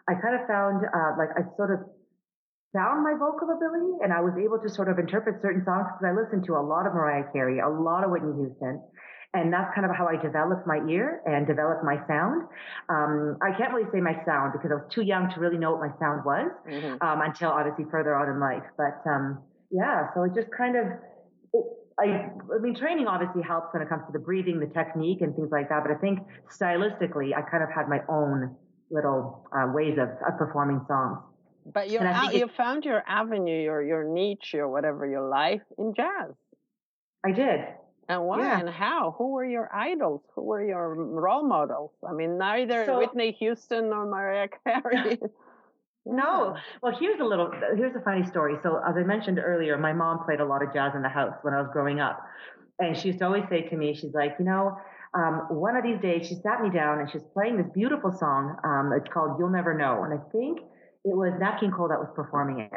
I 0.08 0.13
kind 0.21 0.38
of 0.38 0.45
found, 0.45 0.86
uh, 0.86 1.17
like 1.17 1.34
I 1.34 1.50
sort 1.58 1.74
of 1.74 1.82
found 2.76 3.02
my 3.02 3.15
vocal 3.17 3.50
ability 3.50 4.04
and 4.04 4.12
I 4.12 4.19
was 4.19 4.36
able 4.38 4.60
to 4.60 4.69
sort 4.69 4.91
of 4.91 5.00
interpret 5.00 5.41
certain 5.41 5.63
songs 5.63 5.88
because 5.89 6.06
I 6.06 6.13
listened 6.13 6.45
to 6.52 6.60
a 6.60 6.62
lot 6.62 6.86
of 6.86 6.93
Mariah 6.93 7.32
Carey, 7.32 7.63
a 7.63 7.69
lot 7.69 8.04
of 8.04 8.12
Whitney 8.12 8.36
Houston. 8.36 8.84
And 9.36 9.52
that's 9.52 9.76
kind 9.76 9.86
of 9.86 9.93
how 9.93 10.08
I 10.08 10.15
developed 10.15 10.65
my 10.65 10.80
ear 10.89 11.21
and 11.26 11.45
developed 11.45 11.84
my 11.84 11.98
sound. 12.08 12.48
Um, 12.88 13.38
I 13.43 13.52
can't 13.58 13.74
really 13.74 13.89
say 13.91 14.00
my 14.00 14.15
sound 14.24 14.54
because 14.54 14.71
I 14.71 14.76
was 14.76 14.88
too 14.89 15.02
young 15.04 15.30
to 15.34 15.39
really 15.41 15.58
know 15.58 15.71
what 15.76 15.82
my 15.82 15.93
sound 16.00 16.24
was 16.24 16.50
mm-hmm. 16.65 17.04
um, 17.06 17.19
until 17.21 17.50
obviously 17.50 17.84
further 17.91 18.15
on 18.15 18.30
in 18.30 18.39
life. 18.39 18.63
But 18.78 19.04
um, 19.06 19.43
yeah, 19.71 20.08
so 20.15 20.24
it 20.24 20.34
just 20.34 20.48
kind 20.56 20.78
of, 20.78 20.86
it, 21.54 21.65
I, 22.00 22.32
I 22.56 22.60
mean, 22.62 22.76
training 22.76 23.08
obviously 23.08 23.43
helps 23.43 23.74
when 23.74 23.84
it 23.84 23.89
comes 23.89 24.04
to 24.08 24.13
the 24.13 24.24
breathing, 24.24 24.60
the 24.60 24.67
technique, 24.67 25.19
and 25.19 25.36
things 25.36 25.50
like 25.52 25.67
that. 25.67 25.84
But 25.84 25.91
I 25.91 26.00
think 26.00 26.19
stylistically, 26.50 27.36
I 27.36 27.41
kind 27.41 27.62
of 27.62 27.69
had 27.76 27.89
my 27.89 28.00
own 28.08 28.56
little 28.89 29.45
uh, 29.52 29.67
ways 29.74 29.98
of, 30.00 30.10
of 30.26 30.38
performing 30.38 30.80
songs. 30.88 31.19
But 31.74 31.89
you 31.89 32.00
you 32.32 32.48
found 32.56 32.86
your 32.86 33.04
avenue, 33.08 33.67
or 33.69 33.82
your 33.82 34.04
niche, 34.04 34.54
or 34.54 34.69
whatever 34.69 35.06
your 35.06 35.28
life 35.28 35.63
in 35.78 35.93
jazz. 35.93 36.32
I 37.26 37.32
did. 37.32 37.62
And 38.07 38.23
why 38.23 38.39
yeah. 38.39 38.59
and 38.59 38.69
how? 38.69 39.15
Who 39.17 39.31
were 39.31 39.45
your 39.45 39.69
idols? 39.73 40.21
Who 40.35 40.43
were 40.43 40.63
your 40.63 40.93
role 40.93 41.43
models? 41.43 41.91
I 42.07 42.13
mean, 42.13 42.37
neither 42.37 42.85
so, 42.85 42.99
Whitney 42.99 43.31
Houston 43.39 43.89
nor 43.89 44.05
Mariah 44.05 44.49
Carey. 44.63 45.19
no. 46.05 46.55
Well, 46.83 46.95
here's 46.99 47.19
a 47.19 47.23
little, 47.23 47.51
here's 47.75 47.95
a 47.95 48.01
funny 48.01 48.25
story. 48.27 48.55
So, 48.61 48.79
as 48.87 48.95
I 48.95 49.03
mentioned 49.03 49.39
earlier, 49.39 49.77
my 49.77 49.91
mom 49.91 50.23
played 50.23 50.39
a 50.39 50.45
lot 50.45 50.61
of 50.61 50.71
jazz 50.71 50.93
in 50.95 51.01
the 51.01 51.09
house 51.09 51.33
when 51.41 51.53
I 51.55 51.61
was 51.61 51.69
growing 51.73 51.99
up. 51.99 52.21
And 52.77 52.95
she 52.95 53.07
used 53.07 53.19
to 53.19 53.25
always 53.25 53.45
say 53.49 53.63
to 53.69 53.75
me, 53.75 53.95
she's 53.95 54.13
like, 54.13 54.35
you 54.37 54.45
know, 54.45 54.77
um, 55.15 55.47
one 55.49 55.75
of 55.77 55.83
these 55.83 55.99
days 56.01 56.27
she 56.27 56.35
sat 56.35 56.61
me 56.61 56.69
down 56.69 56.99
and 56.99 57.09
she's 57.09 57.23
playing 57.33 57.57
this 57.57 57.67
beautiful 57.73 58.11
song. 58.11 58.57
Um, 58.63 58.91
it's 58.95 59.11
called 59.11 59.39
You'll 59.39 59.49
Never 59.49 59.73
Know. 59.73 60.03
And 60.03 60.13
I 60.13 60.21
think 60.31 60.59
it 61.05 61.15
was 61.15 61.33
Nat 61.39 61.59
King 61.59 61.71
Cole 61.71 61.87
that 61.87 61.99
was 61.99 62.09
performing 62.15 62.59
it. 62.59 62.71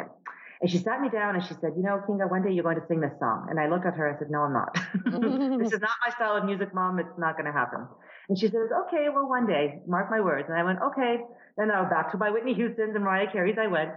And 0.60 0.70
she 0.70 0.78
sat 0.78 1.00
me 1.00 1.08
down 1.08 1.36
and 1.36 1.44
she 1.44 1.54
said, 1.54 1.72
you 1.76 1.82
know, 1.82 2.02
Kinga, 2.08 2.28
one 2.28 2.42
day 2.42 2.50
you're 2.50 2.64
going 2.64 2.80
to 2.80 2.86
sing 2.88 3.00
this 3.00 3.14
song. 3.20 3.46
And 3.48 3.60
I 3.60 3.68
looked 3.68 3.86
at 3.86 3.94
her. 3.94 4.12
I 4.12 4.18
said, 4.18 4.28
no, 4.30 4.40
I'm 4.40 4.52
not. 4.52 4.74
this 5.62 5.72
is 5.72 5.80
not 5.80 5.94
my 6.04 6.12
style 6.14 6.36
of 6.36 6.44
music, 6.44 6.74
mom. 6.74 6.98
It's 6.98 7.16
not 7.16 7.36
going 7.36 7.46
to 7.46 7.52
happen. 7.52 7.86
And 8.28 8.36
she 8.36 8.46
says, 8.46 8.66
okay, 8.86 9.06
well, 9.14 9.28
one 9.28 9.46
day, 9.46 9.78
mark 9.86 10.10
my 10.10 10.20
words. 10.20 10.48
And 10.48 10.58
I 10.58 10.64
went, 10.64 10.80
okay. 10.82 11.18
Then 11.56 11.70
I 11.70 11.80
was 11.80 11.90
back 11.90 12.10
to 12.12 12.18
my 12.18 12.30
Whitney 12.30 12.54
Houston's 12.54 12.94
and 12.94 13.04
Mariah 13.04 13.30
Carey's. 13.30 13.56
I 13.60 13.68
went. 13.68 13.90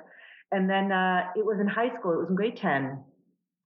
And 0.52 0.70
then, 0.70 0.92
uh, 0.92 1.34
it 1.36 1.46
was 1.46 1.58
in 1.60 1.68
high 1.68 1.90
school. 1.98 2.14
It 2.14 2.18
was 2.18 2.30
in 2.30 2.36
grade 2.36 2.58
10. 2.58 3.04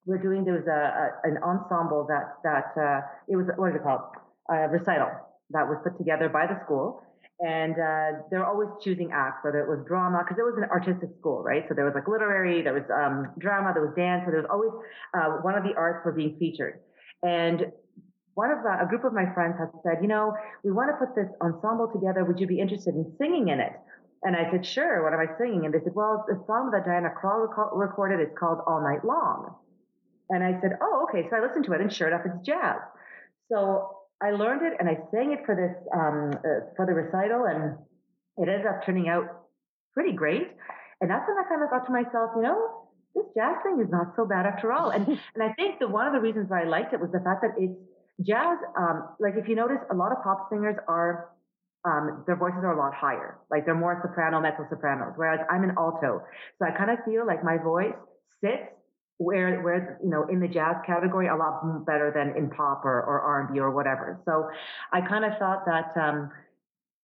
We 0.06 0.16
are 0.16 0.22
doing, 0.22 0.46
there 0.46 0.54
was 0.54 0.68
a, 0.68 0.72
a 0.72 1.06
an 1.28 1.38
ensemble 1.44 2.08
that, 2.08 2.40
that, 2.44 2.80
uh, 2.80 3.02
it 3.28 3.36
was, 3.36 3.48
what 3.58 3.72
is 3.72 3.76
it 3.76 3.84
called? 3.84 4.02
A 4.50 4.70
recital 4.70 5.10
that 5.50 5.68
was 5.68 5.78
put 5.84 5.98
together 5.98 6.30
by 6.30 6.48
the 6.48 6.60
school 6.64 7.02
and 7.40 7.74
uh, 7.74 8.24
they're 8.32 8.46
always 8.46 8.70
choosing 8.82 9.12
acts, 9.14 9.44
whether 9.44 9.60
it 9.60 9.68
was 9.68 9.86
drama, 9.86 10.24
because 10.24 10.40
it 10.40 10.44
was 10.44 10.56
an 10.58 10.70
artistic 10.72 11.10
school, 11.20 11.44
right? 11.44 11.66
So 11.68 11.76
there 11.76 11.84
was 11.84 11.94
like 11.94 12.08
literary, 12.08 12.62
there 12.62 12.74
was 12.74 12.88
um, 12.88 13.34
drama, 13.38 13.74
there 13.74 13.84
was 13.84 13.94
dance, 13.96 14.24
so 14.26 14.32
there 14.32 14.40
was 14.40 14.50
always 14.50 14.72
uh, 15.14 15.42
one 15.44 15.56
of 15.56 15.64
the 15.64 15.76
arts 15.76 16.06
were 16.06 16.14
being 16.14 16.38
featured. 16.40 16.80
And 17.24 17.72
one 18.36 18.52
of 18.52 18.60
uh, 18.60 18.84
a 18.84 18.88
group 18.88 19.04
of 19.04 19.14
my 19.14 19.26
friends 19.34 19.56
had 19.60 19.68
said, 19.84 20.00
you 20.02 20.08
know, 20.08 20.34
we 20.64 20.72
want 20.72 20.92
to 20.92 21.06
put 21.06 21.16
this 21.16 21.28
ensemble 21.42 21.92
together. 21.92 22.24
Would 22.24 22.40
you 22.40 22.48
be 22.48 22.60
interested 22.60 22.96
in 22.96 23.12
singing 23.18 23.50
in 23.50 23.60
it? 23.60 23.74
And 24.24 24.36
I 24.36 24.50
said, 24.50 24.66
sure, 24.66 25.04
what 25.04 25.14
am 25.14 25.20
I 25.20 25.38
singing? 25.38 25.66
And 25.66 25.74
they 25.74 25.80
said, 25.84 25.94
well, 25.94 26.26
the 26.28 26.42
song 26.48 26.72
that 26.72 26.86
Diana 26.86 27.12
Krall 27.12 27.48
recorded 27.74 28.20
is 28.22 28.34
called 28.40 28.60
All 28.66 28.82
Night 28.82 29.04
Long. 29.04 29.56
And 30.30 30.44
I 30.44 30.60
said, 30.62 30.80
oh, 30.82 31.08
okay. 31.08 31.28
So 31.30 31.38
I 31.38 31.46
listened 31.46 31.66
to 31.66 31.74
it 31.74 31.82
and 31.82 31.92
sure 31.92 32.08
enough, 32.08 32.22
it's 32.26 32.46
jazz. 32.46 32.80
So 33.52 33.95
I 34.22 34.32
learned 34.32 34.62
it 34.66 34.74
and 34.80 34.90
I 34.90 34.96
sang 35.12 35.32
it 35.34 35.46
for 35.46 35.56
this, 35.56 35.76
um, 35.94 36.32
uh, 36.40 36.72
for 36.76 36.86
the 36.86 36.94
recital 36.94 37.46
and 37.46 37.78
it 38.38 38.50
ended 38.50 38.66
up 38.66 38.86
turning 38.86 39.08
out 39.08 39.48
pretty 39.94 40.14
great. 40.14 40.44
And 41.02 41.10
that's 41.10 41.28
when 41.28 41.38
I 41.38 41.48
kind 41.48 41.64
of 41.64 41.70
thought 41.70 41.86
to 41.88 41.92
myself, 41.92 42.32
you 42.36 42.44
know, 42.44 42.86
this 43.16 43.26
jazz 43.36 43.56
thing 43.64 43.80
is 43.84 43.92
not 43.92 44.16
so 44.16 44.26
bad 44.26 44.46
after 44.46 44.72
all. 44.72 44.90
And, 44.92 45.08
and 45.36 45.44
I 45.44 45.54
think 45.54 45.80
the 45.80 45.88
one 45.88 46.08
of 46.08 46.14
the 46.14 46.22
reasons 46.22 46.50
why 46.50 46.64
I 46.64 46.68
liked 46.68 46.94
it 46.94 47.00
was 47.00 47.12
the 47.12 47.20
fact 47.20 47.44
that 47.44 47.56
it's 47.58 47.76
jazz. 48.24 48.58
Um, 48.78 49.16
like 49.20 49.34
if 49.36 49.48
you 49.48 49.56
notice, 49.56 49.80
a 49.92 49.96
lot 49.96 50.12
of 50.12 50.24
pop 50.24 50.48
singers 50.50 50.76
are 50.88 51.32
um, 51.86 52.24
their 52.26 52.36
voices 52.36 52.60
are 52.64 52.74
a 52.74 52.80
lot 52.80 52.94
higher. 52.96 53.38
Like 53.52 53.66
they're 53.66 53.78
more 53.78 54.00
soprano, 54.02 54.42
mezzo 54.42 54.66
sopranos, 54.70 55.14
whereas 55.16 55.40
I'm 55.52 55.64
an 55.64 55.76
alto. 55.78 56.24
So 56.58 56.66
I 56.66 56.72
kind 56.76 56.90
of 56.90 56.98
feel 57.06 57.26
like 57.28 57.44
my 57.44 57.58
voice 57.58 57.94
sits 58.42 58.74
where, 59.18 59.62
where, 59.62 60.00
you 60.04 60.10
know, 60.10 60.28
in 60.28 60.40
the 60.40 60.48
jazz 60.48 60.76
category 60.86 61.28
a 61.28 61.36
lot 61.36 61.86
better 61.86 62.12
than 62.14 62.36
in 62.38 62.50
pop 62.50 62.84
or, 62.84 63.02
or 63.02 63.22
R&B 63.22 63.60
or 63.60 63.72
whatever. 63.72 64.20
So 64.26 64.50
I 64.92 65.02
kind 65.08 65.24
of 65.24 65.38
thought 65.40 65.66
that, 65.66 65.96
um, 65.96 66.32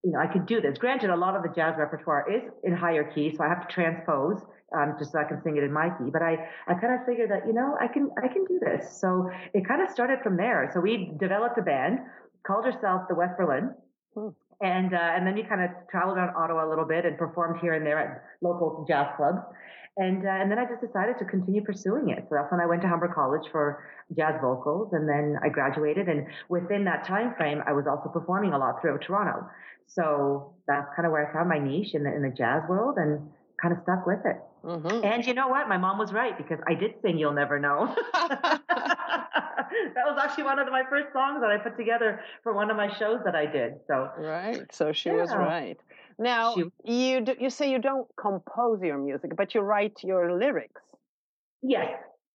you 0.04 0.12
know, 0.12 0.20
I 0.20 0.28
could 0.28 0.46
do 0.46 0.60
this. 0.60 0.78
Granted, 0.78 1.10
a 1.10 1.16
lot 1.16 1.36
of 1.36 1.44
the 1.44 1.50
jazz 1.50 1.76
repertoire 1.78 2.26
is 2.30 2.42
in 2.64 2.76
higher 2.76 3.04
key, 3.04 3.34
so 3.36 3.44
I 3.44 3.48
have 3.48 3.68
to 3.68 3.74
transpose 3.74 4.42
um, 4.76 4.96
just 4.98 5.12
so 5.12 5.20
I 5.20 5.24
can 5.24 5.42
sing 5.44 5.58
it 5.58 5.64
in 5.64 5.72
my 5.72 5.90
key. 5.90 6.10
But 6.12 6.22
I, 6.22 6.50
I 6.68 6.74
kind 6.74 7.00
of 7.00 7.06
figured 7.06 7.30
that, 7.32 7.48
you 7.48 7.54
know, 7.54 7.78
I 7.80 7.88
can, 7.88 8.10
I 8.22 8.28
can 8.28 8.46
do 8.46 8.60
this. 8.60 9.00
So 9.00 9.30
it 9.54 9.68
kind 9.68 9.82
of 9.82 9.90
started 9.90 10.20
from 10.22 10.38
there. 10.38 10.70
So 10.74 10.80
we 10.80 11.14
developed 11.20 11.58
a 11.60 11.62
band, 11.62 12.00
called 12.46 12.66
herself 12.66 13.04
the 13.08 13.16
West 13.16 13.38
Berlin. 13.38 13.72
Hmm. 14.16 14.30
And, 14.62 14.94
uh, 14.94 14.98
and 14.98 15.26
then 15.26 15.38
you 15.38 15.44
kind 15.44 15.62
of 15.62 15.72
traveled 15.90 16.18
around 16.18 16.36
Ottawa 16.36 16.68
a 16.68 16.70
little 16.70 16.86
bit 16.86 17.06
and 17.06 17.18
performed 17.18 17.60
here 17.62 17.74
and 17.74 17.86
there 17.86 17.98
at 17.98 18.24
local 18.42 18.86
jazz 18.88 19.08
clubs. 19.18 19.40
And, 19.98 20.26
uh, 20.26 20.30
and 20.30 20.50
then 20.50 20.58
I 20.58 20.66
just 20.66 20.82
decided 20.82 21.18
to 21.20 21.26
continue 21.26 21.64
pursuing 21.64 22.10
it. 22.10 22.26
So 22.30 22.36
that's 22.36 22.52
when 22.52 22.62
I 22.62 22.66
went 22.66 22.82
to 22.84 22.88
Humber 22.88 23.12
College 23.14 23.50
for 23.52 23.84
jazz 24.16 24.36
vocals. 24.42 24.94
And 24.94 25.08
then 25.08 25.38
I 25.44 25.50
graduated. 25.50 26.08
And 26.08 26.28
within 26.50 26.86
that 26.86 27.06
time 27.06 27.36
frame, 27.36 27.62
I 27.68 27.74
was 27.74 27.86
also 27.88 28.10
performing 28.10 28.54
a 28.54 28.58
lot 28.58 28.82
throughout 28.82 29.02
Toronto. 29.02 29.48
So 29.88 30.54
that's 30.68 30.88
kind 30.96 31.06
of 31.06 31.12
where 31.12 31.28
I 31.28 31.34
found 31.34 31.50
my 31.50 31.60
niche 31.60 31.94
in 31.94 32.04
the, 32.04 32.16
in 32.16 32.22
the 32.22 32.30
jazz 32.30 32.64
world 32.70 32.96
and 32.98 33.30
kind 33.62 33.76
of 33.76 33.84
stuck 33.84 34.08
with 34.08 34.26
it. 34.26 34.38
Mm-hmm. 34.64 35.04
And 35.04 35.26
you 35.26 35.34
know 35.34 35.48
what? 35.48 35.68
My 35.68 35.78
mom 35.78 35.98
was 35.98 36.14
right 36.14 36.38
because 36.38 36.60
I 36.68 36.76
did 36.76 36.94
sing 37.02 37.18
You'll 37.18 37.34
Never 37.34 37.60
Know. 37.60 37.94
that 38.14 40.06
was 40.06 40.20
actually 40.22 40.44
one 40.44 40.60
of 40.60 40.68
my 40.70 40.84
first 40.90 41.12
songs 41.14 41.42
that 41.42 41.50
I 41.50 41.58
put 41.58 41.78
together 41.78 42.22
for 42.44 42.54
one 42.54 42.70
of 42.70 42.78
my 42.78 42.96
shows 42.98 43.20
that 43.26 43.36
I 43.36 43.46
did. 43.46 43.74
So 43.88 44.10
right, 44.18 44.64
so 44.72 44.92
she 44.92 45.10
yeah. 45.10 45.16
was 45.16 45.32
right. 45.32 45.80
Now 46.22 46.54
she, 46.54 46.64
you 46.86 47.22
do, 47.22 47.34
you 47.40 47.50
say 47.50 47.72
you 47.72 47.80
don't 47.80 48.08
compose 48.16 48.80
your 48.84 49.00
music, 49.00 49.32
but 49.36 49.56
you 49.56 49.62
write 49.62 49.98
your 50.04 50.38
lyrics. 50.38 50.82
Yes, 51.64 51.90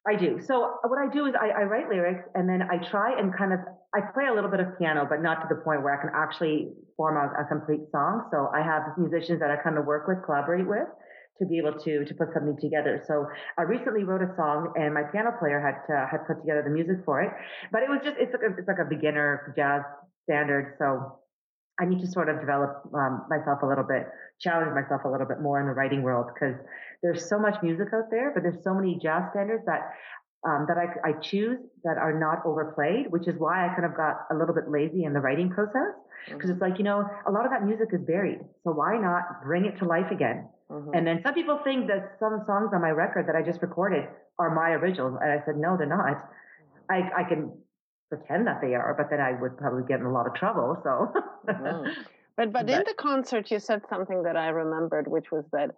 I 0.07 0.17
do. 0.17 0.41
So 0.45 0.75
what 0.83 0.99
I 0.99 1.13
do 1.13 1.27
is 1.27 1.35
I, 1.41 1.61
I 1.61 1.63
write 1.63 1.89
lyrics 1.89 2.29
and 2.35 2.49
then 2.49 2.63
I 2.63 2.79
try 2.91 3.17
and 3.19 3.33
kind 3.37 3.53
of 3.53 3.61
I 3.95 4.01
play 4.13 4.27
a 4.27 4.35
little 4.35 4.51
bit 4.51 4.59
of 4.59 4.77
piano, 4.79 5.07
but 5.09 5.23
not 5.23 5.37
to 5.43 5.47
the 5.49 5.63
point 5.63 5.83
where 5.83 5.97
I 5.97 6.01
can 6.03 6.11
actually 6.15 6.75
form 6.97 7.17
a, 7.17 7.43
a 7.43 7.45
complete 7.47 7.87
song. 7.93 8.29
So 8.33 8.51
I 8.53 8.61
have 8.61 8.83
musicians 8.99 9.39
that 9.39 9.51
I 9.51 9.57
kind 9.63 9.79
of 9.79 9.87
work 9.87 10.09
with, 10.09 10.19
collaborate 10.27 10.67
with 10.67 10.91
to 11.39 11.47
be 11.47 11.59
able 11.59 11.79
to 11.79 12.05
to 12.05 12.15
put 12.15 12.35
something 12.35 12.57
together. 12.61 13.05
So 13.07 13.27
I 13.57 13.63
recently 13.63 14.03
wrote 14.03 14.23
a 14.23 14.35
song, 14.35 14.73
and 14.75 14.95
my 14.95 15.05
piano 15.13 15.31
player 15.39 15.63
had 15.63 15.79
uh, 15.87 16.11
had 16.11 16.27
put 16.27 16.43
together 16.43 16.63
the 16.67 16.75
music 16.75 17.05
for 17.05 17.23
it. 17.23 17.31
But 17.71 17.83
it 17.83 17.89
was 17.89 18.01
just 18.03 18.17
it's 18.19 18.33
like 18.33 18.43
a, 18.43 18.59
it's 18.59 18.67
like 18.67 18.83
a 18.83 18.89
beginner 18.89 19.55
jazz 19.55 19.83
standard. 20.25 20.75
So 20.79 21.21
I 21.81 21.85
need 21.85 22.01
to 22.01 22.07
sort 22.07 22.29
of 22.29 22.41
develop 22.41 22.83
um, 22.95 23.27
myself 23.29 23.63
a 23.63 23.67
little 23.67 23.85
bit, 23.85 24.09
challenge 24.41 24.73
myself 24.75 25.05
a 25.05 25.09
little 25.09 25.27
bit 25.27 25.41
more 25.41 25.61
in 25.61 25.67
the 25.67 25.73
writing 25.73 26.03
world 26.03 26.27
because 26.33 26.57
there's 27.03 27.29
so 27.29 27.39
much 27.39 27.63
music 27.63 27.89
out 27.93 28.11
there, 28.11 28.33
but 28.33 28.43
there's 28.43 28.63
so 28.65 28.75
many 28.75 28.99
jazz 29.03 29.25
standards 29.31 29.65
that 29.67 29.93
um, 30.47 30.67
that 30.69 30.77
I, 30.79 31.11
I, 31.11 31.13
choose 31.21 31.59
that 31.83 31.97
are 31.99 32.17
not 32.17 32.47
overplayed, 32.47 33.11
which 33.11 33.27
is 33.27 33.35
why 33.39 33.67
I 33.67 33.75
kind 33.75 33.85
of 33.85 33.97
got 33.97 34.27
a 34.31 34.35
little 34.35 34.55
bit 34.55 34.71
lazy 34.71 35.03
in 35.03 35.13
the 35.13 35.19
writing 35.19 35.51
process. 35.51 35.97
Because 36.27 36.43
mm-hmm. 36.43 36.51
it's 36.53 36.61
like, 36.61 36.79
you 36.79 36.85
know, 36.85 37.05
a 37.27 37.33
lot 37.33 37.45
of 37.45 37.51
that 37.51 37.65
music 37.65 37.89
is 37.93 38.01
buried. 38.03 38.39
So 38.63 38.71
why 38.71 38.97
not 38.97 39.43
bring 39.43 39.65
it 39.65 39.77
to 39.79 39.85
life 39.87 40.13
again? 40.13 40.47
Mm-hmm. 40.71 40.91
And 40.95 41.07
then 41.07 41.21
some 41.25 41.35
people 41.35 41.61
think 41.65 41.89
that 41.89 42.17
some 42.21 42.45
songs 42.47 42.71
on 42.75 42.81
my 42.81 42.91
record 42.91 43.27
that 43.27 43.35
I 43.35 43.43
just 43.43 43.61
recorded 43.61 44.05
are 44.39 44.55
my 44.55 44.71
originals. 44.71 45.19
And 45.21 45.33
I 45.33 45.45
said, 45.47 45.57
no, 45.57 45.77
they're 45.77 45.87
not. 45.87 46.31
I, 46.91 47.11
I 47.17 47.25
can 47.29 47.53
pretend 48.09 48.47
that 48.47 48.61
they 48.61 48.75
are, 48.75 48.95
but 48.97 49.11
then 49.11 49.21
I 49.21 49.41
would 49.41 49.57
probably 49.57 49.85
get 49.87 50.01
in 50.01 50.07
a 50.07 50.13
lot 50.13 50.27
of 50.27 50.35
trouble. 50.35 50.77
So, 50.83 51.13
mm-hmm. 51.49 52.03
but, 52.37 52.53
but 52.53 52.69
in 52.69 52.83
the 52.87 52.95
concert, 52.97 53.51
you 53.51 53.59
said 53.59 53.83
something 53.89 54.23
that 54.23 54.37
I 54.37 54.49
remembered, 54.49 55.09
which 55.09 55.31
was 55.31 55.45
that 55.53 55.71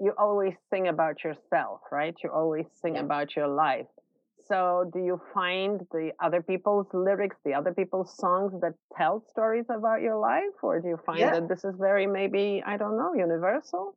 you 0.00 0.12
always 0.18 0.54
sing 0.70 0.88
about 0.88 1.24
yourself, 1.24 1.80
right? 1.90 2.14
You 2.22 2.30
always 2.30 2.66
sing 2.80 2.94
yeah. 2.94 3.02
about 3.02 3.36
your 3.36 3.48
life. 3.48 3.86
So, 4.46 4.90
do 4.94 5.00
you 5.00 5.20
find 5.34 5.86
the 5.92 6.12
other 6.22 6.40
people's 6.40 6.86
lyrics, 6.94 7.36
the 7.44 7.52
other 7.52 7.74
people's 7.74 8.16
songs 8.16 8.54
that 8.62 8.72
tell 8.96 9.22
stories 9.28 9.66
about 9.68 10.00
your 10.00 10.16
life, 10.16 10.56
or 10.62 10.80
do 10.80 10.88
you 10.88 10.98
find 11.04 11.20
yeah. 11.20 11.32
that 11.32 11.48
this 11.48 11.64
is 11.64 11.74
very 11.78 12.06
maybe 12.06 12.62
I 12.64 12.78
don't 12.78 12.96
know 12.96 13.12
universal? 13.14 13.94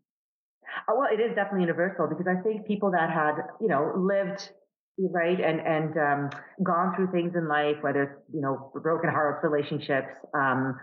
Uh, 0.88 0.94
well, 0.98 1.08
it 1.12 1.22
is 1.22 1.34
definitely 1.36 1.62
universal 1.62 2.08
because 2.08 2.28
I 2.28 2.36
think 2.42 2.66
people 2.66 2.92
that 2.92 3.10
had, 3.10 3.36
you 3.60 3.68
know, 3.68 3.94
lived 3.96 4.52
right? 4.98 5.40
And 5.40 5.60
and 5.60 5.98
um, 5.98 6.30
gone 6.64 6.96
through 6.96 7.12
things 7.12 7.34
in 7.36 7.48
life, 7.48 7.78
whether 7.82 8.04
it's 8.04 8.22
you 8.34 8.42
know 8.42 8.72
broken 8.82 9.10
hearts, 9.10 9.44
relationships, 9.44 10.14
um, 10.34 10.80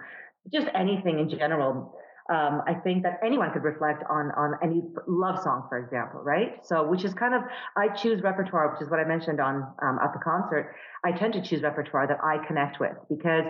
just 0.53 0.67
anything 0.75 1.19
in 1.19 1.31
general, 1.31 1.99
um, 2.31 2.61
I 2.67 2.75
think 2.75 3.05
that 3.05 3.21
anyone 3.25 3.51
could 3.53 3.65
reflect 3.65 4.05
on 4.11 4.31
on 4.37 4.59
any 4.63 4.83
love 5.07 5.43
song, 5.43 5.65
for 5.69 5.79
example, 5.79 6.21
right? 6.21 6.61
So, 6.63 6.87
which 6.87 7.05
is 7.05 7.15
kind 7.15 7.35
of 7.35 7.43
I 7.77 7.89
choose 7.89 8.23
repertoire, 8.23 8.71
which 8.73 8.83
is 8.83 8.91
what 8.91 9.01
I 9.01 9.05
mentioned 9.05 9.41
on 9.41 9.67
um, 9.83 9.99
at 10.03 10.13
the 10.13 10.19
concert. 10.19 10.75
I 11.05 11.13
tend 11.13 11.33
to 11.35 11.43
choose 11.43 11.63
repertoire 11.63 12.07
that 12.07 12.19
I 12.23 12.45
connect 12.47 12.81
with 12.81 12.93
because 13.09 13.45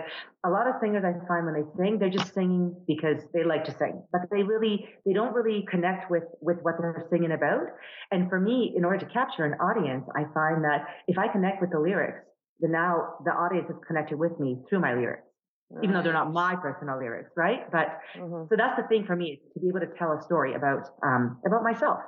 a 0.45 0.49
lot 0.49 0.67
of 0.67 0.75
singers 0.79 1.03
I 1.03 1.11
find 1.27 1.45
when 1.45 1.55
they 1.55 1.67
sing, 1.75 1.99
they're 1.99 2.09
just 2.09 2.33
singing 2.33 2.73
because 2.87 3.21
they 3.33 3.43
like 3.43 3.65
to 3.65 3.77
sing, 3.77 4.01
but 4.13 4.21
they 4.31 4.43
really 4.43 4.87
they 5.05 5.11
don't 5.11 5.33
really 5.33 5.65
connect 5.69 6.09
with 6.09 6.23
with 6.39 6.57
what 6.61 6.75
they're 6.79 7.05
singing 7.09 7.33
about. 7.33 7.67
And 8.11 8.29
for 8.29 8.39
me, 8.39 8.73
in 8.77 8.85
order 8.85 8.99
to 8.99 9.11
capture 9.11 9.43
an 9.43 9.55
audience, 9.59 10.07
I 10.15 10.23
find 10.33 10.63
that 10.63 10.87
if 11.07 11.17
I 11.17 11.27
connect 11.27 11.59
with 11.59 11.71
the 11.71 11.79
lyrics, 11.79 12.23
then 12.61 12.71
now 12.71 13.15
the 13.25 13.31
audience 13.31 13.69
is 13.69 13.75
connected 13.85 14.17
with 14.17 14.39
me 14.39 14.59
through 14.69 14.79
my 14.79 14.93
lyrics 14.93 15.28
right. 15.69 15.83
even 15.83 15.93
though 15.93 16.03
they're 16.03 16.13
not 16.13 16.31
my 16.31 16.55
personal 16.55 16.97
lyrics, 16.97 17.31
right? 17.35 17.69
But 17.71 17.99
mm-hmm. 18.15 18.47
so 18.49 18.55
that's 18.55 18.79
the 18.81 18.87
thing 18.87 19.05
for 19.05 19.15
me 19.15 19.39
to 19.53 19.59
be 19.59 19.67
able 19.69 19.81
to 19.81 19.87
tell 19.97 20.11
a 20.11 20.21
story 20.21 20.53
about 20.53 20.89
um, 21.03 21.37
about 21.45 21.63
myself. 21.63 21.99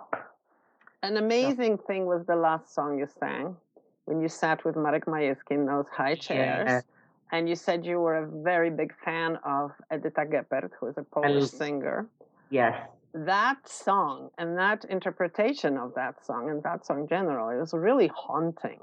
An 1.03 1.17
amazing 1.17 1.77
so. 1.77 1.83
thing 1.87 2.05
was 2.05 2.25
the 2.27 2.35
last 2.35 2.73
song 2.73 2.97
you 2.99 3.07
sang 3.19 3.55
when 4.05 4.21
you 4.21 4.29
sat 4.29 4.63
with 4.65 4.75
Marek 4.75 5.05
Majewski 5.05 5.51
in 5.51 5.65
those 5.65 5.85
high 5.91 6.15
chairs. 6.15 6.67
Yeah. 6.67 6.81
And 7.31 7.47
you 7.47 7.55
said 7.55 7.85
you 7.85 7.99
were 7.99 8.17
a 8.17 8.27
very 8.43 8.69
big 8.69 8.93
fan 9.05 9.37
of 9.45 9.71
Edyta 9.91 10.29
Geppert, 10.29 10.71
who 10.79 10.87
is 10.87 10.97
a 10.97 11.03
Polish 11.03 11.49
singer. 11.49 12.05
Yes. 12.49 12.75
That 13.13 13.67
song 13.67 14.29
and 14.37 14.57
that 14.57 14.83
interpretation 14.85 15.77
of 15.77 15.93
that 15.95 16.25
song 16.25 16.49
and 16.49 16.61
that 16.63 16.85
song 16.85 17.07
generally 17.07 17.57
was 17.57 17.73
really 17.73 18.07
haunting. 18.07 18.81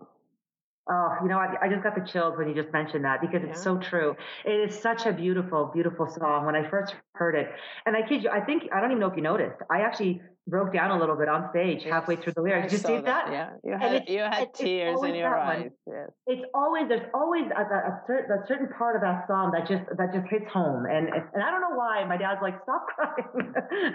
Oh, 0.90 1.16
you 1.22 1.28
know, 1.28 1.36
I, 1.38 1.54
I, 1.60 1.68
just 1.68 1.82
got 1.82 1.94
the 1.94 2.00
chills 2.00 2.38
when 2.38 2.48
you 2.48 2.54
just 2.54 2.72
mentioned 2.72 3.04
that 3.04 3.20
because 3.20 3.42
it's 3.42 3.58
yeah. 3.58 3.62
so 3.62 3.76
true. 3.76 4.16
It 4.46 4.70
is 4.70 4.78
such 4.78 5.04
a 5.04 5.12
beautiful, 5.12 5.70
beautiful 5.72 6.08
song. 6.08 6.46
When 6.46 6.56
I 6.56 6.68
first 6.70 6.94
heard 7.14 7.34
it, 7.34 7.48
and 7.84 7.94
I 7.94 8.08
kid 8.08 8.22
you, 8.22 8.30
I 8.30 8.40
think 8.40 8.64
I 8.72 8.80
don't 8.80 8.90
even 8.90 9.00
know 9.00 9.08
if 9.08 9.16
you 9.16 9.22
noticed. 9.22 9.60
I 9.70 9.80
actually 9.80 10.22
broke 10.48 10.72
down 10.72 10.90
a 10.90 10.98
little 10.98 11.16
bit 11.16 11.28
on 11.28 11.50
stage 11.50 11.82
yes. 11.84 11.92
halfway 11.92 12.16
through 12.16 12.32
the 12.32 12.42
lyrics. 12.42 12.72
Did 12.72 12.80
you 12.80 12.86
see 12.86 12.94
that? 12.94 13.04
that? 13.04 13.32
Yeah, 13.32 13.50
you 13.64 13.78
had 13.78 14.08
you 14.08 14.20
had 14.20 14.54
tears 14.54 15.02
in 15.02 15.14
your 15.14 15.36
eyes. 15.36 15.70
Yes. 15.86 16.10
It's 16.26 16.42
always 16.54 16.88
there's 16.88 17.08
always 17.14 17.44
a, 17.54 17.60
a, 17.60 17.78
a, 17.90 18.02
certain, 18.06 18.32
a 18.32 18.46
certain 18.46 18.68
part 18.76 18.96
of 18.96 19.02
that 19.02 19.26
song 19.26 19.52
that 19.52 19.68
just 19.68 19.84
that 19.96 20.12
just 20.12 20.26
hits 20.28 20.50
home, 20.50 20.86
and 20.86 21.08
and 21.08 21.42
I 21.42 21.50
don't 21.50 21.60
know 21.60 21.76
why. 21.76 22.04
My 22.04 22.16
dad's 22.16 22.40
like, 22.42 22.54
"Stop 22.62 22.86
crying," 22.86 23.52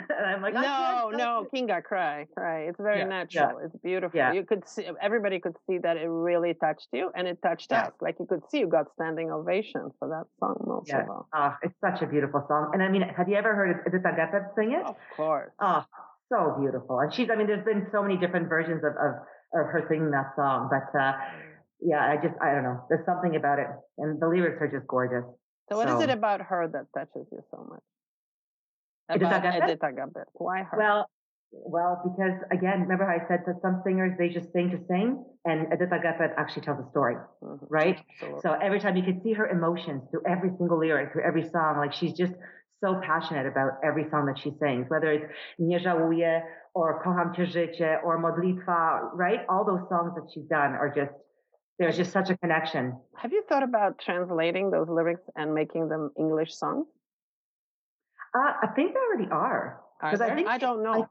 and 0.09 0.25
I'm 0.25 0.41
like, 0.41 0.53
"No, 0.53 1.11
no, 1.13 1.47
Kinga, 1.53 1.83
cry, 1.83 2.25
cry. 2.35 2.61
It's 2.61 2.79
very 2.79 2.99
yeah, 2.99 3.05
natural. 3.05 3.59
Yeah. 3.59 3.65
It's 3.65 3.75
beautiful. 3.83 4.17
Yeah. 4.17 4.33
You 4.33 4.43
could 4.43 4.67
see 4.67 4.87
everybody 5.01 5.39
could 5.39 5.55
see 5.67 5.79
that 5.79 5.97
it 5.97 6.07
really 6.07 6.53
touched 6.53 6.87
you, 6.93 7.11
and 7.15 7.27
it 7.27 7.39
touched 7.41 7.71
us. 7.71 7.91
Like 8.01 8.15
you 8.19 8.25
could 8.25 8.41
see 8.49 8.59
you 8.59 8.67
got 8.67 8.87
standing 8.95 9.31
ovation 9.31 9.89
for 9.99 10.07
that 10.09 10.25
song 10.39 10.63
most 10.67 10.89
yeah. 10.89 11.03
of 11.03 11.09
all. 11.09 11.27
Oh, 11.33 11.55
it's 11.63 11.75
such 11.81 12.01
a 12.01 12.07
beautiful 12.07 12.45
song, 12.47 12.71
and 12.73 12.83
I 12.83 12.89
mean, 12.89 13.01
have 13.01 13.27
you 13.27 13.35
ever 13.35 13.55
heard 13.55 13.83
Edyta 13.85 14.17
Geppert 14.17 14.55
sing 14.55 14.73
it? 14.73 14.85
Of 14.85 14.95
course. 15.15 15.51
Oh 15.59 15.83
so 16.33 16.57
beautiful. 16.59 16.99
And 16.99 17.13
she's, 17.13 17.29
I 17.29 17.35
mean, 17.35 17.47
there's 17.47 17.65
been 17.65 17.85
so 17.91 18.01
many 18.01 18.17
different 18.17 18.49
versions 18.49 18.83
of, 18.83 18.93
of, 18.97 19.13
of 19.53 19.65
her 19.69 19.85
singing 19.87 20.09
that 20.11 20.33
song, 20.35 20.69
but, 20.71 20.89
uh, 20.97 21.13
yeah, 21.79 22.01
I 22.01 22.15
just, 22.15 22.33
I 22.41 22.53
don't 22.53 22.63
know. 22.63 22.81
There's 22.89 23.05
something 23.05 23.35
about 23.35 23.59
it. 23.59 23.67
And 23.97 24.19
the 24.21 24.27
lyrics 24.27 24.57
are 24.61 24.71
just 24.71 24.87
gorgeous. 24.87 25.25
So 25.69 25.77
what 25.77 25.87
so. 25.87 25.97
is 25.97 26.03
it 26.03 26.09
about 26.09 26.41
her 26.41 26.67
that 26.67 26.85
touches 26.97 27.27
you 27.31 27.43
so 27.51 27.67
much? 27.69 27.83
About 29.09 29.43
Edyta 29.43 29.91
Geppert. 29.93 30.31
Why 30.33 30.63
her? 30.63 30.77
Well, 30.77 31.09
well, 31.51 32.01
because 32.03 32.39
again, 32.51 32.81
remember 32.81 33.05
how 33.05 33.23
I 33.23 33.27
said 33.27 33.41
that 33.45 33.61
some 33.61 33.81
singers, 33.85 34.13
they 34.17 34.29
just 34.29 34.51
sing 34.53 34.71
to 34.71 34.79
sing 34.87 35.23
and 35.45 35.67
Edith 35.73 35.89
Geppert 35.89 36.33
actually 36.37 36.63
tells 36.63 36.79
a 36.79 36.89
story, 36.89 37.15
mm-hmm. 37.43 37.65
right? 37.69 37.99
Absolutely. 38.13 38.41
So 38.41 38.53
every 38.53 38.79
time 38.79 38.95
you 38.95 39.03
can 39.03 39.21
see 39.21 39.33
her 39.33 39.47
emotions 39.47 40.03
through 40.09 40.23
every 40.27 40.49
single 40.57 40.79
lyric, 40.79 41.11
through 41.11 41.23
every 41.23 41.47
song, 41.49 41.77
like 41.77 41.93
she's 41.93 42.13
just 42.13 42.33
so 42.83 42.99
passionate 43.11 43.47
about 43.53 43.71
every 43.89 44.05
song 44.11 44.23
that 44.29 44.37
she 44.43 44.51
sings, 44.61 44.85
whether 44.89 45.09
it's 45.15 45.27
Nie 45.59 45.79
żałuję 45.79 46.41
or 46.73 47.01
Kocham 47.03 47.33
Cię 47.35 47.45
Życie 47.45 48.01
or 48.03 48.19
Modlitwa, 48.19 48.79
right? 49.15 49.41
All 49.49 49.63
those 49.65 49.83
songs 49.89 50.11
that 50.15 50.25
she's 50.31 50.47
done 50.57 50.71
are 50.81 50.91
just, 50.99 51.13
there's 51.79 51.97
just 51.97 52.11
such 52.11 52.29
a 52.29 52.37
connection. 52.37 52.83
Have 53.15 53.31
you 53.31 53.43
thought 53.49 53.63
about 53.63 53.91
translating 53.99 54.71
those 54.71 54.89
lyrics 54.89 55.25
and 55.35 55.53
making 55.53 55.89
them 55.89 56.11
English 56.17 56.51
songs? 56.55 56.85
Uh, 58.35 58.51
I 58.63 58.67
think 58.75 58.93
they 58.93 58.99
already 59.07 59.29
are. 59.31 59.79
Because 60.01 60.21
I 60.21 60.35
think 60.35 60.47
I 60.47 60.57
don't 60.57 60.83
know. 60.83 61.07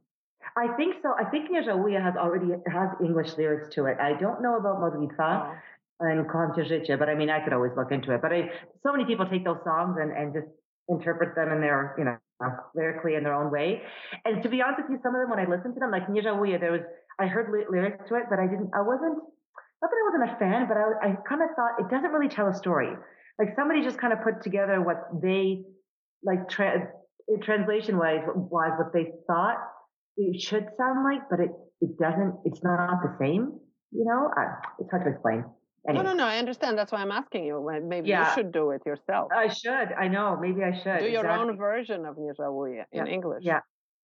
I, 0.56 0.64
I 0.64 0.76
think 0.76 0.96
so. 1.02 1.08
I 1.18 1.24
think 1.30 1.50
Nie 1.50 1.62
żałuję 1.62 2.00
has 2.00 2.16
already 2.16 2.48
has 2.66 2.90
English 3.00 3.38
lyrics 3.38 3.74
to 3.74 3.86
it. 3.86 3.96
I 4.00 4.12
don't 4.22 4.40
know 4.42 4.56
about 4.56 4.76
Modlitwa. 4.80 5.28
Oh. 5.46 5.56
And 6.00 6.26
Życie, 6.66 6.98
but 6.98 7.08
I 7.08 7.14
mean, 7.14 7.30
I 7.30 7.38
could 7.44 7.52
always 7.52 7.72
look 7.76 7.92
into 7.92 8.12
it. 8.12 8.20
But 8.20 8.32
I, 8.32 8.50
so 8.82 8.90
many 8.90 9.04
people 9.04 9.24
take 9.26 9.44
those 9.44 9.62
songs 9.62 9.96
and, 10.00 10.10
and 10.10 10.34
just 10.34 10.48
interpret 10.88 11.34
them 11.34 11.52
in 11.52 11.60
their, 11.60 11.94
you 11.98 12.04
know, 12.04 12.16
lyrically 12.74 13.14
in 13.14 13.22
their 13.22 13.34
own 13.34 13.50
way. 13.50 13.82
And 14.24 14.42
to 14.42 14.48
be 14.48 14.62
honest 14.62 14.82
with 14.82 14.90
you, 14.90 14.98
some 15.02 15.14
of 15.14 15.20
them, 15.20 15.30
when 15.30 15.38
I 15.38 15.48
listened 15.48 15.74
to 15.74 15.80
them, 15.80 15.90
like 15.90 16.08
Nie 16.08 16.22
żałuję, 16.22 16.60
there 16.60 16.72
was, 16.72 16.82
I 17.18 17.26
heard 17.26 17.50
ly- 17.50 17.66
lyrics 17.70 18.08
to 18.08 18.16
it, 18.16 18.24
but 18.28 18.38
I 18.38 18.46
didn't, 18.46 18.70
I 18.74 18.82
wasn't, 18.82 19.16
not 19.80 19.90
that 19.90 19.98
I 20.02 20.04
wasn't 20.10 20.30
a 20.30 20.38
fan, 20.38 20.68
but 20.68 20.76
I, 20.76 21.10
I 21.10 21.16
kind 21.28 21.42
of 21.42 21.50
thought 21.56 21.78
it 21.78 21.88
doesn't 21.90 22.10
really 22.10 22.28
tell 22.28 22.48
a 22.48 22.54
story. 22.54 22.92
Like 23.38 23.54
somebody 23.56 23.82
just 23.82 23.98
kind 23.98 24.12
of 24.12 24.22
put 24.22 24.42
together 24.42 24.80
what 24.82 24.98
they, 25.22 25.64
like, 26.22 26.48
tra- 26.48 26.88
translation 27.42 27.96
wise, 27.98 28.22
wise, 28.34 28.72
what 28.78 28.92
they 28.92 29.12
thought 29.26 29.58
it 30.16 30.40
should 30.40 30.66
sound 30.76 31.04
like, 31.04 31.22
but 31.30 31.40
it, 31.40 31.50
it 31.80 31.98
doesn't, 31.98 32.34
it's 32.44 32.62
not 32.62 33.02
the 33.02 33.16
same, 33.18 33.58
you 33.92 34.04
know? 34.04 34.30
I, 34.36 34.58
it's 34.78 34.90
hard 34.90 35.04
to 35.04 35.10
explain. 35.10 35.44
Anyway. 35.88 36.04
No, 36.04 36.10
no, 36.10 36.16
no. 36.16 36.24
I 36.26 36.38
understand. 36.38 36.78
That's 36.78 36.92
why 36.92 37.00
I'm 37.00 37.10
asking 37.10 37.44
you. 37.44 37.54
Maybe 37.82 38.08
Yeah. 38.08 38.28
you 38.28 38.34
should 38.34 38.52
do 38.52 38.70
it 38.70 38.82
yourself. 38.86 39.32
I 39.34 39.48
should. 39.48 39.88
I 39.98 40.06
know. 40.08 40.36
Maybe 40.40 40.62
I 40.62 40.72
should. 40.72 41.00
do 41.00 41.06
your 41.08 41.24
exactly. 41.26 41.48
own 41.50 41.56
version 41.56 42.06
of 42.06 42.16
żałuję 42.38 42.84
in 42.92 43.06
Yeah. 43.06 43.14
English. 43.14 43.44
Yeah. 43.44 43.60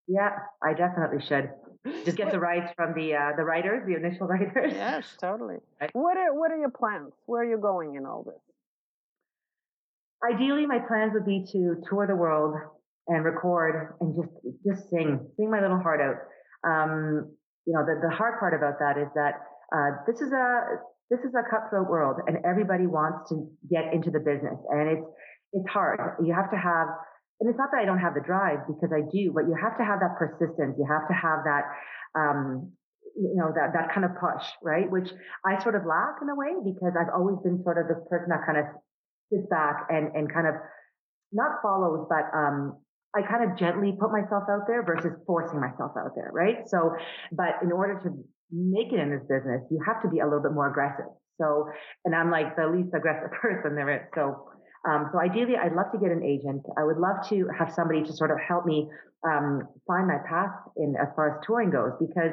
Yeah, 0.08 0.32
I 0.62 0.72
definitely 0.74 1.20
should. 1.20 1.50
Just 2.04 2.16
get 2.16 2.30
the 2.32 2.40
rights 2.50 2.72
from 2.76 2.94
the 2.94 3.14
uh, 3.14 3.36
the 3.36 3.44
writers, 3.44 3.86
the 3.86 3.94
initial 3.94 4.26
writers. 4.32 4.72
Yes, 4.72 5.16
totally. 5.20 5.58
Right. 5.80 5.90
What 5.92 6.16
are 6.16 6.32
what 6.34 6.50
are 6.50 6.58
your 6.58 6.70
plans? 6.80 7.12
Where 7.26 7.42
are 7.42 7.50
you 7.54 7.58
going 7.58 7.94
in 7.94 8.06
all 8.06 8.22
this? 8.24 8.42
Ideally, 10.32 10.66
my 10.66 10.80
plans 10.80 11.12
would 11.14 11.24
be 11.26 11.44
to 11.52 11.76
tour 11.88 12.06
the 12.06 12.16
world 12.16 12.54
and 13.06 13.24
record 13.24 13.94
and 14.00 14.16
just 14.16 14.32
just 14.66 14.90
sing, 14.90 15.30
sing 15.36 15.50
my 15.50 15.60
little 15.60 15.78
heart 15.78 16.00
out. 16.00 16.16
Um, 16.68 17.30
you 17.66 17.72
know, 17.74 17.84
the 17.84 18.00
the 18.02 18.10
hard 18.10 18.40
part 18.40 18.54
about 18.54 18.78
that 18.80 18.98
is 18.98 19.08
that 19.14 19.34
uh, 19.76 19.90
this 20.06 20.20
is 20.20 20.32
a 20.32 20.80
this 21.10 21.20
is 21.20 21.32
a 21.34 21.44
cutthroat 21.48 21.88
world, 21.88 22.20
and 22.26 22.38
everybody 22.44 22.86
wants 22.86 23.30
to 23.30 23.48
get 23.70 23.92
into 23.92 24.10
the 24.10 24.20
business, 24.20 24.58
and 24.70 24.98
it's 24.98 25.08
it's 25.52 25.68
hard. 25.68 25.98
You 26.24 26.34
have 26.34 26.50
to 26.50 26.56
have, 26.56 26.88
and 27.40 27.48
it's 27.48 27.58
not 27.58 27.70
that 27.72 27.80
I 27.80 27.86
don't 27.86 27.98
have 27.98 28.12
the 28.14 28.20
drive 28.20 28.68
because 28.68 28.92
I 28.92 29.00
do, 29.08 29.32
but 29.32 29.48
you 29.48 29.56
have 29.56 29.78
to 29.78 29.84
have 29.84 30.00
that 30.00 30.20
persistence. 30.20 30.76
You 30.76 30.84
have 30.84 31.08
to 31.08 31.14
have 31.14 31.44
that. 31.44 31.64
Um, 32.14 32.72
you 33.16 33.34
know 33.34 33.50
that 33.50 33.72
that 33.72 33.92
kind 33.92 34.04
of 34.04 34.12
push, 34.20 34.46
right? 34.62 34.88
Which 34.88 35.10
I 35.44 35.60
sort 35.62 35.74
of 35.74 35.82
lack 35.86 36.22
in 36.22 36.28
a 36.28 36.36
way 36.36 36.54
because 36.62 36.92
I've 36.94 37.10
always 37.10 37.40
been 37.42 37.62
sort 37.64 37.78
of 37.80 37.88
this 37.88 38.04
person 38.08 38.28
that 38.28 38.44
kind 38.46 38.58
of 38.58 38.66
sits 39.32 39.48
back 39.48 39.88
and 39.90 40.14
and 40.14 40.32
kind 40.32 40.46
of 40.46 40.54
not 41.32 41.60
follows, 41.62 42.06
but 42.08 42.28
um, 42.36 42.78
I 43.16 43.22
kind 43.22 43.50
of 43.50 43.58
gently 43.58 43.96
put 43.98 44.12
myself 44.12 44.44
out 44.48 44.66
there 44.66 44.82
versus 44.84 45.12
forcing 45.26 45.60
myself 45.60 45.92
out 45.96 46.12
there, 46.14 46.30
right? 46.32 46.68
So, 46.68 46.94
but 47.32 47.60
in 47.62 47.72
order 47.72 48.00
to 48.04 48.10
make 48.50 48.92
it 48.92 49.00
in 49.00 49.10
this 49.10 49.22
business, 49.28 49.62
you 49.70 49.80
have 49.86 50.02
to 50.02 50.08
be 50.08 50.20
a 50.20 50.24
little 50.24 50.42
bit 50.42 50.52
more 50.52 50.68
aggressive. 50.68 51.10
So, 51.40 51.68
and 52.04 52.14
I'm 52.14 52.30
like 52.30 52.56
the 52.56 52.66
least 52.66 52.94
aggressive 52.94 53.30
person 53.42 53.74
there 53.74 53.90
is. 53.94 54.02
So, 54.14 54.48
um, 54.88 55.10
so 55.12 55.20
ideally, 55.20 55.56
I'd 55.56 55.74
love 55.74 55.92
to 55.92 55.98
get 55.98 56.10
an 56.10 56.22
agent. 56.22 56.62
I 56.78 56.84
would 56.84 56.98
love 56.98 57.26
to 57.28 57.48
have 57.58 57.72
somebody 57.72 58.02
to 58.04 58.12
sort 58.12 58.30
of 58.30 58.38
help 58.46 58.64
me 58.64 58.88
um, 59.26 59.62
find 59.86 60.06
my 60.06 60.18
path 60.28 60.54
in 60.76 60.94
as 61.00 61.08
far 61.14 61.36
as 61.36 61.46
touring 61.46 61.70
goes, 61.70 61.92
because 61.98 62.32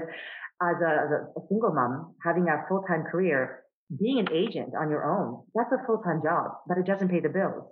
as 0.62 0.78
a, 0.82 0.92
as 1.04 1.10
a 1.36 1.42
single 1.50 1.74
mom, 1.74 2.16
having 2.24 2.48
a 2.48 2.68
full 2.70 2.84
time 2.88 3.04
career, 3.04 3.64
being 4.00 4.20
an 4.20 4.28
agent 4.32 4.74
on 4.80 4.90
your 4.90 5.06
own, 5.06 5.44
that's 5.54 5.72
a 5.72 5.86
full 5.86 6.00
time 6.00 6.22
job, 6.24 6.52
but 6.68 6.78
it 6.78 6.86
doesn't 6.86 7.10
pay 7.10 7.20
the 7.20 7.30
bills 7.30 7.66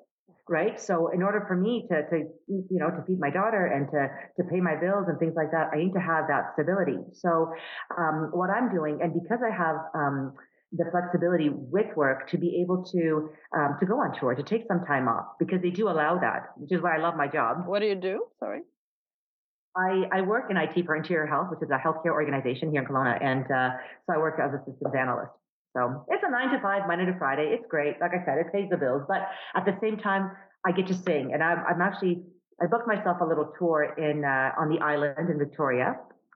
right? 0.50 0.80
So 0.80 1.10
in 1.14 1.24
order 1.24 1.46
for 1.48 1.56
me 1.56 1.88
to, 1.90 2.04
to, 2.10 2.18
you 2.48 2.80
know, 2.80 2.90
to 2.90 3.04
feed 3.08 3.20
my 3.20 3.30
daughter 3.30 3.66
and 3.66 3.88
to, 3.92 4.44
to 4.44 4.50
pay 4.50 4.60
my 4.60 4.76
bills 4.76 5.06
and 5.08 5.18
things 5.20 5.34
like 5.36 5.52
that, 5.52 5.70
I 5.74 5.78
need 5.78 5.94
to 5.94 6.00
have 6.00 6.28
that 6.28 6.54
stability. 6.54 6.98
So, 7.14 7.54
um, 7.98 8.30
what 8.34 8.50
I'm 8.50 8.70
doing, 8.74 9.00
and 9.02 9.14
because 9.14 9.40
I 9.46 9.56
have, 9.56 9.78
um, 9.96 10.34
the 10.76 10.86
flexibility 10.90 11.50
with 11.50 11.96
work 11.96 12.28
to 12.32 12.38
be 12.38 12.60
able 12.64 12.84
to, 12.84 13.30
um, 13.56 13.78
to 13.80 13.86
go 13.86 13.94
on 13.94 14.20
tour, 14.20 14.34
to 14.34 14.42
take 14.42 14.64
some 14.68 14.84
time 14.86 15.08
off 15.08 15.38
because 15.38 15.62
they 15.62 15.70
do 15.70 15.88
allow 15.88 16.18
that, 16.20 16.50
which 16.58 16.72
is 16.72 16.82
why 16.82 16.96
I 16.96 17.00
love 17.00 17.16
my 17.16 17.28
job. 17.28 17.68
What 17.68 17.80
do 17.80 17.86
you 17.86 17.96
do? 17.96 18.26
Sorry. 18.40 18.62
I, 19.78 20.04
I 20.12 20.22
work 20.22 20.50
in 20.50 20.58
IT 20.58 20.86
for 20.86 20.96
Interior 20.96 21.28
Health, 21.28 21.48
which 21.52 21.62
is 21.62 21.70
a 21.70 21.78
healthcare 21.78 22.12
organization 22.12 22.72
here 22.72 22.82
in 22.82 22.88
Kelowna. 22.88 23.24
And, 23.24 23.46
uh, 23.52 23.78
so 24.06 24.16
I 24.16 24.18
work 24.18 24.40
as 24.44 24.52
a 24.54 24.60
systems 24.66 24.94
analyst. 24.98 25.32
So 25.76 26.06
it's 26.10 26.24
a 26.26 26.30
nine 26.30 26.54
to 26.54 26.62
five, 26.62 26.84
Monday 26.88 27.06
to 27.06 27.18
Friday. 27.18 27.50
It's 27.54 27.66
great. 27.70 28.00
Like 28.00 28.12
I 28.12 28.24
said, 28.26 28.38
it 28.38 28.54
pays 28.54 28.70
the 28.70 28.78
bills, 28.78 29.04
but 29.08 29.28
at 29.56 29.66
the 29.66 29.76
same 29.82 29.98
time, 29.98 30.32
I 30.66 30.72
get 30.72 30.88
to 30.88 30.94
sing. 30.94 31.32
And 31.34 31.44
I'm, 31.44 31.60
I'm 31.68 31.82
actually, 31.82 32.24
I 32.62 32.68
booked 32.68 32.88
myself 32.88 33.18
a 33.22 33.26
little 33.26 33.52
tour 33.58 33.96
in, 33.98 34.24
uh, 34.24 34.52
on 34.62 34.70
the 34.70 34.80
island 34.80 35.30
in 35.30 35.38
Victoria 35.38 35.96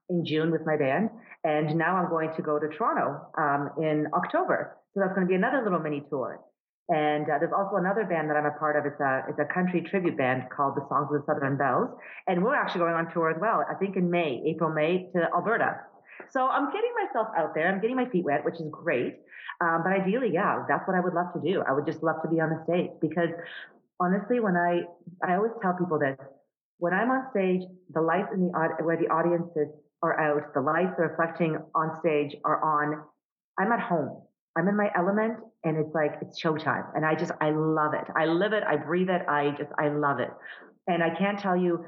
in 0.10 0.26
June 0.26 0.52
with 0.52 0.66
my 0.66 0.76
band. 0.76 1.10
And 1.44 1.76
now 1.78 1.96
I'm 1.96 2.10
going 2.10 2.34
to 2.36 2.42
go 2.42 2.60
to 2.60 2.68
Toronto, 2.68 3.28
um, 3.38 3.70
in 3.78 4.08
October. 4.14 4.78
So 4.94 5.02
that's 5.02 5.14
going 5.14 5.28
to 5.28 5.30
be 5.30 5.36
another 5.36 5.62
little 5.64 5.80
mini 5.80 6.02
tour. 6.10 6.42
And 6.90 7.26
uh, 7.30 7.38
there's 7.40 7.54
also 7.56 7.76
another 7.76 8.06
band 8.06 8.30
that 8.30 8.38
I'm 8.38 8.46
a 8.46 8.58
part 8.58 8.76
of. 8.76 8.86
It's 8.86 9.00
a, 9.00 9.24
it's 9.30 9.40
a 9.40 9.54
country 9.54 9.86
tribute 9.90 10.18
band 10.18 10.44
called 10.56 10.76
the 10.76 10.86
Songs 10.90 11.10
of 11.12 11.22
the 11.22 11.26
Southern 11.28 11.58
Bells. 11.58 11.90
And 12.28 12.44
we're 12.44 12.56
actually 12.56 12.80
going 12.80 12.96
on 12.96 13.12
tour 13.14 13.30
as 13.30 13.38
well. 13.40 13.64
I 13.70 13.76
think 13.76 13.98
in 13.98 14.10
May, 14.10 14.42
April, 14.48 14.72
May 14.72 15.10
to 15.14 15.28
Alberta. 15.36 15.84
So 16.30 16.48
I'm 16.48 16.72
getting 16.72 16.92
myself 17.04 17.28
out 17.38 17.54
there. 17.56 17.68
I'm 17.68 17.82
getting 17.82 17.96
my 17.96 18.10
feet 18.10 18.26
wet, 18.26 18.44
which 18.46 18.56
is 18.56 18.68
great. 18.72 19.20
Um, 19.62 19.82
but 19.84 19.94
ideally, 19.94 20.30
yeah, 20.34 20.64
that's 20.68 20.88
what 20.88 20.96
I 20.96 21.00
would 21.00 21.14
love 21.14 21.34
to 21.34 21.42
do. 21.42 21.64
I 21.68 21.72
would 21.72 21.86
just 21.86 22.04
love 22.04 22.22
to 22.24 22.30
be 22.30 22.40
on 22.40 22.50
the 22.50 22.64
stage 22.64 22.92
because 23.02 23.30
honestly, 24.00 24.40
when 24.40 24.56
I, 24.56 24.82
I 25.28 25.36
always 25.36 25.52
tell 25.62 25.74
people 25.74 26.00
this, 26.00 26.18
when 26.80 26.94
I'm 26.94 27.10
on 27.10 27.30
stage, 27.32 27.62
the 27.94 28.02
lights 28.02 28.30
in 28.34 28.48
the, 28.48 28.52
where 28.84 28.98
the 28.98 29.08
audiences 29.08 29.70
are 30.04 30.20
out, 30.20 30.54
the 30.54 30.62
lights 30.62 30.94
are 31.00 31.08
reflecting 31.10 31.58
on 31.74 32.00
stage 32.00 32.36
are 32.46 32.64
on. 32.64 33.04
I'm 33.60 33.72
at 33.72 33.80
home. 33.80 34.22
I'm 34.56 34.68
in 34.68 34.76
my 34.76 34.90
element 34.96 35.38
and 35.64 35.78
it's 35.78 35.94
like, 35.94 36.14
it's 36.22 36.42
showtime. 36.42 36.86
And 36.96 37.06
I 37.06 37.16
just, 37.16 37.32
I 37.42 37.52
love 37.52 37.94
it. 37.94 38.06
I 38.16 38.26
live 38.26 38.54
it. 38.54 38.64
I 38.64 38.76
breathe 38.76 39.10
it. 39.10 39.22
I 39.28 39.52
just, 39.58 39.72
I 39.80 39.90
love 39.90 40.20
it. 40.20 40.30
And 40.88 41.04
I 41.04 41.14
can't 41.16 41.40
tell 41.40 41.58
you 41.58 41.86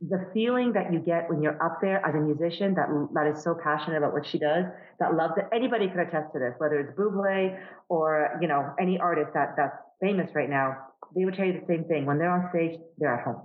the 0.00 0.28
feeling 0.34 0.72
that 0.72 0.92
you 0.92 0.98
get 0.98 1.30
when 1.30 1.42
you're 1.42 1.62
up 1.62 1.78
there 1.80 2.04
as 2.04 2.14
a 2.14 2.18
musician 2.18 2.74
that 2.74 2.88
that 3.14 3.26
is 3.26 3.42
so 3.42 3.54
passionate 3.62 3.98
about 3.98 4.12
what 4.12 4.26
she 4.26 4.38
does, 4.38 4.64
that 4.98 5.14
loves 5.14 5.34
it. 5.36 5.44
Anybody 5.52 5.88
could 5.88 6.00
attest 6.00 6.32
to 6.32 6.38
this, 6.38 6.54
whether 6.58 6.80
it's 6.80 6.98
Buble 6.98 7.58
or 7.88 8.38
you 8.40 8.48
know 8.48 8.74
any 8.80 8.98
artist 8.98 9.30
that 9.34 9.54
that's 9.56 9.76
famous 10.00 10.30
right 10.34 10.50
now. 10.50 10.76
They 11.14 11.24
would 11.24 11.34
tell 11.34 11.46
you 11.46 11.60
the 11.60 11.66
same 11.66 11.84
thing. 11.84 12.04
When 12.04 12.18
they're 12.18 12.30
on 12.30 12.50
stage, 12.50 12.80
they're 12.98 13.14
at 13.14 13.24
home. 13.24 13.42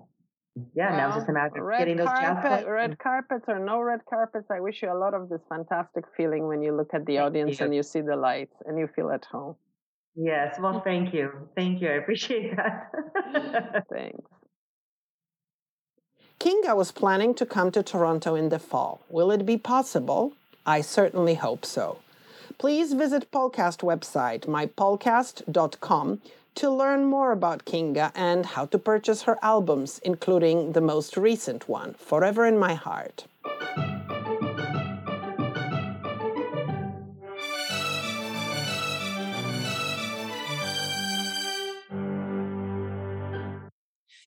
Yeah, 0.76 0.90
now 0.90 1.08
it's 1.08 1.26
just 1.26 1.30
of 1.30 1.78
getting 1.78 1.96
those 1.96 2.08
carpet, 2.08 2.68
red 2.68 3.00
carpets 3.00 3.46
or 3.48 3.58
no 3.60 3.80
red 3.80 4.02
carpets. 4.10 4.48
I 4.52 4.60
wish 4.60 4.82
you 4.82 4.92
a 4.92 4.98
lot 4.98 5.14
of 5.14 5.30
this 5.30 5.40
fantastic 5.48 6.04
feeling 6.18 6.48
when 6.48 6.62
you 6.62 6.76
look 6.76 6.94
at 6.94 7.06
the 7.06 7.20
audience 7.20 7.60
you. 7.60 7.66
and 7.66 7.76
you 7.76 7.84
see 7.84 8.02
the 8.02 8.18
lights 8.18 8.56
and 8.66 8.78
you 8.78 8.90
feel 8.94 9.12
at 9.12 9.24
home. 9.26 9.56
Yes, 10.16 10.58
well, 10.60 10.82
thank 10.84 11.14
you, 11.14 11.32
thank 11.56 11.82
you. 11.82 11.88
I 11.88 11.94
appreciate 11.94 12.54
that. 12.58 13.86
Thanks. 13.90 14.30
Kinga 16.42 16.76
was 16.76 16.92
planning 16.92 17.36
to 17.36 17.46
come 17.46 17.70
to 17.72 17.84
Toronto 17.84 18.34
in 18.34 18.50
the 18.50 18.58
fall. 18.58 19.02
Will 19.10 19.30
it 19.30 19.46
be 19.46 19.58
possible? 19.58 20.34
I 20.66 20.82
certainly 20.82 21.36
hope 21.36 21.64
so. 21.64 22.00
Please 22.58 22.94
visit 22.94 23.30
Polcast 23.30 23.82
website, 23.84 24.48
mypolcast.com, 24.48 26.22
to 26.56 26.72
learn 26.72 27.06
more 27.06 27.32
about 27.32 27.66
Kinga 27.66 28.12
and 28.16 28.48
how 28.48 28.66
to 28.66 28.80
purchase 28.80 29.22
her 29.22 29.38
albums, 29.44 30.02
including 30.04 30.72
the 30.72 30.82
most 30.82 31.16
recent 31.16 31.70
one, 31.70 31.94
Forever 31.94 32.48
in 32.48 32.58
My 32.58 32.74
Heart. 32.74 33.26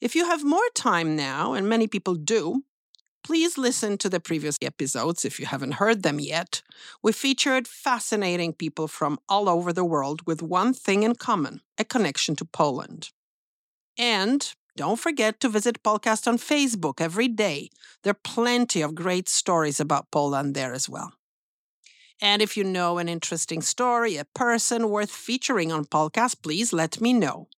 If 0.05 0.15
you 0.15 0.27
have 0.27 0.45
more 0.45 0.69
time 0.75 1.17
now, 1.17 1.55
and 1.55 1.67
many 1.67 1.87
people 1.87 2.15
do, 2.15 2.65
please 3.27 3.57
listen 3.57 3.97
to 3.97 4.11
the 4.11 4.21
previous 4.21 4.59
episodes 4.61 5.25
if 5.25 5.41
you 5.41 5.47
haven't 5.47 5.81
heard 5.81 6.03
them 6.03 6.21
yet. 6.21 6.61
We 7.03 7.13
featured 7.13 7.67
fascinating 7.67 8.53
people 8.53 8.87
from 8.87 9.19
all 9.31 9.49
over 9.49 9.73
the 9.73 9.83
world 9.83 10.21
with 10.27 10.43
one 10.43 10.75
thing 10.75 11.05
in 11.05 11.15
common 11.15 11.63
a 11.79 11.85
connection 11.85 12.37
to 12.37 12.45
Poland. 12.45 13.13
And 13.97 14.53
don't 14.77 15.01
forget 15.01 15.41
to 15.41 15.49
visit 15.49 15.83
Polcast 15.83 16.29
on 16.29 16.37
Facebook 16.37 17.01
every 17.01 17.29
day. 17.29 17.71
There 18.03 18.11
are 18.11 18.31
plenty 18.35 18.83
of 18.83 18.95
great 18.95 19.27
stories 19.31 19.81
about 19.81 20.11
Poland 20.11 20.55
there 20.55 20.75
as 20.75 20.87
well. 20.87 21.15
And 22.21 22.43
if 22.43 22.59
you 22.59 22.65
know 22.65 22.99
an 22.99 23.09
interesting 23.09 23.63
story, 23.63 24.19
a 24.19 24.27
person 24.27 24.91
worth 24.91 25.11
featuring 25.11 25.73
on 25.73 25.87
Polcast, 25.87 26.43
please 26.43 26.75
let 26.75 27.01
me 27.01 27.15
know. 27.15 27.49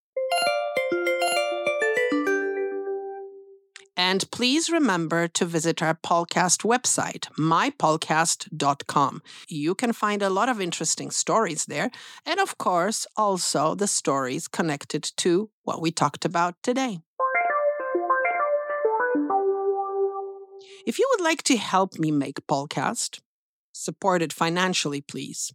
And 3.96 4.30
please 4.30 4.68
remember 4.70 5.26
to 5.28 5.46
visit 5.46 5.82
our 5.82 5.94
podcast 5.94 6.64
website, 6.64 7.28
mypolcast.com. 7.38 9.22
You 9.48 9.74
can 9.74 9.92
find 9.94 10.22
a 10.22 10.30
lot 10.30 10.50
of 10.50 10.60
interesting 10.60 11.10
stories 11.10 11.64
there. 11.64 11.90
And 12.26 12.38
of 12.38 12.58
course, 12.58 13.06
also 13.16 13.74
the 13.74 13.88
stories 13.88 14.48
connected 14.48 15.02
to 15.18 15.50
what 15.62 15.80
we 15.80 15.90
talked 15.90 16.24
about 16.26 16.56
today. 16.62 17.00
If 20.86 20.98
you 20.98 21.08
would 21.10 21.24
like 21.24 21.42
to 21.44 21.56
help 21.56 21.98
me 21.98 22.10
make 22.12 22.46
Polcast, 22.46 23.20
support 23.72 24.22
it 24.22 24.32
financially, 24.32 25.00
please. 25.00 25.52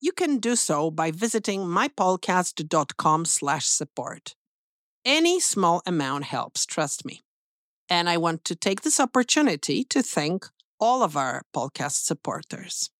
You 0.00 0.12
can 0.12 0.38
do 0.38 0.54
so 0.54 0.90
by 0.90 1.10
visiting 1.10 1.62
mypolcast.com 1.62 3.24
slash 3.24 3.66
support. 3.66 4.34
Any 5.04 5.40
small 5.40 5.82
amount 5.86 6.24
helps, 6.24 6.64
trust 6.64 7.04
me. 7.04 7.22
And 7.90 8.08
I 8.08 8.16
want 8.16 8.44
to 8.44 8.54
take 8.54 8.82
this 8.82 9.00
opportunity 9.00 9.84
to 9.84 10.02
thank 10.02 10.46
all 10.78 11.02
of 11.02 11.16
our 11.16 11.42
podcast 11.54 12.04
supporters. 12.04 12.90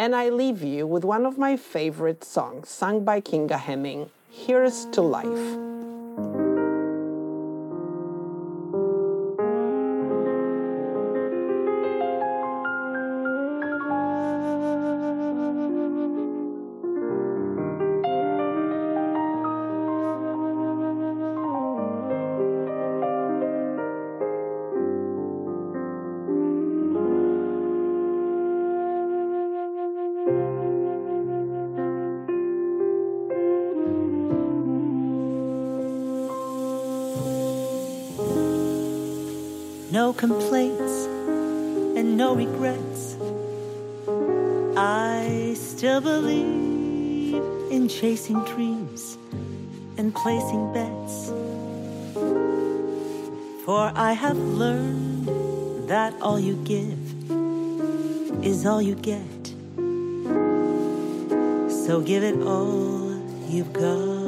And 0.00 0.14
I 0.14 0.28
leave 0.28 0.62
you 0.62 0.86
with 0.86 1.04
one 1.04 1.26
of 1.26 1.36
my 1.36 1.56
favorite 1.56 2.22
songs 2.22 2.68
sung 2.68 3.04
by 3.04 3.20
Kinga 3.20 3.58
Hemming, 3.58 4.10
Here's 4.30 4.86
to 4.92 5.02
Life. 5.02 6.47
Chasing 48.28 48.44
dreams 48.44 49.16
and 49.96 50.14
placing 50.14 50.72
bets. 50.74 51.32
For 53.64 53.90
I 53.94 54.12
have 54.12 54.36
learned 54.36 55.88
that 55.88 56.12
all 56.20 56.38
you 56.38 56.56
give 56.64 56.98
is 58.44 58.66
all 58.66 58.82
you 58.82 58.94
get. 58.96 59.54
So 61.86 62.02
give 62.02 62.22
it 62.22 62.36
all 62.42 63.16
you've 63.48 63.72
got. 63.72 64.18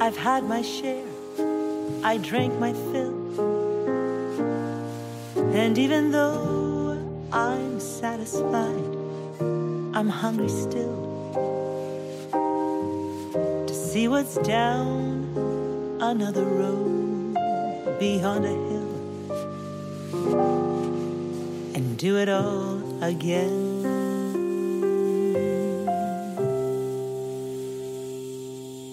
I've 0.00 0.16
had 0.16 0.44
my 0.44 0.62
share, 0.62 1.04
I 2.04 2.18
drank 2.18 2.58
my 2.60 2.72
fill. 2.72 3.15
And 5.66 5.76
even 5.78 6.12
though 6.12 6.96
I'm 7.32 7.80
satisfied, 7.80 8.96
I'm 9.96 10.08
hungry 10.08 10.48
still 10.48 11.02
to 13.66 13.74
see 13.74 14.06
what's 14.06 14.36
down 14.46 15.26
another 16.00 16.44
road 16.44 17.34
beyond 17.98 18.44
a 18.44 18.56
hill 18.68 18.94
and 21.74 21.98
do 21.98 22.16
it 22.16 22.28
all 22.28 23.02
again. 23.02 23.82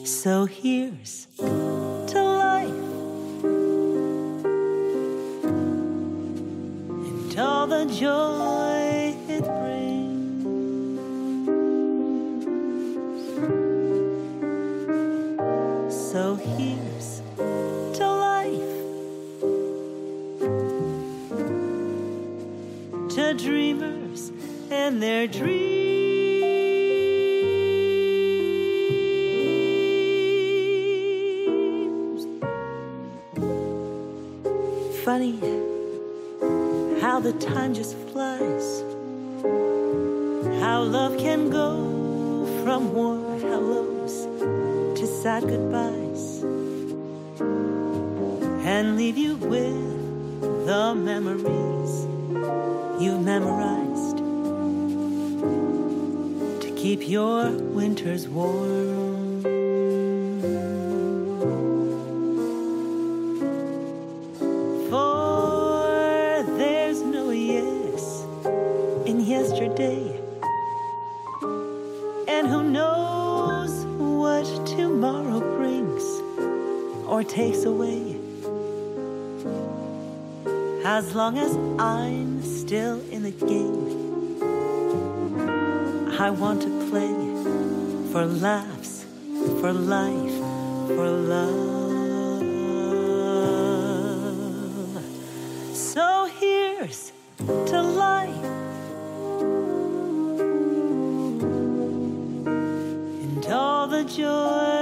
So 0.06 0.46
here's 0.46 1.28
all 8.02 8.53
long 81.24 81.38
as 81.38 81.56
I'm 81.80 82.44
still 82.44 83.00
in 83.10 83.24
the 83.24 83.32
game, 83.32 84.42
I 86.20 86.30
want 86.32 86.62
to 86.64 86.68
play 86.90 87.14
for 88.12 88.26
laughs, 88.26 89.06
for 89.62 89.72
life, 89.72 90.38
for 90.90 91.10
love. 91.34 92.44
So 95.74 96.30
here's 96.42 97.14
to 97.38 97.82
life. 97.82 98.46
And 103.24 103.46
all 103.46 103.88
the 103.88 104.04
joy 104.04 104.73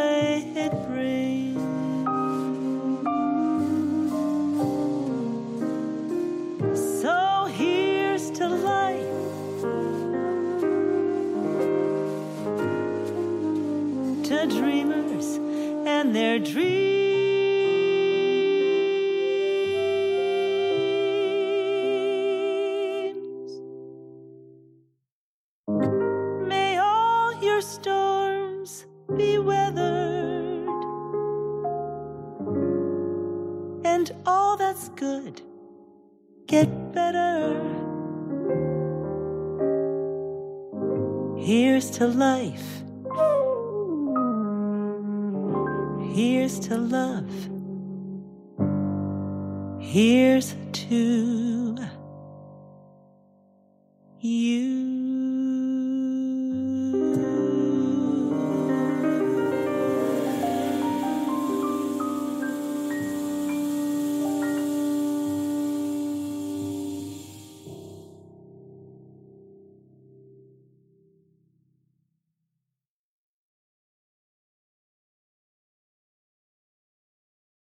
to 50.92 51.21